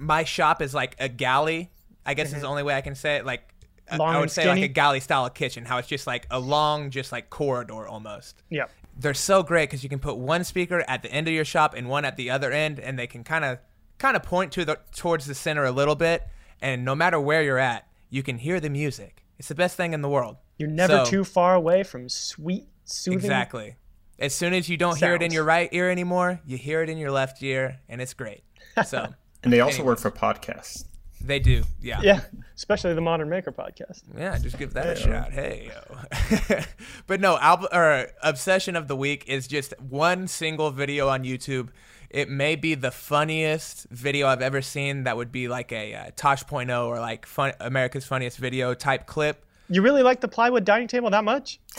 my 0.00 0.24
shop 0.24 0.62
is 0.62 0.74
like 0.74 0.96
a 0.98 1.08
galley. 1.08 1.70
I 2.04 2.14
guess 2.14 2.32
is 2.32 2.40
the 2.40 2.48
only 2.48 2.62
way 2.62 2.74
I 2.74 2.80
can 2.80 2.94
say 2.94 3.16
it. 3.16 3.26
Like 3.26 3.42
I- 3.42 3.44
Mm-hmm. 3.92 4.00
Long 4.00 4.14
I 4.14 4.20
would 4.20 4.30
say 4.30 4.46
like 4.48 4.62
a 4.62 4.68
galley 4.68 5.00
style 5.00 5.28
kitchen. 5.30 5.64
How 5.64 5.78
it's 5.78 5.88
just 5.88 6.06
like 6.06 6.24
a 6.30 6.38
long, 6.38 6.90
just 6.90 7.10
like 7.10 7.28
corridor 7.28 7.88
almost. 7.88 8.42
Yeah. 8.48 8.66
They're 8.96 9.14
so 9.14 9.42
great 9.42 9.68
because 9.68 9.82
you 9.82 9.88
can 9.88 9.98
put 9.98 10.16
one 10.16 10.44
speaker 10.44 10.84
at 10.86 11.02
the 11.02 11.10
end 11.10 11.26
of 11.26 11.34
your 11.34 11.44
shop 11.44 11.74
and 11.76 11.88
one 11.88 12.04
at 12.04 12.16
the 12.16 12.30
other 12.30 12.52
end, 12.52 12.78
and 12.78 12.96
they 12.98 13.06
can 13.08 13.24
kind 13.24 13.44
of 13.44 13.58
kind 13.98 14.16
of 14.16 14.22
point 14.22 14.52
to 14.52 14.64
the 14.64 14.78
towards 14.96 15.26
the 15.26 15.34
center 15.34 15.64
a 15.64 15.72
little 15.72 15.96
bit. 15.96 16.22
And 16.62 16.84
no 16.84 16.94
matter 16.94 17.18
where 17.20 17.42
you're 17.42 17.58
at, 17.58 17.88
you 18.10 18.22
can 18.22 18.38
hear 18.38 18.60
the 18.60 18.70
music. 18.70 19.24
It's 19.38 19.48
the 19.48 19.54
best 19.56 19.76
thing 19.76 19.92
in 19.92 20.02
the 20.02 20.08
world. 20.08 20.36
You're 20.56 20.68
never 20.70 21.04
So- 21.04 21.10
too 21.10 21.24
far 21.24 21.54
away 21.56 21.82
from 21.82 22.08
sweet, 22.08 22.68
soothing. 22.84 23.18
Exactly. 23.18 23.74
As 24.20 24.34
soon 24.34 24.54
as 24.54 24.68
you 24.68 24.76
don't 24.76 24.98
hear 24.98 25.14
it 25.16 25.22
in 25.22 25.32
your 25.32 25.44
right 25.44 25.68
ear 25.72 25.90
anymore, 25.90 26.40
you 26.46 26.56
hear 26.58 26.82
it 26.82 26.90
in 26.90 26.96
your 26.98 27.10
left 27.10 27.42
ear, 27.42 27.80
and 27.88 28.00
it's 28.00 28.14
great. 28.14 28.44
So 28.86 29.08
And 29.42 29.52
they 29.52 29.60
also 29.60 29.82
work 29.82 29.98
for 29.98 30.10
podcasts. 30.10 30.84
they 31.20 31.38
do, 31.38 31.62
yeah. 31.80 32.00
Yeah, 32.02 32.20
especially 32.56 32.94
the 32.94 33.00
Modern 33.00 33.28
Maker 33.28 33.52
podcast. 33.52 34.02
Yeah, 34.16 34.36
just 34.38 34.58
give 34.58 34.72
that 34.74 34.86
a 34.86 34.96
shot. 34.96 35.32
Hey, 35.32 35.70
yo. 35.70 36.60
but 37.06 37.20
no, 37.20 37.38
album 37.38 37.68
or 37.72 38.08
obsession 38.22 38.76
of 38.76 38.88
the 38.88 38.96
week 38.96 39.24
is 39.28 39.46
just 39.46 39.74
one 39.80 40.28
single 40.28 40.70
video 40.70 41.08
on 41.08 41.24
YouTube. 41.24 41.68
It 42.10 42.28
may 42.28 42.56
be 42.56 42.74
the 42.74 42.90
funniest 42.90 43.86
video 43.90 44.26
I've 44.26 44.42
ever 44.42 44.60
seen. 44.62 45.04
That 45.04 45.16
would 45.16 45.30
be 45.30 45.46
like 45.46 45.70
a 45.72 45.94
uh, 45.94 46.10
Tosh.0 46.16 46.86
or 46.86 46.98
like 46.98 47.24
fun, 47.24 47.52
America's 47.60 48.04
Funniest 48.04 48.36
Video 48.38 48.74
type 48.74 49.06
clip. 49.06 49.44
You 49.68 49.82
really 49.82 50.02
like 50.02 50.20
the 50.20 50.26
plywood 50.26 50.64
dining 50.64 50.88
table 50.88 51.10
that 51.10 51.22
much? 51.22 51.60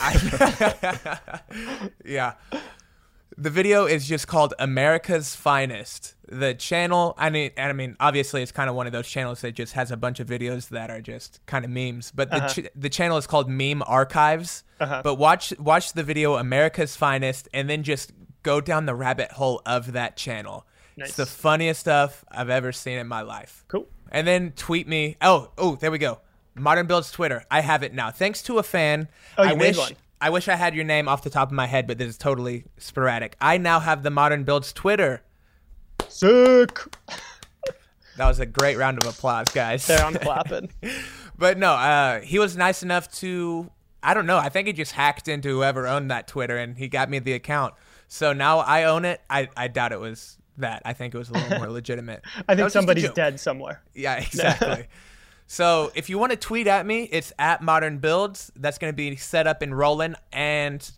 Yeah. 2.04 2.34
The 3.36 3.50
video 3.50 3.86
is 3.86 4.06
just 4.06 4.26
called 4.26 4.54
America's 4.58 5.34
Finest. 5.34 6.14
The 6.28 6.54
channel, 6.54 7.14
I 7.18 7.30
mean, 7.30 7.50
I 7.56 7.72
mean, 7.72 7.96
obviously, 8.00 8.42
it's 8.42 8.52
kind 8.52 8.68
of 8.68 8.76
one 8.76 8.86
of 8.86 8.92
those 8.92 9.08
channels 9.08 9.40
that 9.42 9.52
just 9.52 9.72
has 9.74 9.90
a 9.90 9.96
bunch 9.96 10.20
of 10.20 10.28
videos 10.28 10.68
that 10.68 10.90
are 10.90 11.00
just 11.00 11.40
kind 11.46 11.64
of 11.64 11.70
memes. 11.70 12.10
But 12.10 12.30
the 12.30 12.36
uh-huh. 12.36 12.48
ch- 12.48 12.68
the 12.74 12.88
channel 12.88 13.16
is 13.16 13.26
called 13.26 13.48
Meme 13.48 13.82
Archives. 13.86 14.64
Uh-huh. 14.80 15.02
But 15.04 15.16
watch 15.16 15.52
watch 15.58 15.92
the 15.92 16.02
video 16.02 16.34
America's 16.34 16.96
Finest, 16.96 17.48
and 17.52 17.68
then 17.68 17.82
just 17.82 18.12
go 18.42 18.60
down 18.60 18.86
the 18.86 18.94
rabbit 18.94 19.32
hole 19.32 19.62
of 19.66 19.92
that 19.92 20.16
channel. 20.16 20.66
Nice. 20.96 21.08
It's 21.08 21.16
the 21.16 21.26
funniest 21.26 21.80
stuff 21.80 22.24
I've 22.30 22.50
ever 22.50 22.72
seen 22.72 22.98
in 22.98 23.06
my 23.08 23.22
life. 23.22 23.64
Cool. 23.68 23.88
And 24.10 24.26
then 24.26 24.52
tweet 24.52 24.86
me. 24.86 25.16
Oh, 25.22 25.50
oh, 25.56 25.76
there 25.76 25.90
we 25.90 25.98
go. 25.98 26.20
Modern 26.54 26.86
Builds 26.86 27.10
Twitter. 27.10 27.44
I 27.50 27.60
have 27.60 27.82
it 27.82 27.94
now. 27.94 28.10
Thanks 28.10 28.42
to 28.42 28.58
a 28.58 28.62
fan. 28.62 29.08
Oh, 29.38 29.42
you 29.42 29.50
I 29.50 29.54
made 29.54 29.68
wish 29.68 29.78
one. 29.78 29.92
I 30.22 30.30
wish 30.30 30.46
I 30.46 30.54
had 30.54 30.76
your 30.76 30.84
name 30.84 31.08
off 31.08 31.24
the 31.24 31.30
top 31.30 31.48
of 31.48 31.52
my 31.52 31.66
head, 31.66 31.88
but 31.88 31.98
this 31.98 32.08
is 32.08 32.16
totally 32.16 32.64
sporadic. 32.78 33.36
I 33.40 33.58
now 33.58 33.80
have 33.80 34.04
the 34.04 34.10
Modern 34.10 34.44
Builds 34.44 34.72
Twitter. 34.72 35.20
Sick. 36.08 36.78
That 38.16 38.28
was 38.28 38.38
a 38.38 38.46
great 38.46 38.78
round 38.78 39.02
of 39.02 39.08
applause, 39.08 39.48
guys. 39.48 39.84
There, 39.84 39.98
I'm 39.98 40.14
clapping. 40.14 40.70
but 41.38 41.58
no, 41.58 41.72
uh, 41.72 42.20
he 42.20 42.38
was 42.38 42.56
nice 42.56 42.84
enough 42.84 43.10
to 43.14 43.68
I 44.00 44.14
don't 44.14 44.26
know. 44.26 44.38
I 44.38 44.48
think 44.48 44.68
he 44.68 44.72
just 44.72 44.92
hacked 44.92 45.26
into 45.26 45.48
whoever 45.48 45.88
owned 45.88 46.12
that 46.12 46.28
Twitter 46.28 46.56
and 46.56 46.78
he 46.78 46.86
got 46.86 47.10
me 47.10 47.18
the 47.18 47.32
account. 47.32 47.74
So 48.06 48.32
now 48.32 48.58
I 48.58 48.84
own 48.84 49.04
it. 49.04 49.20
I, 49.28 49.48
I 49.56 49.66
doubt 49.66 49.90
it 49.90 49.98
was 49.98 50.38
that. 50.58 50.82
I 50.84 50.92
think 50.92 51.16
it 51.16 51.18
was 51.18 51.30
a 51.30 51.32
little 51.32 51.58
more 51.58 51.68
legitimate. 51.72 52.22
I 52.48 52.54
think 52.54 52.64
was 52.64 52.72
just 52.72 52.76
a 52.76 52.78
somebody's 52.78 53.10
dead 53.10 53.40
somewhere. 53.40 53.82
Yeah, 53.92 54.16
exactly. 54.20 54.86
So 55.52 55.92
if 55.94 56.08
you 56.08 56.16
want 56.16 56.30
to 56.32 56.38
tweet 56.38 56.66
at 56.66 56.86
me, 56.86 57.02
it's 57.12 57.30
at 57.38 57.60
Modern 57.60 57.98
Builds. 57.98 58.50
That's 58.56 58.78
going 58.78 58.90
to 58.90 58.96
be 58.96 59.14
set 59.16 59.46
up 59.46 59.60
and 59.60 59.76
rolling, 59.76 60.14
and 60.32 60.90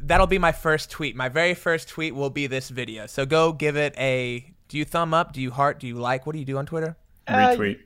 that'll 0.00 0.28
be 0.28 0.38
my 0.38 0.52
first 0.52 0.88
tweet. 0.88 1.16
My 1.16 1.28
very 1.28 1.54
first 1.54 1.88
tweet 1.88 2.14
will 2.14 2.30
be 2.30 2.46
this 2.46 2.68
video. 2.68 3.06
So 3.08 3.26
go 3.26 3.52
give 3.52 3.76
it 3.76 3.94
a. 3.98 4.54
Do 4.68 4.78
you 4.78 4.84
thumb 4.84 5.12
up? 5.12 5.32
Do 5.32 5.40
you 5.40 5.50
heart? 5.50 5.80
Do 5.80 5.88
you 5.88 5.96
like? 5.96 6.26
What 6.26 6.34
do 6.34 6.38
you 6.38 6.44
do 6.44 6.58
on 6.58 6.64
Twitter? 6.64 6.96
Uh, 7.26 7.32
Retweet. 7.32 7.80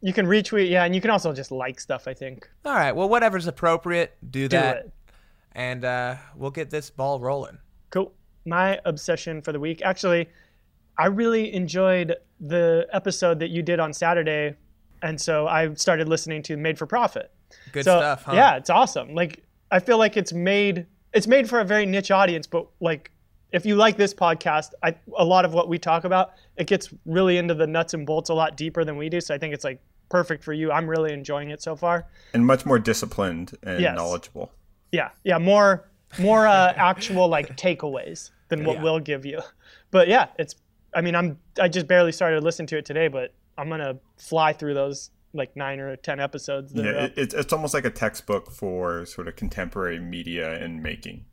You 0.00 0.12
can 0.12 0.26
retweet, 0.26 0.68
yeah, 0.70 0.84
and 0.84 0.92
you 0.92 1.00
can 1.00 1.10
also 1.10 1.32
just 1.32 1.52
like 1.52 1.78
stuff. 1.78 2.08
I 2.08 2.14
think. 2.14 2.50
All 2.64 2.74
right. 2.74 2.90
Well, 2.90 3.08
whatever's 3.08 3.46
appropriate, 3.46 4.16
do 4.28 4.48
Do 4.48 4.56
that, 4.58 4.76
it. 4.78 4.92
and 5.52 5.84
uh, 5.84 6.16
we'll 6.34 6.50
get 6.50 6.68
this 6.68 6.90
ball 6.90 7.20
rolling. 7.20 7.58
Cool. 7.90 8.12
My 8.44 8.80
obsession 8.84 9.40
for 9.40 9.52
the 9.52 9.60
week. 9.60 9.82
Actually, 9.82 10.28
I 10.98 11.06
really 11.06 11.54
enjoyed 11.54 12.16
the 12.40 12.88
episode 12.92 13.38
that 13.38 13.50
you 13.50 13.62
did 13.62 13.80
on 13.80 13.92
Saturday, 13.92 14.56
and 15.04 15.20
so 15.20 15.46
I 15.46 15.72
started 15.74 16.08
listening 16.08 16.42
to 16.44 16.56
Made 16.56 16.78
for 16.78 16.86
Profit. 16.86 17.30
Good 17.72 17.84
so, 17.84 17.98
stuff, 17.98 18.24
huh? 18.24 18.32
Yeah, 18.34 18.56
it's 18.56 18.70
awesome. 18.70 19.14
Like 19.14 19.44
I 19.70 19.78
feel 19.78 19.98
like 19.98 20.16
it's 20.16 20.32
made 20.32 20.86
it's 21.12 21.26
made 21.26 21.48
for 21.48 21.60
a 21.60 21.64
very 21.64 21.86
niche 21.86 22.10
audience, 22.10 22.46
but 22.46 22.66
like 22.80 23.10
if 23.52 23.64
you 23.64 23.76
like 23.76 23.96
this 23.96 24.12
podcast, 24.12 24.70
I, 24.82 24.96
a 25.16 25.24
lot 25.24 25.44
of 25.44 25.54
what 25.54 25.68
we 25.68 25.78
talk 25.78 26.02
about, 26.02 26.32
it 26.56 26.66
gets 26.66 26.92
really 27.06 27.36
into 27.36 27.54
the 27.54 27.66
nuts 27.68 27.94
and 27.94 28.04
bolts 28.04 28.30
a 28.30 28.34
lot 28.34 28.56
deeper 28.56 28.84
than 28.84 28.96
we 28.96 29.08
do. 29.08 29.20
So 29.20 29.32
I 29.32 29.38
think 29.38 29.54
it's 29.54 29.62
like 29.62 29.80
perfect 30.08 30.42
for 30.42 30.52
you. 30.52 30.72
I'm 30.72 30.88
really 30.90 31.12
enjoying 31.12 31.50
it 31.50 31.62
so 31.62 31.76
far. 31.76 32.06
And 32.32 32.44
much 32.44 32.66
more 32.66 32.80
disciplined 32.80 33.56
and 33.62 33.80
Yes. 33.80 33.94
knowledgeable. 33.94 34.50
Yeah, 34.90 35.10
yeah, 35.22 35.38
more 35.38 35.88
more 36.18 36.46
uh, 36.48 36.72
actual 36.76 37.28
like 37.28 37.56
takeaways 37.56 38.30
than 38.48 38.64
what 38.64 38.76
Yeah. 38.76 38.82
we'll 38.82 39.00
give 39.00 39.24
you. 39.26 39.40
But 39.90 40.08
yeah, 40.08 40.28
it's. 40.38 40.56
I 40.94 41.00
mean, 41.00 41.14
I'm. 41.14 41.38
I 41.60 41.68
just 41.68 41.86
barely 41.86 42.12
started 42.12 42.42
listening 42.42 42.68
to 42.68 42.78
it 42.78 42.84
today, 42.84 43.08
but 43.08 43.34
I'm 43.58 43.68
gonna 43.68 43.98
fly 44.16 44.52
through 44.52 44.74
those 44.74 45.10
like 45.32 45.56
nine 45.56 45.80
or 45.80 45.96
ten 45.96 46.20
episodes. 46.20 46.72
That 46.72 46.84
Yeah, 46.84 46.90
it, 47.04 47.14
it's 47.16 47.34
it's 47.34 47.52
almost 47.52 47.74
like 47.74 47.84
a 47.84 47.90
textbook 47.90 48.50
for 48.50 49.04
sort 49.06 49.28
of 49.28 49.36
contemporary 49.36 49.98
media 49.98 50.54
and 50.62 50.82
making. 50.82 51.24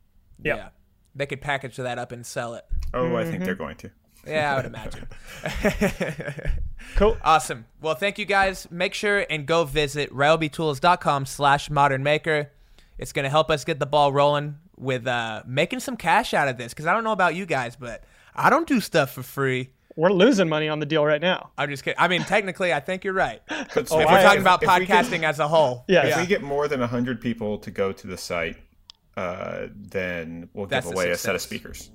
Yeah. 0.42 0.68
They 1.14 1.26
could 1.26 1.40
package 1.40 1.76
that 1.76 1.98
up 1.98 2.10
and 2.10 2.24
sell 2.26 2.54
it. 2.54 2.64
Oh, 2.94 3.14
I 3.16 3.22
Mm-hmm. 3.22 3.30
think 3.30 3.44
they're 3.44 3.54
going 3.54 3.76
to. 3.76 3.90
Yeah, 4.26 4.52
I 4.52 4.56
would 4.56 4.66
imagine. 4.74 5.08
cool. 6.96 7.16
Awesome. 7.22 7.66
Well, 7.80 7.94
thank 7.94 8.18
you 8.18 8.24
guys. 8.24 8.66
Make 8.70 8.94
sure 8.94 9.26
and 9.28 9.46
go 9.46 9.64
visit 9.64 10.10
ryobitools.com 10.12 11.26
slash 11.26 11.70
modern 11.70 12.02
maker. 12.02 12.50
It's 12.98 13.12
going 13.12 13.24
to 13.24 13.30
help 13.30 13.50
us 13.50 13.64
get 13.64 13.78
the 13.78 13.86
ball 13.86 14.12
rolling 14.12 14.56
with 14.76 15.06
uh, 15.06 15.42
making 15.46 15.80
some 15.80 15.96
cash 15.96 16.34
out 16.34 16.48
of 16.48 16.56
this. 16.56 16.72
Because 16.72 16.86
I 16.86 16.92
don't 16.94 17.04
know 17.04 17.12
about 17.12 17.34
you 17.34 17.46
guys, 17.46 17.76
but 17.76 18.04
I 18.34 18.50
don't 18.50 18.66
do 18.66 18.80
stuff 18.80 19.10
for 19.12 19.22
free. 19.22 19.70
We're 19.96 20.10
losing 20.10 20.48
money 20.48 20.68
on 20.68 20.78
the 20.78 20.86
deal 20.86 21.04
right 21.04 21.20
now. 21.20 21.50
I'm 21.58 21.68
just 21.68 21.84
kidding. 21.84 21.98
I 21.98 22.08
mean, 22.08 22.22
technically, 22.22 22.72
I 22.72 22.80
think 22.80 23.04
you're 23.04 23.12
right. 23.12 23.42
But 23.48 23.58
if 23.76 23.76
if 23.76 23.90
we're 23.90 24.06
I- 24.06 24.22
talking 24.22 24.40
about 24.40 24.62
if 24.62 24.68
we 24.78 24.86
get- 24.86 25.04
podcasting 25.04 25.22
as 25.24 25.38
a 25.38 25.48
whole. 25.48 25.84
Yeah. 25.88 26.06
If 26.06 26.16
we 26.18 26.26
get 26.26 26.42
more 26.42 26.68
than 26.68 26.80
100 26.80 27.20
people 27.20 27.58
to 27.58 27.70
go 27.70 27.92
to 27.92 28.06
the 28.06 28.16
site, 28.16 28.56
uh, 29.16 29.66
then 29.74 30.48
we'll 30.54 30.66
That's 30.66 30.86
give 30.86 30.94
away 30.94 31.10
a 31.10 31.16
set 31.16 31.34
of 31.34 31.42
speakers. 31.42 31.90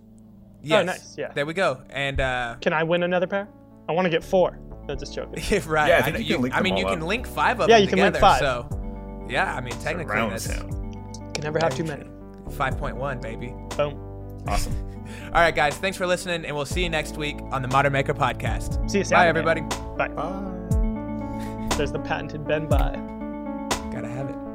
Yes. 0.61 0.81
Oh, 0.81 0.85
nice. 0.85 1.17
Yeah. 1.17 1.31
There 1.33 1.45
we 1.45 1.53
go. 1.53 1.81
And, 1.89 2.19
uh, 2.19 2.57
Can 2.61 2.73
I 2.73 2.83
win 2.83 3.03
another 3.03 3.27
pair? 3.27 3.47
I 3.89 3.93
want 3.93 4.05
to 4.05 4.09
get 4.09 4.23
four. 4.23 4.59
That's 4.87 5.01
just 5.01 5.15
joking. 5.15 5.43
right. 5.67 5.87
Yeah, 5.87 5.97
I 5.99 6.01
think 6.03 6.15
know 6.15 6.43
you 6.43 6.51
I 6.51 6.61
mean, 6.61 6.77
you 6.77 6.85
all 6.85 6.93
can 6.93 7.05
link 7.05 7.27
five 7.27 7.59
of 7.59 7.69
Yeah, 7.69 7.77
them 7.77 7.83
you 7.83 7.89
can 7.89 7.99
link 7.99 8.17
five. 8.17 8.39
So, 8.39 9.25
yeah, 9.29 9.53
I 9.55 9.61
mean, 9.61 9.73
technically, 9.79 10.13
Surround 10.13 10.31
that's 10.33 10.45
sound. 10.45 11.33
Can 11.33 11.43
never 11.43 11.59
have 11.59 11.75
too 11.75 11.83
many. 11.83 12.05
5.1, 12.49 13.21
baby. 13.21 13.53
Boom. 13.75 14.06
Awesome. 14.47 14.73
All 15.27 15.41
right, 15.41 15.55
guys. 15.55 15.77
Thanks 15.77 15.97
for 15.97 16.07
listening, 16.07 16.45
and 16.45 16.55
we'll 16.55 16.65
see 16.65 16.83
you 16.83 16.89
next 16.89 17.17
week 17.17 17.37
on 17.51 17.61
the 17.61 17.67
Modern 17.67 17.93
Maker 17.93 18.13
podcast. 18.13 18.89
See 18.89 18.99
you 18.99 19.05
Bye, 19.05 19.27
everybody. 19.27 19.61
Bye. 19.97 20.07
Bye. 20.09 20.53
There's 21.75 21.91
the 21.91 21.99
patented 21.99 22.47
Ben 22.47 22.67
bye. 22.67 22.95
Gotta 23.91 24.07
have 24.07 24.29
it. 24.29 24.46